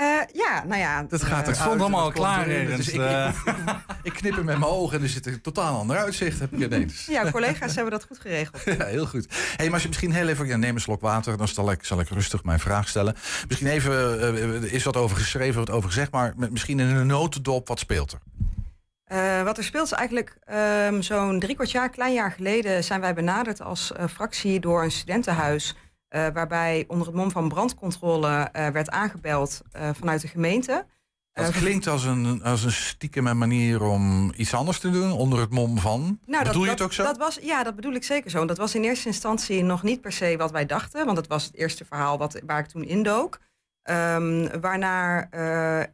Uh, 0.00 0.20
ja, 0.32 0.64
nou 0.66 0.80
ja. 0.80 1.02
Dat 1.02 1.22
gaat 1.22 1.40
er 1.40 1.46
het 1.46 1.56
stond 1.56 1.80
allemaal 1.80 2.10
klaar. 2.10 2.44
Dus 2.48 2.88
ik, 2.88 2.94
ik, 2.94 3.34
ik, 4.02 4.12
knip 4.12 4.34
hem 4.34 4.44
met 4.44 4.58
mijn 4.58 4.70
ogen 4.70 4.96
en 4.96 5.02
er 5.02 5.08
zit 5.08 5.26
een 5.26 5.40
totaal 5.40 5.78
ander 5.78 5.96
uitzicht. 5.96 6.38
Heb 6.38 6.52
ik 6.52 6.58
ineens. 6.58 7.06
Ja, 7.06 7.30
collega's 7.30 7.74
hebben 7.74 7.92
dat 7.92 8.04
goed 8.04 8.18
geregeld. 8.18 8.62
Ja, 8.78 8.84
heel 8.84 9.06
goed. 9.06 9.26
Hey, 9.56 9.64
maar 9.64 9.74
als 9.74 9.82
je 9.82 9.88
misschien 9.88 10.12
heel 10.12 10.28
even... 10.28 10.46
Ja, 10.46 10.56
neem 10.56 10.74
een 10.74 10.80
slok 10.80 11.00
water, 11.00 11.36
dan 11.36 11.48
zal 11.48 11.70
ik, 11.70 11.84
zal 11.84 12.00
ik 12.00 12.08
rustig 12.08 12.44
mijn 12.44 12.60
vraag 12.60 12.88
stellen. 12.88 13.14
Misschien 13.48 13.68
even, 13.68 14.34
uh, 14.34 14.72
is 14.72 14.84
wat 14.84 14.96
over 14.96 15.16
geschreven, 15.16 15.58
wat 15.58 15.70
over 15.70 15.88
gezegd... 15.88 16.10
maar 16.10 16.34
misschien 16.36 16.80
in 16.80 16.86
een 16.86 17.06
notendop, 17.06 17.68
wat 17.68 17.78
speelt 17.78 18.12
er? 18.12 18.18
Uh, 19.12 19.42
wat 19.42 19.58
er 19.58 19.64
speelt 19.64 19.86
is 19.86 19.92
eigenlijk 19.92 20.36
um, 20.90 21.02
zo'n 21.02 21.40
drie 21.40 21.54
kwart 21.54 21.70
jaar, 21.70 21.88
klein 21.88 22.14
jaar 22.14 22.32
geleden... 22.32 22.84
zijn 22.84 23.00
wij 23.00 23.14
benaderd 23.14 23.60
als 23.60 23.92
fractie 24.08 24.60
door 24.60 24.82
een 24.82 24.90
studentenhuis... 24.90 25.74
Uh, 26.10 26.26
waarbij 26.32 26.84
onder 26.88 27.06
het 27.06 27.16
mom 27.16 27.30
van 27.30 27.48
brandcontrole 27.48 28.48
werd 28.52 28.90
aangebeld 28.90 29.62
vanuit 29.92 30.20
de 30.20 30.28
gemeente. 30.28 30.86
Dat 31.32 31.52
klinkt 31.52 31.86
als 31.86 32.04
een, 32.04 32.42
als 32.42 32.64
een 32.64 32.72
stiekeme 32.72 33.34
manier 33.34 33.82
om 33.82 34.32
iets 34.36 34.54
anders 34.54 34.78
te 34.78 34.90
doen 34.90 35.12
onder 35.12 35.40
het 35.40 35.50
mom 35.50 35.78
van. 35.78 36.20
Nou, 36.26 36.44
bedoel 36.44 36.64
je 36.64 36.70
het 36.70 36.80
ook 36.80 36.92
zo? 36.92 37.02
Dat 37.02 37.16
was, 37.16 37.38
ja, 37.42 37.62
dat 37.62 37.74
bedoel 37.74 37.92
ik 37.92 38.04
zeker 38.04 38.30
zo. 38.30 38.40
En 38.40 38.46
dat 38.46 38.58
was 38.58 38.74
in 38.74 38.82
eerste 38.82 39.06
instantie 39.06 39.62
nog 39.62 39.82
niet 39.82 40.00
per 40.00 40.12
se 40.12 40.36
wat 40.36 40.50
wij 40.50 40.66
dachten, 40.66 41.04
want 41.04 41.16
het 41.16 41.26
was 41.26 41.44
het 41.44 41.54
eerste 41.54 41.84
verhaal 41.84 42.18
wat, 42.18 42.40
waar 42.46 42.58
ik 42.58 42.66
toen 42.66 42.84
indook. 42.84 43.38
Um, 43.82 44.60
waarna 44.60 45.30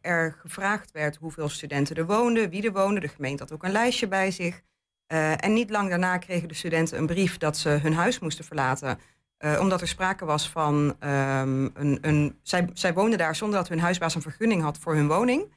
er 0.01 0.37
gevraagd 0.41 0.91
werd 0.91 1.17
hoeveel 1.17 1.49
studenten 1.49 1.97
er 1.97 2.07
woonden, 2.07 2.51
wie 2.51 2.63
er 2.63 2.73
woonden. 2.73 3.01
De 3.01 3.09
gemeente 3.09 3.43
had 3.43 3.53
ook 3.53 3.65
een 3.65 3.73
lijstje 3.73 4.09
bij 4.09 4.31
zich. 4.31 4.61
En 5.07 5.53
niet 5.53 5.71
lang 5.71 5.89
daarna 5.89 6.19
kregen 6.19 6.49
de 6.49 6.55
studenten 6.55 6.99
een 6.99 7.07
brief 7.07 7.39
dat 7.39 7.57
ze 7.57 7.69
hun 7.69 7.95
huis 7.95 8.19
moesten 8.19 8.45
verlaten. 8.45 8.99
Uh, 9.45 9.61
omdat 9.61 9.81
er 9.81 9.89
sprake 9.89 10.25
was 10.25 10.49
van 10.49 10.75
um, 10.75 11.71
een. 11.75 11.99
een 12.01 12.39
zij, 12.43 12.69
zij 12.73 12.95
woonden 12.95 13.19
daar 13.19 13.37
zonder 13.37 13.59
dat 13.59 13.69
hun 13.69 13.81
huisbaas 13.81 14.15
een 14.15 14.23
vergunning 14.23 14.63
had 14.63 14.79
voor 14.79 14.95
hun 14.95 15.09
woning. 15.09 15.53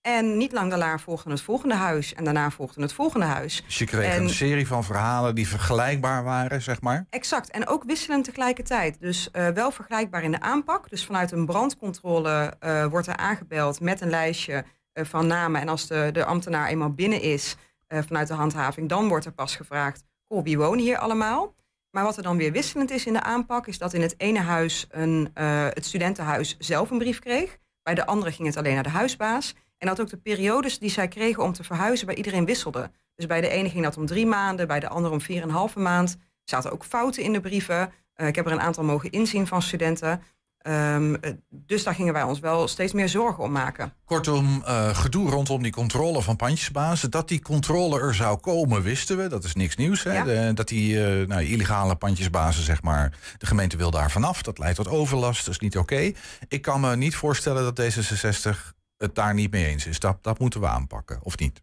En 0.00 0.36
niet 0.36 0.52
lang 0.52 0.70
daarna 0.70 0.98
volgde 0.98 1.30
het 1.30 1.40
volgende 1.40 1.74
huis. 1.74 2.14
En 2.14 2.24
daarna 2.24 2.50
volgde 2.50 2.82
het 2.82 2.92
volgende 2.92 3.26
huis. 3.26 3.62
Dus 3.64 3.78
je 3.78 3.84
kreeg 3.84 4.14
en, 4.14 4.22
een 4.22 4.30
serie 4.30 4.66
van 4.66 4.84
verhalen 4.84 5.34
die 5.34 5.48
vergelijkbaar 5.48 6.24
waren, 6.24 6.62
zeg 6.62 6.80
maar? 6.80 7.06
Exact. 7.10 7.50
En 7.50 7.66
ook 7.66 7.84
wisselend 7.84 8.24
tegelijkertijd. 8.24 9.00
Dus 9.00 9.28
uh, 9.32 9.48
wel 9.48 9.70
vergelijkbaar 9.70 10.22
in 10.22 10.30
de 10.30 10.40
aanpak. 10.40 10.90
Dus 10.90 11.04
vanuit 11.04 11.32
een 11.32 11.46
brandcontrole 11.46 12.52
uh, 12.64 12.86
wordt 12.86 13.06
er 13.06 13.16
aangebeld 13.16 13.80
met 13.80 14.00
een 14.00 14.10
lijstje 14.10 14.64
uh, 14.94 15.04
van 15.04 15.26
namen. 15.26 15.60
En 15.60 15.68
als 15.68 15.86
de, 15.86 16.10
de 16.12 16.24
ambtenaar 16.24 16.68
eenmaal 16.68 16.92
binnen 16.92 17.20
is 17.20 17.56
vanuit 17.88 18.28
de 18.28 18.34
handhaving, 18.34 18.88
dan 18.88 19.08
wordt 19.08 19.24
er 19.24 19.32
pas 19.32 19.56
gevraagd: 19.56 20.04
Goh, 20.28 20.44
wie 20.44 20.58
wonen 20.58 20.84
hier 20.84 20.98
allemaal? 20.98 21.54
Maar 21.90 22.04
wat 22.04 22.16
er 22.16 22.22
dan 22.22 22.36
weer 22.36 22.52
wisselend 22.52 22.90
is 22.90 23.06
in 23.06 23.12
de 23.12 23.22
aanpak, 23.22 23.66
is 23.66 23.78
dat 23.78 23.92
in 23.92 24.00
het 24.00 24.14
ene 24.16 24.40
huis 24.40 24.86
een, 24.90 25.30
het 25.34 25.86
studentenhuis 25.86 26.56
zelf 26.58 26.90
een 26.90 26.98
brief 26.98 27.18
kreeg. 27.18 27.58
Bij 27.82 27.94
de 27.94 28.06
andere 28.06 28.32
ging 28.32 28.48
het 28.48 28.56
alleen 28.56 28.74
naar 28.74 28.82
de 28.82 28.88
huisbaas. 28.88 29.54
En 29.78 29.86
dat 29.86 30.00
ook 30.00 30.08
de 30.08 30.16
periodes 30.16 30.78
die 30.78 30.90
zij 30.90 31.08
kregen 31.08 31.42
om 31.42 31.52
te 31.52 31.64
verhuizen 31.64 32.06
bij 32.06 32.14
iedereen 32.14 32.44
wisselden. 32.44 32.94
Dus 33.14 33.26
bij 33.26 33.40
de 33.40 33.48
ene 33.48 33.70
ging 33.70 33.84
dat 33.84 33.96
om 33.96 34.06
drie 34.06 34.26
maanden, 34.26 34.66
bij 34.66 34.80
de 34.80 34.88
andere 34.88 35.14
om 35.14 35.20
vier 35.20 35.36
en 35.36 35.42
een 35.42 35.54
halve 35.54 35.78
maand. 35.78 36.10
Er 36.12 36.18
zaten 36.44 36.72
ook 36.72 36.84
fouten 36.84 37.22
in 37.22 37.32
de 37.32 37.40
brieven. 37.40 37.92
Uh, 38.16 38.26
ik 38.26 38.34
heb 38.34 38.46
er 38.46 38.52
een 38.52 38.60
aantal 38.60 38.84
mogen 38.84 39.10
inzien 39.10 39.46
van 39.46 39.62
studenten. 39.62 40.22
Um, 40.68 41.16
dus 41.50 41.82
daar 41.82 41.94
gingen 41.94 42.12
wij 42.12 42.22
ons 42.22 42.40
wel 42.40 42.68
steeds 42.68 42.92
meer 42.92 43.08
zorgen 43.08 43.44
om 43.44 43.52
maken. 43.52 43.92
Kortom, 44.04 44.62
uh, 44.66 44.96
gedoe 44.96 45.30
rondom 45.30 45.62
die 45.62 45.72
controle 45.72 46.22
van 46.22 46.36
pandjesbazen. 46.36 47.10
Dat 47.10 47.28
die 47.28 47.42
controle 47.42 48.00
er 48.00 48.14
zou 48.14 48.38
komen, 48.38 48.82
wisten 48.82 49.16
we. 49.16 49.28
Dat 49.28 49.44
is 49.44 49.54
niks 49.54 49.76
nieuws. 49.76 50.02
Hè? 50.02 50.12
Ja. 50.12 50.24
De, 50.24 50.50
dat 50.54 50.68
die 50.68 50.94
uh, 50.94 51.26
nou, 51.26 51.42
illegale 51.44 51.96
pandjesbazen, 51.96 52.64
zeg 52.64 52.82
maar, 52.82 53.18
de 53.38 53.46
gemeente 53.46 53.76
wil 53.76 53.90
daar 53.90 54.10
vanaf. 54.10 54.42
Dat 54.42 54.58
leidt 54.58 54.76
tot 54.76 54.88
overlast, 54.88 55.44
dat 55.44 55.54
is 55.54 55.60
niet 55.60 55.78
oké. 55.78 55.94
Okay. 55.94 56.16
Ik 56.48 56.62
kan 56.62 56.80
me 56.80 56.96
niet 56.96 57.16
voorstellen 57.16 57.74
dat 57.74 57.80
D66 57.80 58.76
het 58.96 59.14
daar 59.14 59.34
niet 59.34 59.50
mee 59.50 59.66
eens 59.66 59.86
is. 59.86 59.98
Dat, 59.98 60.18
dat 60.22 60.38
moeten 60.38 60.60
we 60.60 60.66
aanpakken, 60.66 61.18
of 61.22 61.38
niet? 61.38 61.62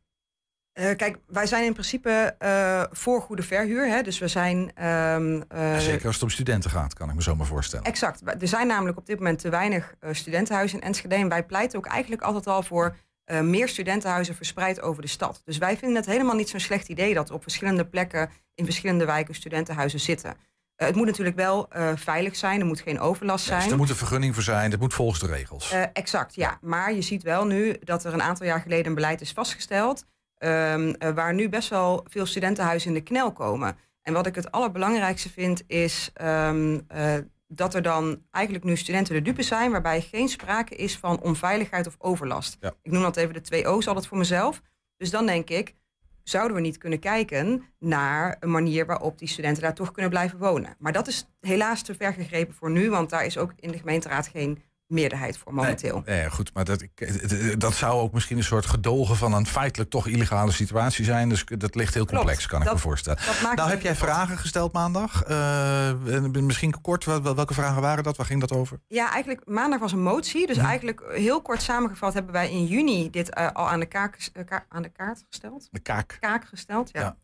Uh, 0.79 0.95
kijk, 0.95 1.17
wij 1.27 1.45
zijn 1.45 1.65
in 1.65 1.73
principe 1.73 2.35
uh, 2.39 2.83
voor 2.91 3.21
goede 3.21 3.43
verhuur. 3.43 3.87
Hè? 3.87 4.01
Dus 4.01 4.19
we 4.19 4.27
zijn. 4.27 4.57
Um, 4.57 5.35
uh, 5.35 5.43
ja, 5.49 5.79
zeker 5.79 6.05
als 6.05 6.15
het 6.15 6.23
om 6.23 6.29
studenten 6.29 6.71
gaat, 6.71 6.93
kan 6.93 7.09
ik 7.09 7.15
me 7.15 7.21
zo 7.21 7.35
maar 7.35 7.45
voorstellen. 7.45 7.85
Exact. 7.85 8.21
Er 8.41 8.47
zijn 8.47 8.67
namelijk 8.67 8.97
op 8.97 9.05
dit 9.05 9.17
moment 9.17 9.39
te 9.39 9.49
weinig 9.49 9.93
studentenhuizen 10.11 10.79
in 10.79 10.87
Enschede. 10.87 11.15
En 11.15 11.29
wij 11.29 11.45
pleiten 11.45 11.77
ook 11.77 11.85
eigenlijk 11.85 12.21
altijd 12.21 12.47
al 12.47 12.63
voor 12.63 12.95
meer 13.41 13.67
studentenhuizen 13.67 14.35
verspreid 14.35 14.81
over 14.81 15.01
de 15.01 15.07
stad. 15.07 15.41
Dus 15.45 15.57
wij 15.57 15.77
vinden 15.77 15.97
het 15.97 16.05
helemaal 16.05 16.35
niet 16.35 16.49
zo'n 16.49 16.59
slecht 16.59 16.87
idee 16.87 17.13
dat 17.13 17.31
op 17.31 17.41
verschillende 17.41 17.85
plekken 17.85 18.29
in 18.55 18.65
verschillende 18.65 19.05
wijken 19.05 19.35
studentenhuizen 19.35 19.99
zitten. 19.99 20.33
Het 20.75 20.95
moet 20.95 21.05
natuurlijk 21.05 21.35
wel 21.35 21.69
veilig 21.95 22.35
zijn, 22.35 22.59
er 22.59 22.65
moet 22.65 22.81
geen 22.81 22.99
overlast 22.99 23.45
zijn. 23.45 23.57
Ja, 23.57 23.63
dus 23.63 23.73
er 23.73 23.79
moet 23.79 23.89
een 23.89 23.95
vergunning 23.95 24.33
voor 24.33 24.43
zijn, 24.43 24.69
dat 24.69 24.79
moet 24.79 24.93
volgens 24.93 25.19
de 25.19 25.27
regels. 25.27 25.73
Exact, 25.93 26.35
ja. 26.35 26.57
Maar 26.61 26.93
je 26.93 27.01
ziet 27.01 27.23
wel 27.23 27.45
nu 27.45 27.77
dat 27.83 28.03
er 28.03 28.13
een 28.13 28.21
aantal 28.21 28.45
jaar 28.45 28.61
geleden 28.61 28.85
een 28.85 28.95
beleid 28.95 29.21
is 29.21 29.31
vastgesteld... 29.31 30.05
Um, 30.45 30.95
waar 31.15 31.33
nu 31.33 31.49
best 31.49 31.69
wel 31.69 32.05
veel 32.09 32.25
studentenhuizen 32.25 32.89
in 32.89 32.95
de 32.95 33.03
knel 33.03 33.31
komen. 33.31 33.77
En 34.01 34.13
wat 34.13 34.25
ik 34.25 34.35
het 34.35 34.51
allerbelangrijkste 34.51 35.29
vind 35.29 35.63
is 35.67 36.11
um, 36.21 36.87
dat 37.47 37.73
er 37.73 37.81
dan 37.81 38.21
eigenlijk 38.31 38.65
nu 38.65 38.77
studenten 38.77 39.13
de 39.13 39.21
dupe 39.21 39.41
zijn... 39.41 39.71
waarbij 39.71 40.01
geen 40.01 40.29
sprake 40.29 40.75
is 40.75 40.97
van 40.97 41.21
onveiligheid 41.21 41.87
of 41.87 41.95
overlast. 41.97 42.57
Ja. 42.59 42.73
Ik 42.81 42.91
noem 42.91 43.01
dat 43.01 43.17
even 43.17 43.33
de 43.33 43.41
twee 43.41 43.67
O's 43.67 43.87
altijd 43.87 44.07
voor 44.07 44.17
mezelf. 44.17 44.61
Dus 44.97 45.09
dan 45.09 45.25
denk 45.25 45.49
ik, 45.49 45.73
zouden 46.23 46.55
we 46.55 46.61
niet 46.61 46.77
kunnen 46.77 46.99
kijken 46.99 47.63
naar 47.79 48.37
een 48.39 48.51
manier 48.51 48.85
waarop 48.85 49.17
die 49.17 49.27
studenten 49.27 49.63
daar 49.63 49.73
toch 49.73 49.91
kunnen 49.91 50.11
blijven 50.11 50.39
wonen. 50.39 50.75
Maar 50.79 50.93
dat 50.93 51.07
is 51.07 51.27
helaas 51.39 51.81
te 51.81 51.95
ver 51.95 52.13
gegrepen 52.13 52.53
voor 52.53 52.71
nu, 52.71 52.89
want 52.89 53.09
daar 53.09 53.25
is 53.25 53.37
ook 53.37 53.53
in 53.59 53.71
de 53.71 53.77
gemeenteraad 53.77 54.27
geen 54.27 54.63
meerderheid 54.87 55.37
voor 55.37 55.53
momenteel. 55.53 56.01
Nee, 56.05 56.19
nee 56.19 56.29
goed, 56.29 56.53
maar 56.53 56.65
dat, 56.65 56.85
dat 57.57 57.73
zou 57.73 58.01
ook 58.01 58.13
misschien 58.13 58.37
een 58.37 58.43
soort 58.43 58.65
gedogen 58.65 59.15
van 59.15 59.33
een 59.33 59.47
feitelijk 59.47 59.89
toch 59.89 60.07
illegale 60.07 60.51
situatie 60.51 61.05
zijn. 61.05 61.29
Dus 61.29 61.43
dat 61.57 61.75
ligt 61.75 61.93
heel 61.93 62.05
complex, 62.05 62.37
Klopt, 62.37 62.51
kan 62.51 62.61
ik 62.61 62.73
me 62.73 62.79
voorstellen. 62.79 63.19
Nou, 63.55 63.69
heb 63.69 63.81
jij 63.81 63.95
vragen 63.95 64.37
gesteld 64.37 64.73
maandag? 64.73 65.29
Uh, 65.29 65.91
misschien 66.31 66.81
kort, 66.81 67.05
welke 67.05 67.53
vragen 67.53 67.81
waren 67.81 68.03
dat? 68.03 68.17
Waar 68.17 68.25
ging 68.25 68.39
dat 68.39 68.51
over? 68.51 68.79
Ja, 68.87 69.11
eigenlijk 69.11 69.41
maandag 69.45 69.79
was 69.79 69.91
een 69.91 70.03
motie. 70.03 70.47
Dus 70.47 70.57
hm. 70.57 70.65
eigenlijk 70.65 71.03
heel 71.13 71.41
kort 71.41 71.61
samengevat 71.61 72.13
hebben 72.13 72.33
wij 72.33 72.51
in 72.51 72.65
juni 72.65 73.09
dit 73.09 73.37
uh, 73.37 73.51
al 73.51 73.69
aan 73.69 73.79
de, 73.79 73.85
kaak, 73.85 74.29
uh, 74.33 74.45
ka 74.45 74.65
aan 74.69 74.81
de 74.81 74.89
kaart 74.89 75.23
gesteld. 75.29 75.67
De 75.71 75.79
kaak. 75.79 76.17
Kaak 76.19 76.45
gesteld, 76.45 76.89
ja. 76.91 77.15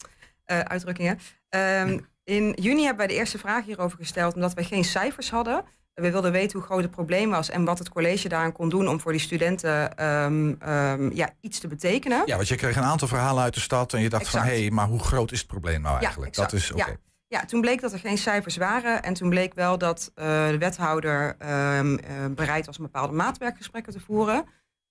ja. 0.45 0.67
uitdrukkingen. 0.67 1.19
Um, 1.49 2.09
in 2.23 2.55
juni 2.61 2.79
hebben 2.79 2.97
wij 2.97 3.07
de 3.07 3.19
eerste 3.19 3.37
vraag 3.37 3.65
hierover 3.65 3.97
gesteld, 3.97 4.35
omdat 4.35 4.53
wij 4.53 4.63
geen 4.63 4.83
cijfers 4.83 5.29
hadden. 5.29 5.63
We 6.01 6.11
wilden 6.11 6.31
weten 6.31 6.59
hoe 6.59 6.67
groot 6.67 6.81
het 6.81 6.91
probleem 6.91 7.29
was 7.29 7.49
en 7.49 7.65
wat 7.65 7.79
het 7.79 7.89
college 7.89 8.29
daaraan 8.29 8.51
kon 8.51 8.69
doen 8.69 8.87
om 8.87 8.99
voor 8.99 9.11
die 9.11 9.21
studenten 9.21 10.05
um, 10.05 10.57
um, 10.67 11.11
ja, 11.13 11.29
iets 11.41 11.59
te 11.59 11.67
betekenen. 11.67 12.21
Ja, 12.25 12.35
want 12.35 12.47
je 12.47 12.55
kreeg 12.55 12.75
een 12.75 12.83
aantal 12.83 13.07
verhalen 13.07 13.43
uit 13.43 13.53
de 13.53 13.59
stad 13.59 13.93
en 13.93 14.01
je 14.01 14.09
dacht 14.09 14.23
exact. 14.23 14.43
van 14.43 14.53
hé, 14.53 14.61
hey, 14.61 14.71
maar 14.71 14.87
hoe 14.87 14.99
groot 14.99 15.31
is 15.31 15.39
het 15.39 15.47
probleem 15.47 15.81
nou 15.81 15.99
eigenlijk? 15.99 16.35
Ja, 16.35 16.41
dat 16.41 16.53
is 16.53 16.71
oké. 16.71 16.81
Okay. 16.81 16.97
Ja. 17.27 17.39
ja. 17.39 17.45
toen 17.45 17.61
bleek 17.61 17.81
dat 17.81 17.93
er 17.93 17.99
geen 17.99 18.17
cijfers 18.17 18.57
waren 18.57 19.03
en 19.03 19.13
toen 19.13 19.29
bleek 19.29 19.53
wel 19.53 19.77
dat 19.77 20.11
uh, 20.15 20.47
de 20.47 20.57
wethouder 20.57 21.35
um, 21.77 21.91
uh, 21.93 21.99
bereid 22.35 22.65
was 22.65 22.77
om 22.77 22.83
bepaalde 22.83 23.13
maatwerkgesprekken 23.13 23.93
te 23.93 23.99
voeren. 23.99 24.45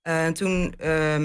Uh, 0.08 0.26
toen 0.26 0.74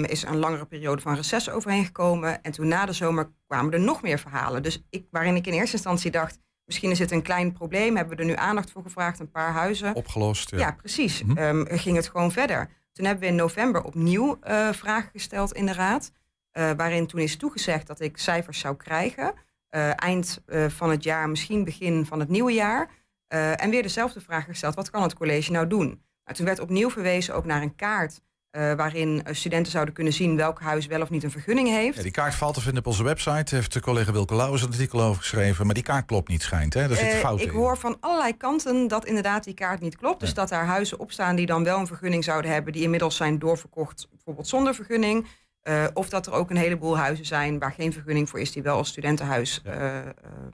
is 0.02 0.22
er 0.22 0.28
een 0.28 0.38
langere 0.38 0.66
periode 0.66 1.02
van 1.02 1.14
reces 1.14 1.50
overheen 1.50 1.84
gekomen 1.84 2.42
en 2.42 2.52
toen 2.52 2.68
na 2.68 2.86
de 2.86 2.92
zomer 2.92 3.30
kwamen 3.46 3.72
er 3.72 3.80
nog 3.80 4.02
meer 4.02 4.18
verhalen. 4.18 4.62
Dus 4.62 4.82
ik, 4.90 5.06
waarin 5.10 5.36
ik 5.36 5.46
in 5.46 5.52
eerste 5.52 5.76
instantie 5.76 6.10
dacht, 6.10 6.38
Misschien 6.66 6.90
is 6.90 6.98
het 6.98 7.10
een 7.10 7.22
klein 7.22 7.52
probleem, 7.52 7.96
hebben 7.96 8.16
we 8.16 8.22
er 8.22 8.28
nu 8.28 8.36
aandacht 8.36 8.70
voor 8.70 8.82
gevraagd, 8.82 9.20
een 9.20 9.30
paar 9.30 9.52
huizen. 9.52 9.94
Opgelost. 9.94 10.50
Ja, 10.50 10.58
ja 10.58 10.72
precies. 10.72 11.22
Mm 11.22 11.36
-hmm. 11.36 11.58
um, 11.58 11.66
ging 11.68 11.96
het 11.96 12.08
gewoon 12.08 12.32
verder. 12.32 12.68
Toen 12.92 13.04
hebben 13.04 13.24
we 13.24 13.30
in 13.30 13.36
november 13.36 13.82
opnieuw 13.82 14.38
uh, 14.42 14.72
vragen 14.72 15.10
gesteld 15.12 15.52
in 15.52 15.66
de 15.66 15.72
raad, 15.72 16.12
uh, 16.52 16.70
waarin 16.76 17.06
toen 17.06 17.20
is 17.20 17.36
toegezegd 17.36 17.86
dat 17.86 18.00
ik 18.00 18.18
cijfers 18.18 18.58
zou 18.58 18.76
krijgen. 18.76 19.34
Uh, 19.70 19.90
eind 19.96 20.42
van 20.68 20.90
het 20.90 21.04
jaar, 21.04 21.28
misschien 21.28 21.64
begin 21.64 22.06
van 22.06 22.20
het 22.20 22.28
nieuwe 22.28 22.52
jaar. 22.52 22.90
en 23.28 23.70
weer 23.70 23.82
dezelfde 23.82 24.20
vraag 24.20 24.44
gesteld, 24.44 24.74
wat 24.74 24.90
kan 24.90 25.02
het 25.02 25.14
college 25.14 25.52
nou 25.52 25.66
doen? 25.66 25.86
Nou, 26.24 26.36
toen 26.36 26.46
werd 26.46 26.60
opnieuw 26.60 26.90
verwezen 26.90 27.34
ook 27.34 27.44
naar 27.44 27.62
een 27.62 27.74
kaart 27.74 28.20
eh, 28.56 28.72
waarin 28.72 29.22
studenten 29.30 29.72
zouden 29.72 29.94
kunnen 29.94 30.12
zien 30.12 30.36
welk 30.36 30.60
huis 30.60 30.86
wel 30.86 31.00
of 31.00 31.10
niet 31.10 31.24
een 31.24 31.30
vergunning 31.30 31.68
heeft. 31.68 31.96
Ja, 31.96 32.02
die 32.02 32.10
kaart 32.10 32.34
valt 32.34 32.54
te 32.54 32.60
vinden 32.60 32.78
op 32.80 32.86
onze 32.86 33.02
website. 33.04 33.54
Heeft 33.54 33.72
de 33.72 33.80
collega 33.80 34.12
Wilke 34.12 34.34
Lauwers 34.34 34.62
een 34.62 34.68
artikel 34.70 35.02
over 35.02 35.20
geschreven. 35.22 35.64
Maar 35.66 35.74
die 35.74 35.82
kaart 35.84 36.06
klopt 36.06 36.28
niet, 36.28 36.42
schijnt. 36.42 36.74
Hè? 36.74 36.88
Daar 36.88 36.96
zit 36.96 37.06
Eh, 37.12 37.18
fout 37.18 37.40
ik 37.40 37.46
in. 37.52 37.54
hoor 37.58 37.78
van 37.78 37.96
allerlei 38.00 38.36
kanten 38.36 38.88
dat 38.88 39.04
inderdaad 39.06 39.44
die 39.44 39.54
kaart 39.54 39.80
niet 39.80 39.96
klopt. 39.96 40.20
Dus 40.20 40.34
dat 40.34 40.48
daar 40.48 40.66
huizen 40.66 40.98
op 40.98 41.12
staan 41.12 41.36
die 41.36 41.46
dan 41.46 41.64
wel 41.64 41.78
een 41.78 41.86
vergunning 41.86 42.24
zouden 42.24 42.50
hebben, 42.50 42.72
die 42.72 42.82
inmiddels 42.82 43.16
zijn 43.16 43.38
doorverkocht, 43.38 44.08
bijvoorbeeld 44.10 44.48
zonder 44.48 44.74
vergunning. 44.74 45.26
Eh, 45.62 45.84
of 45.94 46.08
dat 46.08 46.26
er 46.26 46.32
ook 46.32 46.50
een 46.50 46.56
heleboel 46.56 46.98
huizen 46.98 47.26
zijn 47.26 47.58
waar 47.58 47.72
geen 47.72 47.92
vergunning 47.92 48.28
voor 48.28 48.40
is, 48.40 48.52
die 48.52 48.62
wel 48.62 48.76
als 48.76 48.88
studentenhuis 48.88 49.62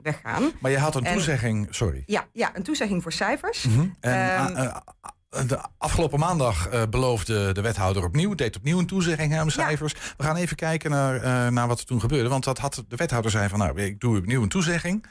weggaan. 0.01 0.51
Maar 0.59 0.71
je 0.71 0.77
had 0.77 0.95
een 0.95 1.05
En- 1.05 1.13
toezegging, 1.13 1.67
sorry. 1.69 2.03
Ja, 2.05 2.25
ja, 2.31 2.51
een 2.55 2.63
toezegging 2.63 3.01
voor 3.01 3.11
cijfers. 3.11 3.63
Mhm. 3.67 3.79
En 3.99 4.55
Ehm, 4.55 4.77
de 5.47 5.59
afgelopen 5.77 6.19
maandag 6.19 6.67
eh, 6.67 6.81
beloofde 6.89 7.51
de 7.51 7.61
wethouder 7.61 8.03
opnieuw, 8.03 8.35
deed 8.35 8.55
opnieuw 8.55 8.79
een 8.79 8.85
toezegging 8.85 9.31
hè, 9.31 9.41
om 9.41 9.49
cijfers. 9.49 9.93
We 10.17 10.23
gaan 10.23 10.35
even 10.35 10.55
kijken 10.55 10.91
naar, 10.91 11.15
eh, 11.15 11.47
naar 11.47 11.67
wat 11.67 11.79
er 11.79 11.85
toen 11.85 11.99
gebeurde. 11.99 12.29
Want 12.29 12.43
dat 12.43 12.57
had, 12.57 12.83
de 12.87 12.95
wethouder 12.95 13.31
zei 13.31 13.49
van 13.49 13.59
nou, 13.59 13.81
ik 13.81 13.99
doe 13.99 14.17
opnieuw 14.17 14.41
een 14.41 14.49
toezegging. 14.49 15.05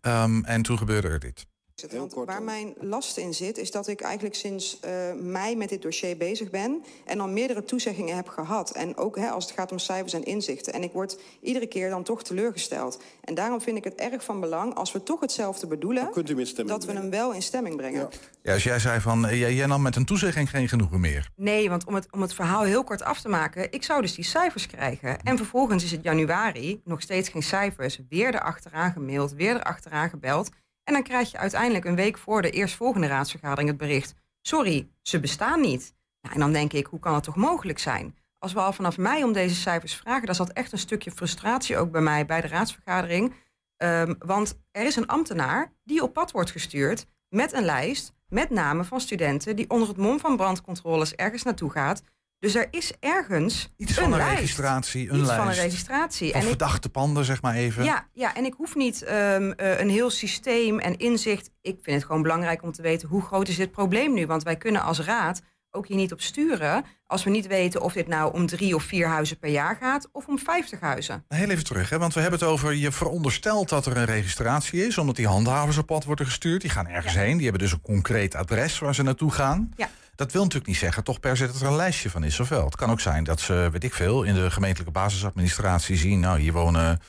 Ehm, 0.00 0.44
en 0.44 0.62
toen 0.62 0.78
gebeurde 0.78 1.08
er 1.08 1.18
dit. 1.18 1.46
Want 1.86 2.14
waar 2.14 2.42
mijn 2.42 2.74
last 2.80 3.16
in 3.16 3.34
zit, 3.34 3.58
is 3.58 3.70
dat 3.70 3.88
ik 3.88 4.00
eigenlijk 4.00 4.34
sinds 4.34 4.80
eh, 4.80 4.92
mei 5.20 5.56
met 5.56 5.68
dit 5.68 5.82
dossier 5.82 6.16
bezig 6.16 6.50
ben. 6.50 6.84
En 7.04 7.20
al 7.20 7.28
meerdere 7.28 7.64
toezeggingen 7.64 8.16
heb 8.16 8.28
gehad. 8.28 8.70
En 8.70 8.96
ook 8.96 9.16
hè, 9.16 9.28
als 9.28 9.44
het 9.44 9.54
gaat 9.54 9.72
om 9.72 9.78
cijfers 9.78 10.12
en 10.12 10.24
inzichten. 10.24 10.72
En 10.72 10.82
ik 10.82 10.92
word 10.92 11.18
iedere 11.40 11.66
keer 11.66 11.90
dan 11.90 12.02
toch 12.02 12.22
teleurgesteld. 12.22 13.02
En 13.24 13.34
daarom 13.34 13.60
vind 13.60 13.76
ik 13.76 13.84
het 13.84 13.94
erg 13.94 14.24
van 14.24 14.40
belang, 14.40 14.74
als 14.74 14.92
we 14.92 15.02
toch 15.02 15.20
hetzelfde 15.20 15.66
bedoelen, 15.66 16.10
kunt 16.10 16.28
u 16.28 16.30
hem 16.30 16.40
in 16.40 16.46
stemming 16.46 16.78
dat 16.78 16.86
we 16.86 16.92
hem 16.92 17.10
wel 17.10 17.32
in 17.32 17.42
stemming 17.42 17.76
brengen. 17.76 18.08
Ja, 18.42 18.52
als 18.52 18.64
jij 18.64 18.78
zei 18.78 19.00
van, 19.00 19.26
eh, 19.26 19.40
jij, 19.40 19.54
jij 19.54 19.66
nam 19.66 19.82
met 19.82 19.96
een 19.96 20.04
toezegging 20.04 20.50
geen 20.50 20.68
genoegen 20.68 21.00
meer. 21.00 21.30
Nee, 21.36 21.68
want 21.68 21.84
om 21.84 21.94
het, 21.94 22.06
om 22.10 22.22
het 22.22 22.34
verhaal 22.34 22.62
heel 22.62 22.84
kort 22.84 23.02
af 23.02 23.20
te 23.20 23.28
maken, 23.28 23.72
ik 23.72 23.82
zou 23.82 24.00
dus 24.00 24.14
die 24.14 24.24
cijfers 24.24 24.66
krijgen. 24.66 25.22
En 25.22 25.36
vervolgens 25.36 25.84
is 25.84 25.90
het 25.90 26.02
januari, 26.02 26.80
nog 26.84 27.00
steeds 27.00 27.28
geen 27.28 27.42
cijfers, 27.42 28.00
weer 28.08 28.34
erachteraan 28.34 28.92
gemaild, 28.92 29.32
weer 29.32 29.54
erachteraan 29.54 30.10
gebeld. 30.10 30.50
En 30.88 30.94
dan 30.94 31.02
krijg 31.02 31.30
je 31.30 31.38
uiteindelijk 31.38 31.84
een 31.84 31.94
week 31.94 32.18
voor 32.18 32.42
de 32.42 32.50
eerstvolgende 32.50 33.06
raadsvergadering 33.06 33.68
het 33.68 33.78
bericht: 33.78 34.14
sorry, 34.40 34.88
ze 35.02 35.20
bestaan 35.20 35.60
niet. 35.60 35.94
Nou, 36.20 36.34
en 36.34 36.40
dan 36.40 36.52
denk 36.52 36.72
ik, 36.72 36.86
hoe 36.86 36.98
kan 36.98 37.14
het 37.14 37.22
toch 37.22 37.36
mogelijk 37.36 37.78
zijn? 37.78 38.16
Als 38.38 38.52
we 38.52 38.60
al 38.60 38.72
vanaf 38.72 38.98
mei 38.98 39.24
om 39.24 39.32
deze 39.32 39.54
cijfers 39.54 39.94
vragen, 39.94 40.26
dan 40.26 40.34
zat 40.34 40.52
echt 40.52 40.72
een 40.72 40.78
stukje 40.78 41.10
frustratie 41.10 41.76
ook 41.76 41.90
bij 41.90 42.00
mij 42.00 42.26
bij 42.26 42.40
de 42.40 42.46
raadsvergadering. 42.46 43.34
Ehm, 43.76 44.14
want 44.18 44.60
er 44.70 44.86
is 44.86 44.96
een 44.96 45.06
ambtenaar 45.06 45.72
die 45.84 46.02
op 46.02 46.12
pad 46.12 46.30
wordt 46.30 46.50
gestuurd 46.50 47.06
met 47.28 47.52
een 47.52 47.64
lijst 47.64 48.12
met 48.28 48.50
namen 48.50 48.84
van 48.84 49.00
studenten 49.00 49.56
die 49.56 49.70
onder 49.70 49.88
het 49.88 49.96
mom 49.96 50.20
van 50.20 50.36
brandcontroles 50.36 51.14
ergens 51.14 51.42
naartoe 51.42 51.70
gaat. 51.70 52.02
Dus 52.40 52.54
er 52.54 52.66
is 52.70 52.92
ergens 53.00 53.72
Iets 53.76 53.92
van 53.92 54.12
een 54.12 54.18
lijst. 54.18 54.34
registratie, 54.34 55.08
een 55.10 55.16
Iets 55.18 55.26
lijst. 55.26 55.42
van 55.42 55.48
een 55.48 55.54
registratie. 55.62 56.26
Van 56.30 56.36
En 56.36 56.42
ik- 56.42 56.48
verdachte 56.48 56.88
panden, 56.88 57.24
zeg 57.24 57.42
maar 57.42 57.54
even. 57.54 57.84
ja, 57.84 58.06
ja, 58.12 58.34
en 58.34 58.44
ik 58.44 58.54
hoef 58.56 58.74
niet 58.74 59.02
ehm, 59.02 59.50
eh, 59.50 59.80
een 59.80 59.90
heel 59.90 60.10
systeem 60.10 60.78
en 60.78 60.96
inzicht. 60.96 61.50
Ik 61.62 61.78
vind 61.82 61.96
het 61.96 62.04
gewoon 62.06 62.22
belangrijk 62.22 62.62
om 62.62 62.72
te 62.72 62.82
weten 62.82 63.08
hoe 63.08 63.22
groot 63.22 63.48
is 63.48 63.56
dit 63.56 63.70
probleem 63.70 64.14
nu. 64.14 64.26
Want 64.26 64.42
wij 64.42 64.56
kunnen 64.56 64.82
als 64.82 65.00
raad 65.00 65.42
ook 65.70 65.86
hier 65.86 65.96
niet 65.96 66.12
op 66.12 66.20
sturen 66.20 66.84
als 67.06 67.24
we 67.24 67.30
niet 67.30 67.46
weten 67.46 67.82
of 67.82 67.92
dit 67.92 68.06
nou 68.08 68.32
om 68.32 68.46
drie 68.46 68.74
of 68.74 68.82
vier 68.82 69.06
huizen 69.08 69.38
per 69.38 69.50
jaar 69.50 69.76
gaat 69.80 70.08
of 70.12 70.26
om 70.26 70.38
vijftig 70.38 70.80
huizen. 70.80 71.24
Heel 71.28 71.48
even 71.50 71.64
terug, 71.64 71.90
hè, 71.90 71.98
want 71.98 72.14
we 72.14 72.20
hebben 72.20 72.38
het 72.40 72.48
over... 72.48 72.74
je 72.74 72.92
veronderstelt 72.92 73.68
dat 73.68 73.86
er 73.86 73.96
een 73.96 74.04
registratie 74.04 74.86
is... 74.86 74.98
omdat 74.98 75.16
die 75.16 75.26
handhavers 75.26 75.78
op 75.78 75.86
pad 75.86 76.04
worden 76.04 76.26
gestuurd. 76.26 76.60
Die 76.60 76.70
gaan 76.70 76.86
ergens 76.88 77.14
heen, 77.14 77.34
die 77.36 77.42
hebben 77.48 77.62
dus 77.62 77.72
een 77.72 77.80
concreet 77.82 78.34
adres 78.34 78.78
waar 78.78 78.94
ze 78.94 79.02
naartoe 79.02 79.30
gaan. 79.30 79.72
Ja. 79.76 79.88
Dat 80.18 80.32
wil 80.32 80.42
natuurlijk 80.42 80.68
niet 80.70 80.76
zeggen 80.76 81.04
toch 81.04 81.20
per 81.20 81.36
se 81.36 81.46
dat 81.46 81.60
er 81.60 81.66
een 81.66 81.76
lijstje 81.76 82.10
van 82.10 82.24
is, 82.24 82.40
of 82.40 82.48
wel? 82.48 82.64
Het 82.64 82.76
kan 82.76 82.90
ook 82.90 83.00
zijn 83.00 83.24
dat 83.24 83.40
ze, 83.40 83.68
weet 83.72 83.84
ik 83.84 83.94
veel... 83.94 84.22
in 84.22 84.34
de 84.34 84.50
gemeentelijke 84.50 84.92
basisadministratie 84.92 85.96
zien... 85.96 86.20
nou, 86.20 86.38
hier 86.38 86.52
wonen 86.52 87.00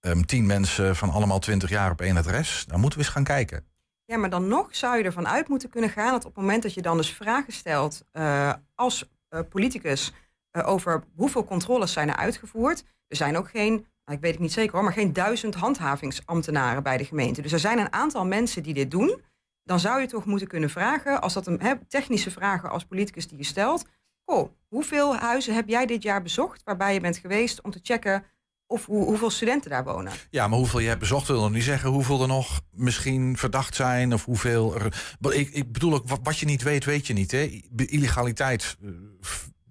ehm, 0.00 0.22
tien 0.22 0.46
mensen 0.46 0.96
van 0.96 1.10
allemaal 1.10 1.38
twintig 1.38 1.70
jaar 1.70 1.90
op 1.90 2.00
één 2.00 2.16
adres. 2.16 2.64
Dan 2.68 2.80
moeten 2.80 2.98
we 2.98 3.04
eens 3.04 3.14
gaan 3.14 3.24
kijken. 3.24 3.64
Ja, 4.04 4.16
maar 4.16 4.30
dan 4.30 4.48
nog 4.48 4.76
zou 4.76 4.98
je 4.98 5.04
ervan 5.04 5.28
uit 5.28 5.48
moeten 5.48 5.68
kunnen 5.68 5.90
gaan 5.90 6.10
dat 6.10 6.24
op 6.24 6.34
het 6.34 6.44
moment 6.44 6.62
dat 6.62 6.74
je 6.74 6.82
dan 6.82 6.96
dus 6.96 7.10
vragen 7.10 7.52
stelt 7.52 8.04
eh, 8.12 8.52
als 8.74 9.08
eh, 9.28 9.40
politicus 9.48 10.12
eh, 10.50 10.68
over 10.68 11.04
hoeveel 11.14 11.44
controles 11.44 11.92
zijn 11.92 12.08
er 12.08 12.16
uitgevoerd. 12.16 12.84
Er 13.06 13.16
zijn 13.16 13.36
ook 13.36 13.50
geen, 13.50 13.72
nou, 14.04 14.16
ik 14.16 14.20
weet 14.20 14.32
het 14.32 14.40
niet 14.40 14.52
zeker 14.52 14.72
hoor, 14.72 14.84
maar 14.84 14.92
geen 14.92 15.12
duizend 15.12 15.54
handhavingsambtenaren 15.54 16.82
bij 16.82 16.96
de 16.96 17.04
gemeente. 17.04 17.42
Dus 17.42 17.52
er 17.52 17.58
zijn 17.58 17.78
een 17.78 17.92
aantal 17.92 18.26
mensen 18.26 18.62
die 18.62 18.74
dit 18.74 18.90
doen. 18.90 19.20
Dan 19.64 19.80
zou 19.80 20.00
je 20.00 20.06
toch 20.06 20.24
moeten 20.24 20.48
kunnen 20.48 20.70
vragen, 20.70 21.20
als 21.20 21.32
dat 21.32 21.46
een 21.46 21.60
technische 21.88 22.30
vragen 22.30 22.70
als 22.70 22.84
politicus 22.84 23.28
die 23.28 23.38
je 23.38 23.44
stelt. 23.44 23.84
Goh, 24.24 24.50
hoeveel 24.68 25.16
huizen 25.16 25.54
heb 25.54 25.68
jij 25.68 25.86
dit 25.86 26.02
jaar 26.02 26.22
bezocht 26.22 26.62
waarbij 26.64 26.94
je 26.94 27.00
bent 27.00 27.16
geweest 27.16 27.62
om 27.62 27.70
te 27.70 27.80
checken 27.82 28.24
of 28.72 28.86
hoe, 28.86 29.04
hoeveel 29.04 29.30
studenten 29.30 29.70
daar 29.70 29.84
wonen? 29.84 30.12
Ja, 30.30 30.48
maar 30.48 30.58
hoeveel 30.58 30.80
je 30.80 30.88
hebt 30.88 31.00
bezocht 31.00 31.26
wil 31.26 31.40
nog 31.40 31.50
niet 31.50 31.62
zeggen 31.62 31.90
hoeveel 31.90 32.22
er 32.22 32.28
nog 32.28 32.60
misschien 32.70 33.36
verdacht 33.36 33.74
zijn 33.74 34.12
of 34.12 34.24
hoeveel 34.24 34.74
er. 34.74 34.94
Ik, 35.32 35.50
ik 35.50 35.72
bedoel 35.72 35.94
ook, 35.94 36.08
wat, 36.08 36.20
wat 36.22 36.38
je 36.38 36.46
niet 36.46 36.62
weet, 36.62 36.84
weet 36.84 37.06
je 37.06 37.12
niet. 37.12 37.30
Hè? 37.30 37.62
Illegaliteit 37.76 38.76
eh, 38.82 38.88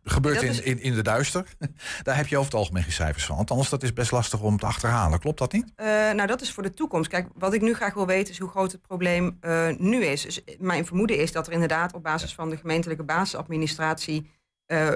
gebeurt 0.03 0.41
in, 0.41 0.65
in, 0.65 0.81
in 0.81 0.93
de 0.93 1.01
duister. 1.01 1.45
Daar 2.03 2.15
heb 2.15 2.27
je 2.27 2.37
over 2.37 2.51
het 2.51 2.59
algemeen 2.59 2.83
geen 2.83 2.91
cijfers 2.91 3.25
van. 3.25 3.35
Want 3.35 3.51
anders 3.51 3.69
dat 3.69 3.83
is 3.83 3.93
best 3.93 4.11
lastig 4.11 4.41
om 4.41 4.57
te 4.57 4.65
achterhalen. 4.65 5.19
Klopt 5.19 5.37
dat 5.39 5.51
niet? 5.51 5.71
Eh, 5.75 5.87
nou, 5.87 6.27
dat 6.27 6.41
is 6.41 6.51
voor 6.51 6.63
de 6.63 6.73
toekomst. 6.73 7.09
Kijk, 7.09 7.27
wat 7.33 7.53
ik 7.53 7.61
nu 7.61 7.73
graag 7.73 7.93
wil 7.93 8.05
weten 8.05 8.33
is 8.33 8.39
hoe 8.39 8.49
groot 8.49 8.71
het 8.71 8.81
probleem 8.81 9.37
eh, 9.41 9.67
nu 9.77 10.03
is. 10.03 10.21
Dus 10.21 10.41
mijn 10.59 10.85
vermoeden 10.85 11.17
is 11.17 11.31
dat 11.31 11.47
er 11.47 11.53
inderdaad 11.53 11.93
op 11.93 12.03
basis 12.03 12.33
van 12.33 12.49
de 12.49 12.57
gemeentelijke 12.57 13.03
basisadministratie 13.03 14.29
eh, 14.65 14.93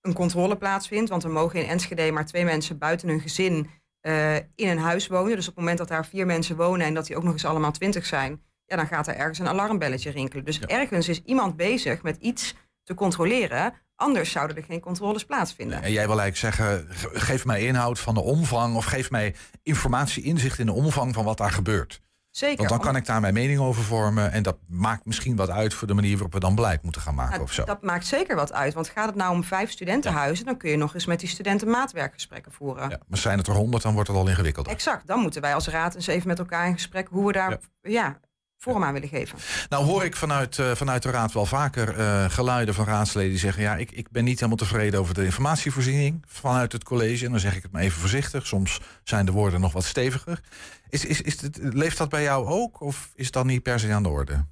een 0.00 0.14
controle 0.14 0.56
plaatsvindt. 0.56 1.10
Want 1.10 1.24
er 1.24 1.30
mogen 1.30 1.62
in 1.62 1.68
Enschede 1.68 2.12
maar 2.12 2.26
twee 2.26 2.44
mensen 2.44 2.78
buiten 2.78 3.08
hun 3.08 3.20
gezin 3.20 3.70
eh, 4.00 4.36
in 4.36 4.68
een 4.68 4.78
huis 4.78 5.06
wonen. 5.06 5.36
Dus 5.36 5.48
op 5.48 5.54
het 5.54 5.56
moment 5.56 5.78
dat 5.78 5.88
daar 5.88 6.06
vier 6.06 6.26
mensen 6.26 6.56
wonen 6.56 6.86
en 6.86 6.94
dat 6.94 7.06
die 7.06 7.16
ook 7.16 7.22
nog 7.22 7.32
eens 7.32 7.44
allemaal 7.44 7.72
twintig 7.72 8.06
zijn, 8.06 8.42
ja, 8.64 8.76
dan 8.76 8.86
gaat 8.86 9.06
er 9.06 9.16
ergens 9.16 9.38
een 9.38 9.48
alarmbelletje 9.48 10.10
rinkelen. 10.10 10.44
Dus 10.44 10.60
ergens 10.60 11.08
is 11.08 11.22
iemand 11.24 11.56
bezig 11.56 12.02
met 12.02 12.16
iets 12.16 12.54
te 12.82 12.94
controleren. 12.94 13.74
Anders 13.98 14.30
zouden 14.30 14.56
er 14.56 14.62
geen 14.62 14.80
controles 14.80 15.24
plaatsvinden. 15.24 15.82
En 15.82 15.92
jij 15.92 16.06
wil 16.06 16.20
eigenlijk 16.20 16.56
zeggen, 16.56 16.86
ge- 16.90 17.20
geef 17.20 17.44
mij 17.44 17.60
inhoud 17.62 17.98
van 17.98 18.14
de 18.14 18.20
omvang... 18.20 18.76
of 18.76 18.84
geef 18.84 19.10
mij 19.10 19.34
informatie, 19.62 20.22
inzicht 20.22 20.58
in 20.58 20.66
de 20.66 20.72
omvang 20.72 21.14
van 21.14 21.24
wat 21.24 21.36
daar 21.36 21.50
gebeurt. 21.50 22.00
Zeker. 22.30 22.56
Want 22.56 22.68
dan 22.68 22.80
kan 22.80 22.96
ik 22.96 23.06
daar 23.06 23.20
mijn 23.20 23.34
mening 23.34 23.58
over 23.60 23.82
vormen... 23.82 24.32
en 24.32 24.42
dat 24.42 24.58
maakt 24.66 25.04
misschien 25.04 25.36
wat 25.36 25.50
uit 25.50 25.74
voor 25.74 25.86
de 25.86 25.94
manier 25.94 26.12
waarop 26.12 26.32
we 26.32 26.40
dan 26.40 26.54
beleid 26.54 26.82
moeten 26.82 27.00
gaan 27.00 27.14
maken 27.14 27.30
Nou, 27.32 27.42
of 27.42 27.52
zo. 27.52 27.64
Dat 27.64 27.82
maakt 27.82 28.06
zeker 28.06 28.36
wat 28.36 28.52
uit. 28.52 28.74
Want 28.74 28.88
gaat 28.88 29.06
het 29.06 29.14
nou 29.14 29.34
om 29.34 29.44
vijf 29.44 29.70
studentenhuizen, 29.70 30.44
dan 30.44 30.56
kun 30.56 30.70
je 30.70 30.76
nog 30.76 30.94
eens 30.94 31.06
met 31.06 31.20
die 31.20 31.28
studenten 31.28 31.68
maatwerkgesprekken 31.70 32.52
voeren. 32.52 32.90
Ja, 32.90 32.98
maar 33.06 33.18
zijn 33.18 33.38
het 33.38 33.46
er 33.46 33.54
honderd, 33.54 33.82
dan 33.82 33.92
wordt 33.94 34.08
het 34.08 34.16
al 34.16 34.28
ingewikkelder. 34.28 34.72
Exact. 34.72 35.06
Dan 35.06 35.20
moeten 35.20 35.40
wij 35.40 35.54
als 35.54 35.68
raad 35.68 35.94
eens 35.94 36.06
even 36.06 36.28
met 36.28 36.38
elkaar 36.38 36.66
in 36.66 36.72
gesprek 36.72 37.08
hoe 37.10 37.26
we 37.26 37.32
daar 37.32 37.58
ja. 37.82 38.20
Vorm 38.58 38.84
aan 38.84 38.92
willen 38.92 39.08
geven. 39.08 39.38
Nou 39.68 39.84
hoor 39.84 40.04
ik 40.04 40.16
vanuit, 40.16 40.58
eh, 40.58 40.74
vanuit 40.74 41.02
de 41.02 41.10
raad 41.10 41.32
wel 41.32 41.46
vaker 41.46 41.98
eh, 41.98 42.24
geluiden 42.30 42.74
van 42.74 42.84
raadsleden 42.84 43.30
die 43.30 43.38
zeggen... 43.38 43.62
ja, 43.62 43.76
ik, 43.76 43.90
ik 43.90 44.10
ben 44.10 44.24
niet 44.24 44.36
helemaal 44.36 44.56
tevreden 44.56 45.00
over 45.00 45.14
de 45.14 45.24
informatievoorziening 45.24 46.24
vanuit 46.26 46.72
het 46.72 46.84
college. 46.84 47.24
En 47.24 47.30
dan 47.30 47.40
zeg 47.40 47.56
ik 47.56 47.62
het 47.62 47.72
maar 47.72 47.82
even 47.82 48.00
voorzichtig. 48.00 48.46
Soms 48.46 48.80
zijn 49.04 49.26
de 49.26 49.32
woorden 49.32 49.60
nog 49.60 49.72
wat 49.72 49.84
steviger. 49.84 50.40
Is, 50.88 51.04
is, 51.04 51.22
is 51.22 51.40
het, 51.40 51.58
leeft 51.62 51.98
dat 51.98 52.08
bij 52.08 52.22
jou 52.22 52.46
ook 52.46 52.80
of 52.80 53.10
is 53.14 53.30
dat 53.30 53.44
niet 53.44 53.62
per 53.62 53.80
se 53.80 53.92
aan 53.92 54.02
de 54.02 54.08
orde? 54.08 54.44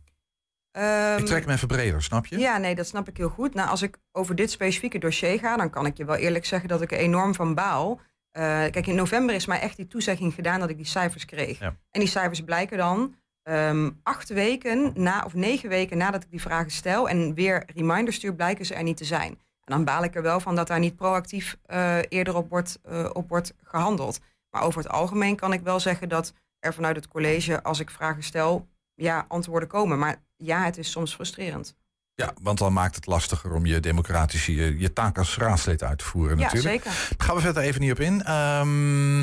Ehm, 0.73 1.19
ik 1.19 1.27
trek 1.27 1.45
hem 1.45 1.55
even 1.55 1.69
breder, 1.69 2.03
snap 2.03 2.27
je? 2.27 2.39
Ja, 2.39 2.59
nee, 2.59 2.75
dat 2.75 2.87
snap 2.87 3.09
ik 3.09 3.17
heel 3.17 3.29
goed. 3.29 3.55
Nou, 3.55 3.69
als 3.69 3.83
ik 3.83 3.97
over 4.13 4.35
dit 4.35 4.51
specifieke 4.51 4.99
dossier 4.99 5.39
ga, 5.39 5.57
dan 5.57 5.71
kan 5.71 5.87
ik 5.87 5.97
je 5.97 6.05
wel 6.05 6.17
eerlijk 6.17 6.45
zeggen 6.45 6.69
dat 6.69 6.83
ik 6.83 6.93
er 6.93 6.99
enorm 6.99 7.35
van 7.35 7.55
baal. 7.55 8.01
Eh, 8.31 8.43
kijk, 8.43 8.87
in 8.87 8.95
november 8.95 9.35
is 9.35 9.47
mij 9.47 9.61
echt 9.61 9.77
die 9.77 9.87
toezegging 9.87 10.35
gedaan 10.35 10.61
dat 10.61 10.71
ik 10.71 10.77
die 10.77 10.87
cijfers 10.87 11.25
kreeg. 11.25 11.59
Ja. 11.59 11.77
En 11.91 12.01
die 12.01 12.09
cijfers 12.09 12.41
blijken 12.41 12.79
dan 12.79 13.15
ehm, 13.47 13.91
acht 14.03 14.29
weken 14.29 14.93
na, 14.95 15.23
of 15.25 15.35
negen 15.35 15.69
weken 15.69 15.99
nadat 15.99 16.23
ik 16.23 16.31
die 16.31 16.41
vragen 16.41 16.71
stel 16.71 17.09
en 17.09 17.35
weer 17.35 17.65
reminders 17.75 18.17
stuur, 18.17 18.35
blijken 18.35 18.67
ze 18.67 18.75
er 18.75 18.83
niet 18.83 18.97
te 18.97 19.05
zijn. 19.05 19.31
En 19.31 19.75
dan 19.75 19.85
baal 19.85 20.05
ik 20.05 20.15
er 20.15 20.23
wel 20.23 20.41
van 20.41 20.55
dat 20.57 20.67
daar 20.67 20.79
niet 20.79 20.97
proactief 20.97 21.57
eh, 21.67 21.99
eerder 22.09 22.37
op 22.37 22.49
wordt, 22.49 22.79
eh, 22.83 23.11
op 23.13 23.29
wordt 23.29 23.55
gehandeld. 23.63 24.21
Maar 24.51 24.63
over 24.63 24.83
het 24.83 24.93
algemeen 24.93 25.37
kan 25.37 25.53
ik 25.53 25.61
wel 25.61 25.81
zeggen 25.81 26.09
dat 26.09 26.33
er 26.59 26.75
vanuit 26.75 26.97
het 26.97 27.09
college, 27.09 27.63
als 27.63 27.81
ik 27.81 27.91
vragen 27.91 28.23
stel, 28.23 28.69
ja, 28.95 29.25
antwoorden 29.29 29.69
komen. 29.69 29.99
Maar 29.99 30.23
ja, 30.37 30.65
het 30.65 30.79
is 30.79 30.91
soms 30.91 31.15
frustrerend. 31.15 31.77
Ja, 32.15 32.33
want 32.43 32.59
dan 32.59 32.73
maakt 32.73 32.95
het 32.95 33.07
lastiger 33.07 33.53
om 33.53 33.67
je 33.67 33.81
democratische, 33.81 34.55
je, 34.55 34.79
je 34.79 34.93
taak 34.93 35.19
als 35.19 35.37
raadslid 35.37 35.83
uit 35.83 35.99
te 35.99 36.05
voeren 36.05 36.39
Ja, 36.39 36.45
natuurlijk. 36.45 36.85
zeker. 36.85 37.15
Gaan 37.19 37.37
we 37.37 37.41
verder 37.41 37.63
even 37.63 37.81
niet 37.81 37.93
op 37.93 38.01
in. 38.01 38.23
Eh, 38.23 39.21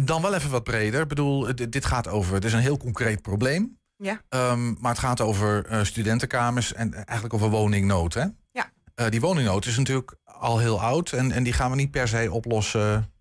dan 0.00 0.22
wel 0.22 0.34
even 0.34 0.50
wat 0.50 0.64
breder. 0.64 1.00
Ik 1.00 1.08
bedoel, 1.08 1.48
eh, 1.48 1.66
dit 1.70 1.84
gaat 1.84 2.08
over, 2.08 2.34
het 2.34 2.44
is 2.44 2.52
een 2.52 2.60
heel 2.60 2.76
concreet 2.76 3.22
probleem. 3.22 3.78
Ja. 3.96 4.20
Ehm, 4.28 4.72
maar 4.80 4.90
het 4.90 5.00
gaat 5.00 5.20
over 5.20 5.66
eh, 5.66 5.84
studentenkamers 5.84 6.72
en 6.72 6.94
eigenlijk 6.94 7.34
over 7.34 7.50
woningnood. 7.50 8.14
Hè? 8.14 8.24
Ja. 8.50 8.70
Eh, 8.94 9.08
die 9.08 9.20
woningnood 9.20 9.66
is 9.66 9.76
natuurlijk 9.76 10.14
al 10.24 10.58
heel 10.58 10.80
oud 10.80 11.12
en, 11.12 11.32
en 11.32 11.42
die 11.42 11.52
gaan 11.52 11.70
we 11.70 11.76
niet 11.76 11.90
per 11.90 12.08
se 12.08 12.28
oplossen. 12.32 13.12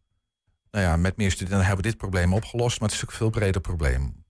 Nou 0.71 0.85
ja, 0.85 0.97
met 0.97 1.17
meer 1.17 1.31
studenten 1.31 1.65
hebben 1.65 1.83
we 1.83 1.89
dit 1.89 1.97
probleem 1.97 2.33
opgelost, 2.33 2.79
maar 2.79 2.89
het 2.89 2.97
is 2.97 3.03
natuurlijk 3.03 3.11
een 3.11 3.31
veel 3.31 3.41
breder 3.41 3.61
probleem. 3.61 4.25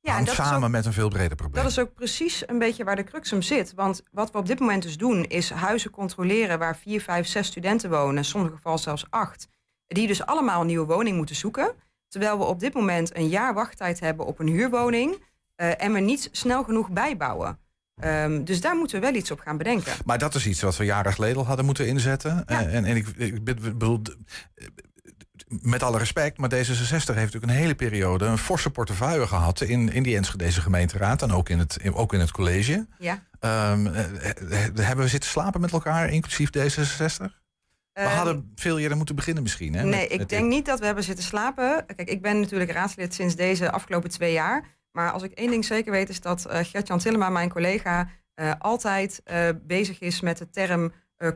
Ja, 0.00 0.18
en 0.18 0.24
dat 0.24 0.34
samen 0.34 0.62
ook- 0.64 0.70
met 0.70 0.86
een 0.86 0.92
veel 0.92 1.08
breder 1.08 1.36
probleem. 1.36 1.62
Dat 1.62 1.72
is 1.72 1.78
ook 1.78 1.94
precies 1.94 2.48
een 2.48 2.58
beetje 2.58 2.84
waar 2.84 2.96
de 2.96 3.04
crux 3.04 3.30
hem 3.30 3.42
zit. 3.42 3.72
Want 3.74 4.02
wat 4.12 4.30
we 4.30 4.38
op 4.38 4.46
dit 4.46 4.58
moment 4.60 4.82
dus 4.82 4.96
doen, 4.96 5.24
is 5.24 5.50
huizen 5.50 5.90
controleren 5.90 6.58
waar 6.58 6.76
vier, 6.76 7.00
vijf, 7.00 7.26
zes 7.26 7.46
studenten 7.46 7.90
wonen, 7.90 8.16
in 8.16 8.24
sommige 8.24 8.54
gevallen 8.54 8.78
zelfs 8.78 9.06
acht. 9.10 9.48
Die 9.94 10.06
dus 10.06 10.26
allemaal 10.26 10.60
een 10.60 10.66
nieuwe 10.66 10.86
woning 10.86 11.16
moeten 11.16 11.36
zoeken. 11.36 11.72
Terwijl 12.08 12.38
we 12.38 12.44
op 12.44 12.60
dit 12.60 12.74
moment 12.74 13.16
een 13.16 13.28
jaar 13.28 13.54
wachttijd 13.54 14.00
hebben 14.00 14.26
op 14.26 14.38
een 14.38 14.46
huurwoning. 14.48 15.28
eh, 15.56 15.82
en 15.82 15.92
we 15.92 16.00
niet 16.00 16.28
snel 16.32 16.64
genoeg 16.64 16.90
bijbouwen. 16.90 17.58
Ehm, 18.00 18.44
dus 18.44 18.60
daar 18.60 18.76
moeten 18.76 19.00
we 19.00 19.06
wel 19.06 19.14
iets 19.14 19.30
op 19.30 19.40
gaan 19.40 19.56
bedenken. 19.56 19.92
Maar 20.04 20.18
dat 20.18 20.34
is 20.34 20.46
iets 20.46 20.60
wat 20.60 20.76
we 20.76 20.84
jaren 20.84 21.12
geleden 21.12 21.36
al 21.36 21.46
hadden 21.46 21.64
moeten 21.64 21.86
inzetten. 21.86 22.42
Eh, 22.46 22.74
En, 22.74 22.84
en 22.84 22.96
ik, 22.96 23.06
ik 23.16 23.44
bedoel, 23.44 24.02
met 25.48 25.82
alle 25.82 25.98
respect, 25.98 26.38
maar 26.38 26.50
D66 26.50 26.56
heeft 26.90 27.14
natuurlijk 27.14 27.44
een 27.44 27.48
hele 27.58 27.74
periode 27.74 28.24
een 28.24 28.38
forse 28.38 28.70
portefeuille 28.70 29.26
gehad 29.26 29.60
in, 29.60 29.92
in 29.92 30.02
die 30.02 30.16
Enschedeze 30.16 30.60
gemeenteraad 30.60 31.22
en 31.22 31.32
ook 31.32 31.48
in 31.48 31.58
het, 31.58 31.78
ook 31.92 32.12
in 32.12 32.20
het 32.20 32.30
college. 32.30 32.86
Ja. 32.98 33.22
Ehm, 33.40 33.86
eh, 33.86 34.04
eh, 34.04 34.70
hebben 34.74 35.04
we 35.04 35.10
zitten 35.10 35.30
slapen 35.30 35.60
met 35.60 35.72
elkaar, 35.72 36.08
inclusief 36.10 36.50
D66? 36.50 37.39
We 38.04 38.06
Ehm, 38.06 38.16
hadden 38.16 38.52
veel 38.54 38.78
eerder 38.78 38.96
moeten 38.96 39.14
beginnen 39.14 39.42
misschien. 39.42 39.74
Hè, 39.74 39.82
nee, 39.82 39.90
met- 40.02 40.12
ik 40.12 40.18
met 40.18 40.28
denk 40.28 40.48
niet 40.48 40.66
dat 40.66 40.78
we 40.78 40.86
hebben 40.86 41.04
zitten 41.04 41.24
slapen. 41.24 41.86
Kijk, 41.96 42.08
ik 42.10 42.22
ben 42.22 42.40
natuurlijk 42.40 42.70
raadslid 42.72 43.14
sinds 43.14 43.34
deze 43.36 43.70
afgelopen 43.70 44.10
twee 44.10 44.32
jaar. 44.32 44.64
Maar 44.92 45.10
als 45.12 45.22
ik 45.22 45.32
één 45.32 45.50
ding 45.50 45.64
zeker 45.64 45.92
weet, 45.92 46.08
is 46.08 46.20
dat 46.20 46.44
eh 46.46 46.58
Gert-Jan 46.62 46.98
Tillema, 46.98 47.28
mijn 47.30 47.48
collega, 47.50 48.08
eh, 48.34 48.52
altijd 48.58 49.20
eh, 49.24 49.48
bezig 49.62 49.98
is 50.00 50.20
met 50.20 50.38
de 50.38 50.50
term 50.50 50.92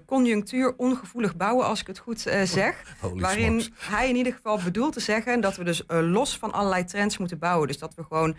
conjunctuur 0.06 0.74
ongevoelig 0.76 1.36
bouwen, 1.36 1.66
als 1.66 1.80
ik 1.80 1.86
het 1.86 1.98
goed 1.98 2.20
zeg. 2.44 2.82
Holy 3.00 3.20
waarin 3.20 3.60
smokes. 3.60 3.88
hij 3.88 4.08
in 4.08 4.16
ieder 4.16 4.32
geval 4.32 4.58
bedoelt 4.64 4.92
te 4.92 5.00
zeggen 5.00 5.40
dat 5.40 5.56
we 5.56 5.64
dus 5.64 5.82
los 5.88 6.38
van 6.38 6.52
allerlei 6.52 6.84
trends 6.84 7.18
moeten 7.18 7.38
bouwen. 7.38 7.66
Dus 7.68 7.78
dat 7.78 7.94
we 7.94 8.02
gewoon 8.04 8.36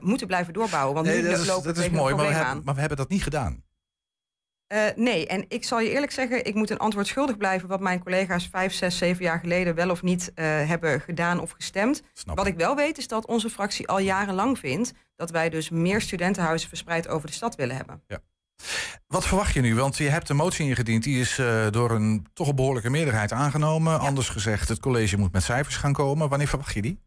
moeten 0.00 0.26
blijven 0.26 0.52
doorbouwen. 0.52 0.94
Want 0.94 1.06
Nee, 1.06 1.22
nu 1.22 1.28
dat 1.28 1.38
is, 1.38 1.46
lopen 1.46 1.74
dat 1.74 1.84
is 1.84 1.90
mooi, 1.90 2.14
we, 2.14 2.22
hebben, 2.22 2.62
maar 2.64 2.74
we 2.74 2.80
hebben 2.80 2.98
dat 2.98 3.08
niet 3.08 3.22
gedaan. 3.22 3.63
Eh, 4.74 4.82
nee, 4.96 5.26
en 5.26 5.44
ik 5.48 5.64
zal 5.64 5.80
je 5.80 5.90
eerlijk 5.90 6.12
zeggen, 6.12 6.44
ik 6.44 6.54
moet 6.54 6.70
een 6.70 6.78
antwoord 6.78 7.06
schuldig 7.06 7.36
blijven 7.36 7.68
wat 7.68 7.80
mijn 7.80 8.02
collega's 8.02 8.48
vijf, 8.50 8.72
zes, 8.72 8.98
zeven 8.98 9.24
jaar 9.24 9.38
geleden 9.38 9.74
wel 9.74 9.90
of 9.90 10.02
niet 10.02 10.32
eh, 10.34 10.44
hebben 10.44 11.00
gedaan 11.00 11.40
of 11.40 11.50
gestemd. 11.50 12.02
Snap 12.12 12.36
wat 12.36 12.46
ik 12.46 12.56
wel 12.56 12.76
weet 12.76 12.98
is 12.98 13.08
dat 13.08 13.26
onze 13.26 13.50
fractie 13.50 13.88
al 13.88 13.98
jarenlang 13.98 14.58
vindt 14.58 14.92
dat 15.16 15.30
wij 15.30 15.48
dus 15.48 15.70
meer 15.70 16.00
studentenhuizen 16.00 16.68
verspreid 16.68 17.08
over 17.08 17.26
de 17.26 17.34
stad 17.34 17.54
willen 17.54 17.76
hebben. 17.76 18.02
Wat 19.06 19.26
verwacht 19.26 19.54
je 19.54 19.60
nu? 19.60 19.74
Want 19.74 19.96
je 19.96 20.08
hebt 20.08 20.28
een 20.28 20.36
motie 20.36 20.68
ingediend, 20.68 21.02
die 21.02 21.20
is 21.20 21.38
eh, 21.38 21.66
door 21.70 21.90
een 21.90 22.26
toch 22.32 22.48
een 22.48 22.56
behoorlijke 22.56 22.90
meerderheid 22.90 23.32
aangenomen. 23.32 24.00
Anders 24.00 24.28
gezegd, 24.28 24.68
het 24.68 24.80
college 24.80 25.16
moet 25.18 25.32
met 25.32 25.42
cijfers 25.42 25.76
gaan 25.76 25.92
komen. 25.92 26.28
Wanneer 26.28 26.48
verwacht 26.48 26.74
je 26.74 26.82
die? 26.82 27.00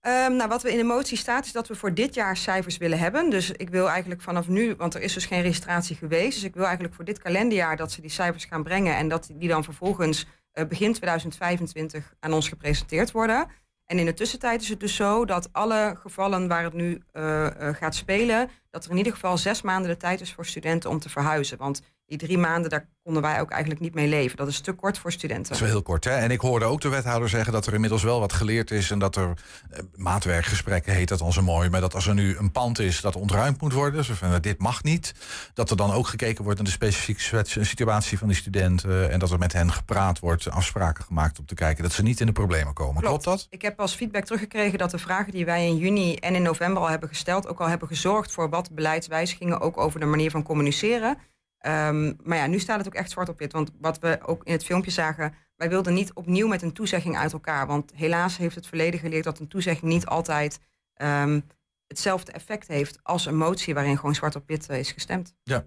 Ehm, 0.00 0.36
nou, 0.36 0.48
wat 0.48 0.62
we 0.62 0.72
in 0.72 0.76
de 0.76 0.84
motie 0.84 1.16
staat 1.16 1.44
is 1.44 1.52
dat 1.52 1.68
we 1.68 1.74
voor 1.74 1.94
dit 1.94 2.14
jaar 2.14 2.36
cijfers 2.36 2.76
willen 2.76 2.98
hebben. 2.98 3.30
Dus 3.30 3.50
ik 3.50 3.70
wil 3.70 3.88
eigenlijk 3.88 4.20
vanaf 4.20 4.48
nu, 4.48 4.74
want 4.74 4.94
er 4.94 5.02
is 5.02 5.12
dus 5.12 5.26
geen 5.26 5.42
registratie 5.42 5.96
geweest. 5.96 6.34
Dus 6.34 6.44
ik 6.44 6.54
wil 6.54 6.64
eigenlijk 6.64 6.94
voor 6.94 7.04
dit 7.04 7.18
kalenderjaar 7.18 7.76
dat 7.76 7.92
ze 7.92 8.00
die 8.00 8.10
cijfers 8.10 8.44
gaan 8.44 8.62
brengen. 8.62 8.96
En 8.96 9.08
dat 9.08 9.30
die 9.32 9.48
dan 9.48 9.64
vervolgens 9.64 10.26
eh, 10.52 10.66
begin 10.66 10.92
2025 10.92 12.14
aan 12.20 12.32
ons 12.32 12.48
gepresenteerd 12.48 13.10
worden. 13.10 13.48
En 13.86 13.98
in 13.98 14.04
de 14.04 14.14
tussentijd 14.14 14.62
is 14.62 14.68
het 14.68 14.80
dus 14.80 14.94
zo 14.94 15.24
dat 15.24 15.48
alle 15.52 15.96
gevallen 15.98 16.48
waar 16.48 16.62
het 16.62 16.72
nu 16.72 17.02
eh, 17.12 17.46
eh, 17.46 17.74
gaat 17.74 17.94
spelen, 17.94 18.50
dat 18.70 18.84
er 18.84 18.90
in 18.90 18.96
ieder 18.96 19.12
geval 19.12 19.38
zes 19.38 19.62
maanden 19.62 19.90
de 19.90 19.96
tijd 19.96 20.20
is 20.20 20.32
voor 20.32 20.46
studenten 20.46 20.90
om 20.90 20.98
te 20.98 21.08
verhuizen. 21.08 21.58
Want 21.58 21.82
die 22.06 22.18
drie 22.18 22.38
maanden, 22.38 22.70
daar 22.70 22.88
konden 23.02 23.22
wij 23.22 23.40
ook 23.40 23.50
eigenlijk 23.50 23.80
niet 23.80 23.94
mee 23.94 24.08
leven. 24.08 24.36
Dat 24.36 24.48
is 24.48 24.60
te 24.60 24.72
kort 24.72 24.98
voor 24.98 25.12
studenten. 25.12 25.42
Dat 25.42 25.52
is 25.52 25.60
wel 25.60 25.68
heel 25.68 25.82
kort. 25.82 26.04
Hè? 26.04 26.10
En 26.10 26.30
ik 26.30 26.40
hoorde 26.40 26.64
ook 26.64 26.80
de 26.80 26.88
wethouder 26.88 27.28
zeggen 27.28 27.52
dat 27.52 27.66
er 27.66 27.74
inmiddels 27.74 28.02
wel 28.02 28.20
wat 28.20 28.32
geleerd 28.32 28.70
is. 28.70 28.90
En 28.90 28.98
dat 28.98 29.16
er 29.16 29.34
eh, 29.70 29.82
maatwerkgesprekken 29.94 30.94
heet 30.94 31.08
dat 31.08 31.18
dan 31.18 31.32
zo 31.32 31.42
mooi. 31.42 31.68
Maar 31.68 31.80
dat 31.80 31.94
als 31.94 32.06
er 32.06 32.14
nu 32.14 32.36
een 32.36 32.52
pand 32.52 32.78
is 32.78 33.00
dat 33.00 33.16
ontruimd 33.16 33.60
moet 33.60 33.72
worden. 33.72 34.06
Dus 34.06 34.18
van, 34.18 34.40
dit 34.40 34.58
mag 34.58 34.82
niet. 34.82 35.14
Dat 35.54 35.70
er 35.70 35.76
dan 35.76 35.92
ook 35.92 36.06
gekeken 36.06 36.44
wordt 36.44 36.58
naar 36.58 36.68
de 36.68 36.74
specifieke 36.74 37.20
situa- 37.20 37.64
situatie 37.64 38.18
van 38.18 38.28
die 38.28 38.36
studenten. 38.36 39.10
En 39.10 39.18
dat 39.18 39.30
er 39.30 39.38
met 39.38 39.52
hen 39.52 39.72
gepraat 39.72 40.18
wordt, 40.18 40.50
afspraken 40.50 41.04
gemaakt 41.04 41.38
om 41.38 41.46
te 41.46 41.54
kijken 41.54 41.82
dat 41.82 41.92
ze 41.92 42.02
niet 42.02 42.20
in 42.20 42.26
de 42.26 42.32
problemen 42.32 42.74
komen. 42.74 43.02
Klopt, 43.02 43.24
dat? 43.24 43.46
Ik 43.50 43.62
heb 43.62 43.80
als 43.80 43.94
feedback 43.94 44.24
teruggekregen 44.24 44.78
dat 44.78 44.90
de 44.90 44.98
vragen 44.98 45.32
die 45.32 45.44
wij 45.44 45.66
in 45.66 45.76
juni 45.76 46.14
en 46.14 46.34
in 46.34 46.42
november 46.42 46.82
al 46.82 46.88
hebben 46.88 47.08
gesteld, 47.08 47.48
ook 47.48 47.60
al 47.60 47.68
hebben 47.68 47.88
gezorgd 47.88 48.32
voor 48.32 48.48
wat 48.60 48.74
beleidswijzigingen, 48.74 49.60
ook 49.60 49.78
over 49.78 50.00
de 50.00 50.06
manier 50.06 50.30
van 50.30 50.42
communiceren. 50.42 51.18
Ehm, 51.58 52.12
maar 52.22 52.36
ja, 52.36 52.46
nu 52.46 52.58
staat 52.58 52.78
het 52.78 52.86
ook 52.86 52.94
echt 52.94 53.10
zwart 53.10 53.28
op 53.28 53.38
wit. 53.38 53.52
Want 53.52 53.70
wat 53.80 53.98
we 53.98 54.18
ook 54.22 54.44
in 54.44 54.52
het 54.52 54.64
filmpje 54.64 54.90
zagen, 54.90 55.34
wij 55.56 55.68
wilden 55.68 55.94
niet 55.94 56.12
opnieuw 56.12 56.48
met 56.48 56.62
een 56.62 56.72
toezegging 56.72 57.16
uit 57.16 57.32
elkaar. 57.32 57.66
Want 57.66 57.92
helaas 57.94 58.36
heeft 58.36 58.54
het 58.54 58.66
verleden 58.66 59.00
geleerd 59.00 59.24
dat 59.24 59.38
een 59.38 59.48
toezegging 59.48 59.92
niet 59.92 60.06
altijd 60.06 60.60
ehm, 60.94 61.40
hetzelfde 61.86 62.32
effect 62.32 62.68
heeft 62.68 62.98
als 63.02 63.26
een 63.26 63.36
motie 63.36 63.74
waarin 63.74 63.96
gewoon 63.96 64.14
zwart 64.14 64.36
op 64.36 64.46
wit 64.46 64.68
eh, 64.68 64.78
is 64.78 64.92
gestemd. 64.92 65.34
Ja. 65.42 65.66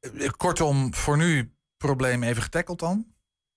Eh, 0.00 0.28
Kortom, 0.36 0.94
voor 0.94 1.16
nu 1.16 1.52
probleem 1.76 2.22
even 2.22 2.42
getackeld 2.42 2.78
dan? 2.78 3.06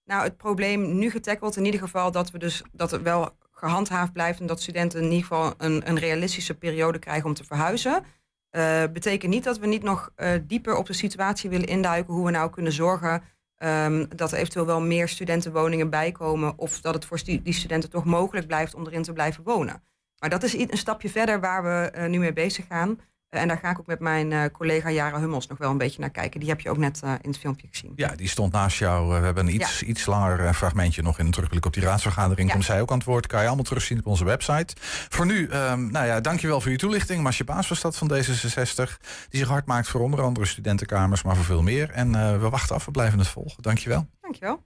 Nou, 0.04 0.24
het 0.24 0.38
probleem 0.38 0.98
nu 0.98 1.10
getackeld 1.10 1.56
in 1.56 1.66
ieder 1.66 1.80
geval 1.80 2.12
dat 2.12 2.32
we 2.32 2.38
dus 2.38 2.64
dat 2.72 2.92
het 2.92 3.02
wel 3.02 3.38
gehandhaafd 3.52 4.14
blijft 4.14 4.40
en 4.40 4.46
dat 4.46 4.62
studenten 4.62 5.00
in 5.00 5.06
ieder 5.06 5.22
geval 5.22 5.54
een, 5.58 5.90
een 5.90 6.00
realistische 6.00 6.58
periode 6.58 7.00
krijgen 7.00 7.26
om 7.26 7.34
te 7.34 7.44
verhuizen. 7.44 8.04
Eh, 8.50 8.84
betekent 8.94 9.32
niet 9.32 9.44
dat 9.44 9.60
we 9.60 9.68
niet 9.68 9.84
nog 9.84 10.12
eh, 10.16 10.32
dieper 10.44 10.76
op 10.76 10.86
de 10.86 10.94
situatie 10.94 11.50
willen 11.50 11.68
induiken 11.68 12.14
hoe 12.14 12.26
we 12.26 12.32
nou 12.32 12.50
kunnen 12.50 12.72
zorgen 12.72 13.24
ehm, 13.56 14.06
dat 14.16 14.32
er 14.32 14.38
eventueel 14.38 14.66
wel 14.66 14.82
meer 14.82 15.08
studentenwoningen 15.08 15.90
bijkomen 15.90 16.58
of 16.58 16.82
dat 16.82 16.94
het 16.94 17.06
voor 17.06 17.20
die 17.26 17.54
studenten 17.54 17.90
toch 17.90 18.06
mogelijk 18.06 18.48
blijft 18.48 18.76
om 18.76 18.86
erin 18.86 19.04
te 19.04 19.14
blijven 19.14 19.44
wonen. 19.44 19.84
Maar 20.20 20.30
dat 20.30 20.44
is 20.44 20.58
een 20.58 20.78
stapje 20.78 21.10
verder 21.10 21.40
waar 21.40 21.64
we 21.64 21.90
eh, 21.90 22.10
nu 22.10 22.20
mee 22.20 22.34
bezig 22.34 22.66
gaan. 22.68 23.00
En 23.30 23.48
daar 23.48 23.58
ga 23.58 23.70
ik 23.70 23.80
ook 23.80 23.88
met 23.88 24.00
mijn 24.00 24.32
eh, 24.32 24.44
collega 24.52 24.92
Jara 24.92 25.20
Hummels 25.20 25.48
nog 25.48 25.58
wel 25.58 25.72
een 25.72 25.78
beetje 25.78 26.00
naar 26.00 26.10
kijken. 26.10 26.40
Die 26.40 26.50
heb 26.50 26.60
je 26.60 26.70
ook 26.70 26.78
net 26.78 27.00
eh, 27.04 27.12
in 27.22 27.30
het 27.30 27.40
filmpje 27.40 27.68
gezien. 27.72 27.94
Ja, 27.96 28.16
die 28.16 28.28
stond 28.28 28.54
naast 28.54 28.78
jou. 28.78 29.14
Eh, 29.14 29.20
We 29.20 29.26
hebben 29.26 29.48
een 29.48 29.54
iets, 29.54 29.84
iets 29.84 30.06
langer 30.06 30.54
fragmentje 30.54 31.02
nog 31.02 31.20
in 31.20 31.26
een 31.26 31.32
terugblik 31.32 31.66
op 31.66 31.74
die 31.74 31.84
raadsvergadering. 31.84 32.48
Ja. 32.48 32.54
Komt 32.54 32.66
zij 32.66 32.82
ook 32.82 32.92
aan 32.92 32.98
het 32.98 33.06
woord. 33.08 33.28
Kan 33.28 33.42
je 33.42 33.48
allemaal 33.48 33.64
terugzien 33.66 34.00
op 34.00 34.06
onze 34.06 34.26
website. 34.26 34.76
Voor 35.10 35.26
nu, 35.26 35.48
ehm, 35.48 35.92
nou 35.92 36.06
ja, 36.06 36.20
dankjewel 36.22 36.62
voor 36.62 36.72
je 36.72 36.78
toelichting. 36.78 37.24
Masje 37.24 37.44
Baas 37.44 37.68
was 37.68 37.82
dat 37.82 37.98
van 37.98 38.12
D66. 38.14 38.98
Die 39.30 39.40
zich 39.40 39.48
hard 39.48 39.66
maakt 39.66 39.88
voor 39.88 40.02
onder 40.02 40.22
andere 40.22 40.46
studentenkamers, 40.46 41.24
maar 41.24 41.36
voor 41.36 41.46
veel 41.46 41.62
meer. 41.62 41.90
En 41.90 42.16
eh, 42.16 42.40
we 42.40 42.50
wachten 42.50 42.76
af, 42.76 42.86
we 42.86 42.92
blijven 42.92 43.20
het 43.20 43.28
volgen. 43.28 43.64
Dankjewel. 43.64 44.08
Dankjewel. 44.22 44.64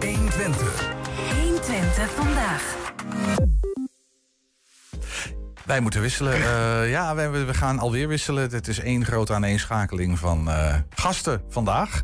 120. 0.00 0.92
120 1.42 2.10
vandaag. 2.10 2.76
Wij 5.64 5.80
moeten 5.80 6.00
wisselen. 6.00 6.32
Eh, 6.44 6.90
ja, 6.90 7.14
we, 7.14 7.44
we 7.44 7.54
gaan 7.54 7.78
alweer 7.78 8.08
wisselen. 8.08 8.50
Het 8.50 8.68
is 8.68 8.78
één 8.80 9.04
grote 9.04 9.32
aaneenschakeling 9.32 10.18
van 10.18 10.50
eh, 10.50 10.74
gasten 10.90 11.42
vandaag. 11.48 12.02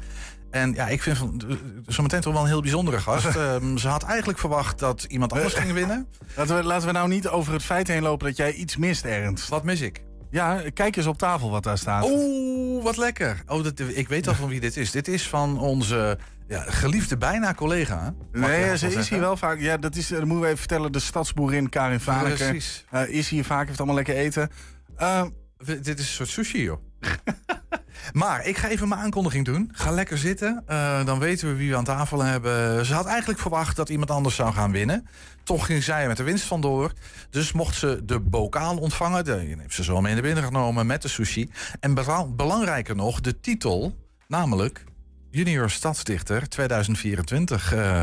En 0.51 0.73
ja, 0.75 0.89
ik 0.89 1.03
vind 1.03 1.19
van, 1.19 1.43
eh, 1.49 1.57
zometeen 1.87 2.21
toch 2.21 2.33
wel 2.33 2.43
een 2.43 2.49
heel 2.49 2.61
bijzondere 2.61 3.01
gast. 3.01 3.25
Ehm, 3.37 3.77
ze 3.77 3.89
had 3.89 4.03
eigenlijk 4.03 4.39
verwacht 4.39 4.79
dat 4.79 5.03
iemand 5.09 5.33
anders 5.33 5.55
ging 5.55 5.73
winnen. 5.73 6.07
Laten 6.37 6.57
we, 6.57 6.63
laten 6.63 6.87
we 6.87 6.93
nou 6.93 7.09
niet 7.09 7.29
over 7.29 7.53
het 7.53 7.63
feit 7.63 7.89
heen 7.89 8.03
lopen 8.03 8.27
dat 8.27 8.37
jij 8.37 8.53
iets 8.53 8.77
mist, 8.77 9.05
Ernst. 9.05 9.49
Wat 9.49 9.65
mis 9.65 9.81
ik? 9.81 10.03
Ja, 10.31 10.62
kijk 10.74 10.97
eens 10.97 11.07
op 11.07 11.18
tafel 11.18 11.51
wat 11.51 11.62
daar 11.62 11.78
staat. 11.78 12.05
Oeh, 12.11 12.83
wat 12.85 12.97
lekker. 12.97 13.43
Oh, 13.47 13.64
dat, 13.64 13.78
ik 13.78 14.09
weet 14.09 14.28
al 14.28 14.35
van 14.35 14.49
wie 14.49 14.61
dit 14.61 14.76
is. 14.76 14.91
Dit 14.91 15.09
is 15.09 15.28
van 15.28 15.59
onze 15.59 16.18
ja, 16.49 16.61
geliefde 16.61 17.16
bijna 17.16 17.55
collega. 17.55 18.14
Nee, 18.33 18.78
ze 18.78 18.95
is 18.95 19.09
hier 19.09 19.20
wel 19.20 19.37
vaak. 19.37 19.61
Ja, 19.61 19.76
dat 19.76 19.97
is, 19.97 20.09
dat 20.09 20.18
moeten 20.24 20.41
we 20.41 20.47
even 20.47 20.59
vertellen. 20.59 20.93
De 20.93 20.99
stadsboerin 20.99 21.68
Karin 21.68 22.01
Vaneke. 22.01 22.35
Precies. 22.37 22.85
eh, 22.91 23.09
is 23.09 23.28
hier 23.28 23.45
vaak, 23.45 23.66
heeft 23.66 23.78
allemaal 23.78 23.97
lekker 23.97 24.14
eten. 24.16 24.51
Eh, 24.97 25.24
Dit 25.64 25.87
is 25.87 25.99
een 25.99 26.05
soort 26.05 26.28
sushi, 26.28 26.62
joh. 26.62 26.78
maar 28.13 28.47
ik 28.47 28.57
ga 28.57 28.69
even 28.69 28.89
mijn 28.89 29.01
aankondiging 29.01 29.45
doen. 29.45 29.69
Ga 29.73 29.91
lekker 29.91 30.19
zitten. 30.19 30.63
Eh, 30.67 31.05
dan 31.05 31.19
weten 31.19 31.49
we 31.49 31.55
wie 31.55 31.71
we 31.71 31.77
aan 31.77 31.85
tafel 31.85 32.23
hebben. 32.23 32.87
Ze 32.87 32.95
had 32.95 33.07
eigenlijk 33.07 33.41
verwacht 33.41 33.77
dat 33.77 33.89
iemand 33.89 34.11
anders 34.11 34.35
zou 34.35 34.53
gaan 34.53 34.73
winnen. 34.73 35.07
Toch 35.45 35.67
ging 35.67 35.83
zij 35.83 36.07
met 36.07 36.17
de 36.17 36.23
winst 36.23 36.45
vandoor. 36.45 36.93
Dus 37.31 37.53
mocht 37.53 37.75
ze 37.77 38.05
de 38.05 38.21
bokaal 38.21 38.77
ontvangen. 38.79 39.25
Die 39.25 39.35
heeft 39.59 39.75
ze 39.75 39.85
zo 39.85 40.01
mee 40.01 40.13
naar 40.13 40.23
binnen 40.23 40.45
genomen 40.45 40.87
met 40.87 41.03
de 41.03 41.09
sushi. 41.09 41.51
En 41.81 41.95
bela- 41.95 42.27
belangrijker 42.27 42.97
nog, 42.97 43.21
de 43.21 43.41
titel. 43.41 43.97
Namelijk 44.27 44.85
Junior 45.31 45.71
Stadsdichter 45.71 46.49
2024. 46.49 47.73
Eh, 47.73 48.03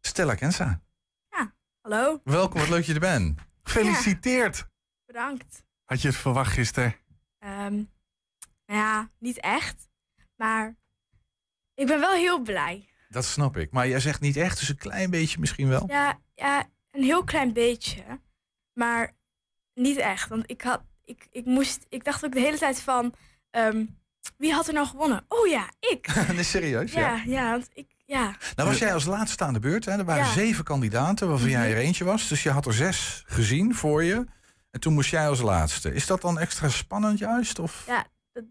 Stella 0.00 0.34
Kensa. 0.34 0.80
Hallo, 1.80 2.20
Welkom, 2.24 2.60
wat 2.60 2.68
leuk 2.68 2.76
dat 2.78 2.86
je 2.86 2.94
er 2.94 3.00
bent. 3.00 3.38
gefeliciteerd. 3.62 4.66
bedankt. 5.06 5.62
Had 5.84 6.02
je 6.02 6.08
het 6.08 6.16
verwacht 6.16 6.52
gisteren? 6.52 6.94
Ehm, 7.38 7.82
nou 8.70 8.82
ja, 8.82 9.10
niet 9.18 9.40
echt. 9.40 9.88
Maar 10.36 10.76
ik 11.74 11.86
ben 11.86 12.00
wel 12.00 12.12
heel 12.14 12.40
blij. 12.40 12.88
Dat 13.08 13.24
snap 13.24 13.56
ik. 13.56 13.70
Maar 13.72 13.88
jij 13.88 14.00
zegt 14.00 14.20
niet 14.20 14.36
echt, 14.36 14.58
dus 14.58 14.68
een 14.68 14.76
klein 14.76 15.10
beetje 15.10 15.38
misschien 15.40 15.68
wel. 15.68 15.84
Ja, 15.86 16.18
ja 16.34 16.64
een 16.90 17.02
heel 17.02 17.24
klein 17.24 17.52
beetje. 17.52 18.02
Maar 18.72 19.12
niet 19.74 19.96
echt. 19.96 20.28
Want 20.28 20.50
ik 20.50 20.62
had. 20.62 20.82
Ik, 21.04 21.26
ik 21.30 21.44
moest. 21.44 21.86
Ik 21.88 22.04
dacht 22.04 22.24
ook 22.24 22.32
de 22.32 22.40
hele 22.40 22.58
tijd 22.58 22.80
van. 22.80 23.14
ehm, 23.50 23.84
wie 24.36 24.52
had 24.52 24.66
er 24.68 24.74
nou 24.74 24.86
gewonnen? 24.86 25.24
Oh 25.28 25.46
ja, 25.48 25.68
ik. 25.80 26.14
nee, 26.34 26.42
serieus? 26.42 26.92
ja, 26.92 27.22
ja, 27.26 27.50
want 27.50 27.68
ik. 27.72 27.86
Ja. 28.06 28.36
Nou 28.56 28.68
was 28.68 28.78
jij 28.78 28.94
als 28.94 29.04
laatste 29.04 29.44
aan 29.44 29.52
de 29.52 29.60
beurt. 29.60 29.84
Hè? 29.84 29.92
Er 29.98 30.04
waren 30.04 30.24
Ja. 30.24 30.32
zeven 30.32 30.64
kandidaten, 30.64 31.28
waarvan 31.28 31.48
Mhm. 31.48 31.56
jij 31.58 31.70
er 31.70 31.76
eentje 31.76 32.04
was. 32.04 32.28
Dus 32.28 32.42
je 32.42 32.50
had 32.50 32.66
er 32.66 32.74
zes 32.74 33.22
gezien 33.26 33.74
voor 33.74 34.04
je. 34.04 34.26
En 34.70 34.80
toen 34.80 34.92
moest 34.94 35.10
jij 35.10 35.28
als 35.28 35.40
laatste. 35.40 35.94
Is 35.94 36.06
dat 36.06 36.20
dan 36.20 36.38
extra 36.38 36.68
spannend 36.68 37.18
juist? 37.18 37.58
Of? 37.58 37.84
Ja, 37.86 38.06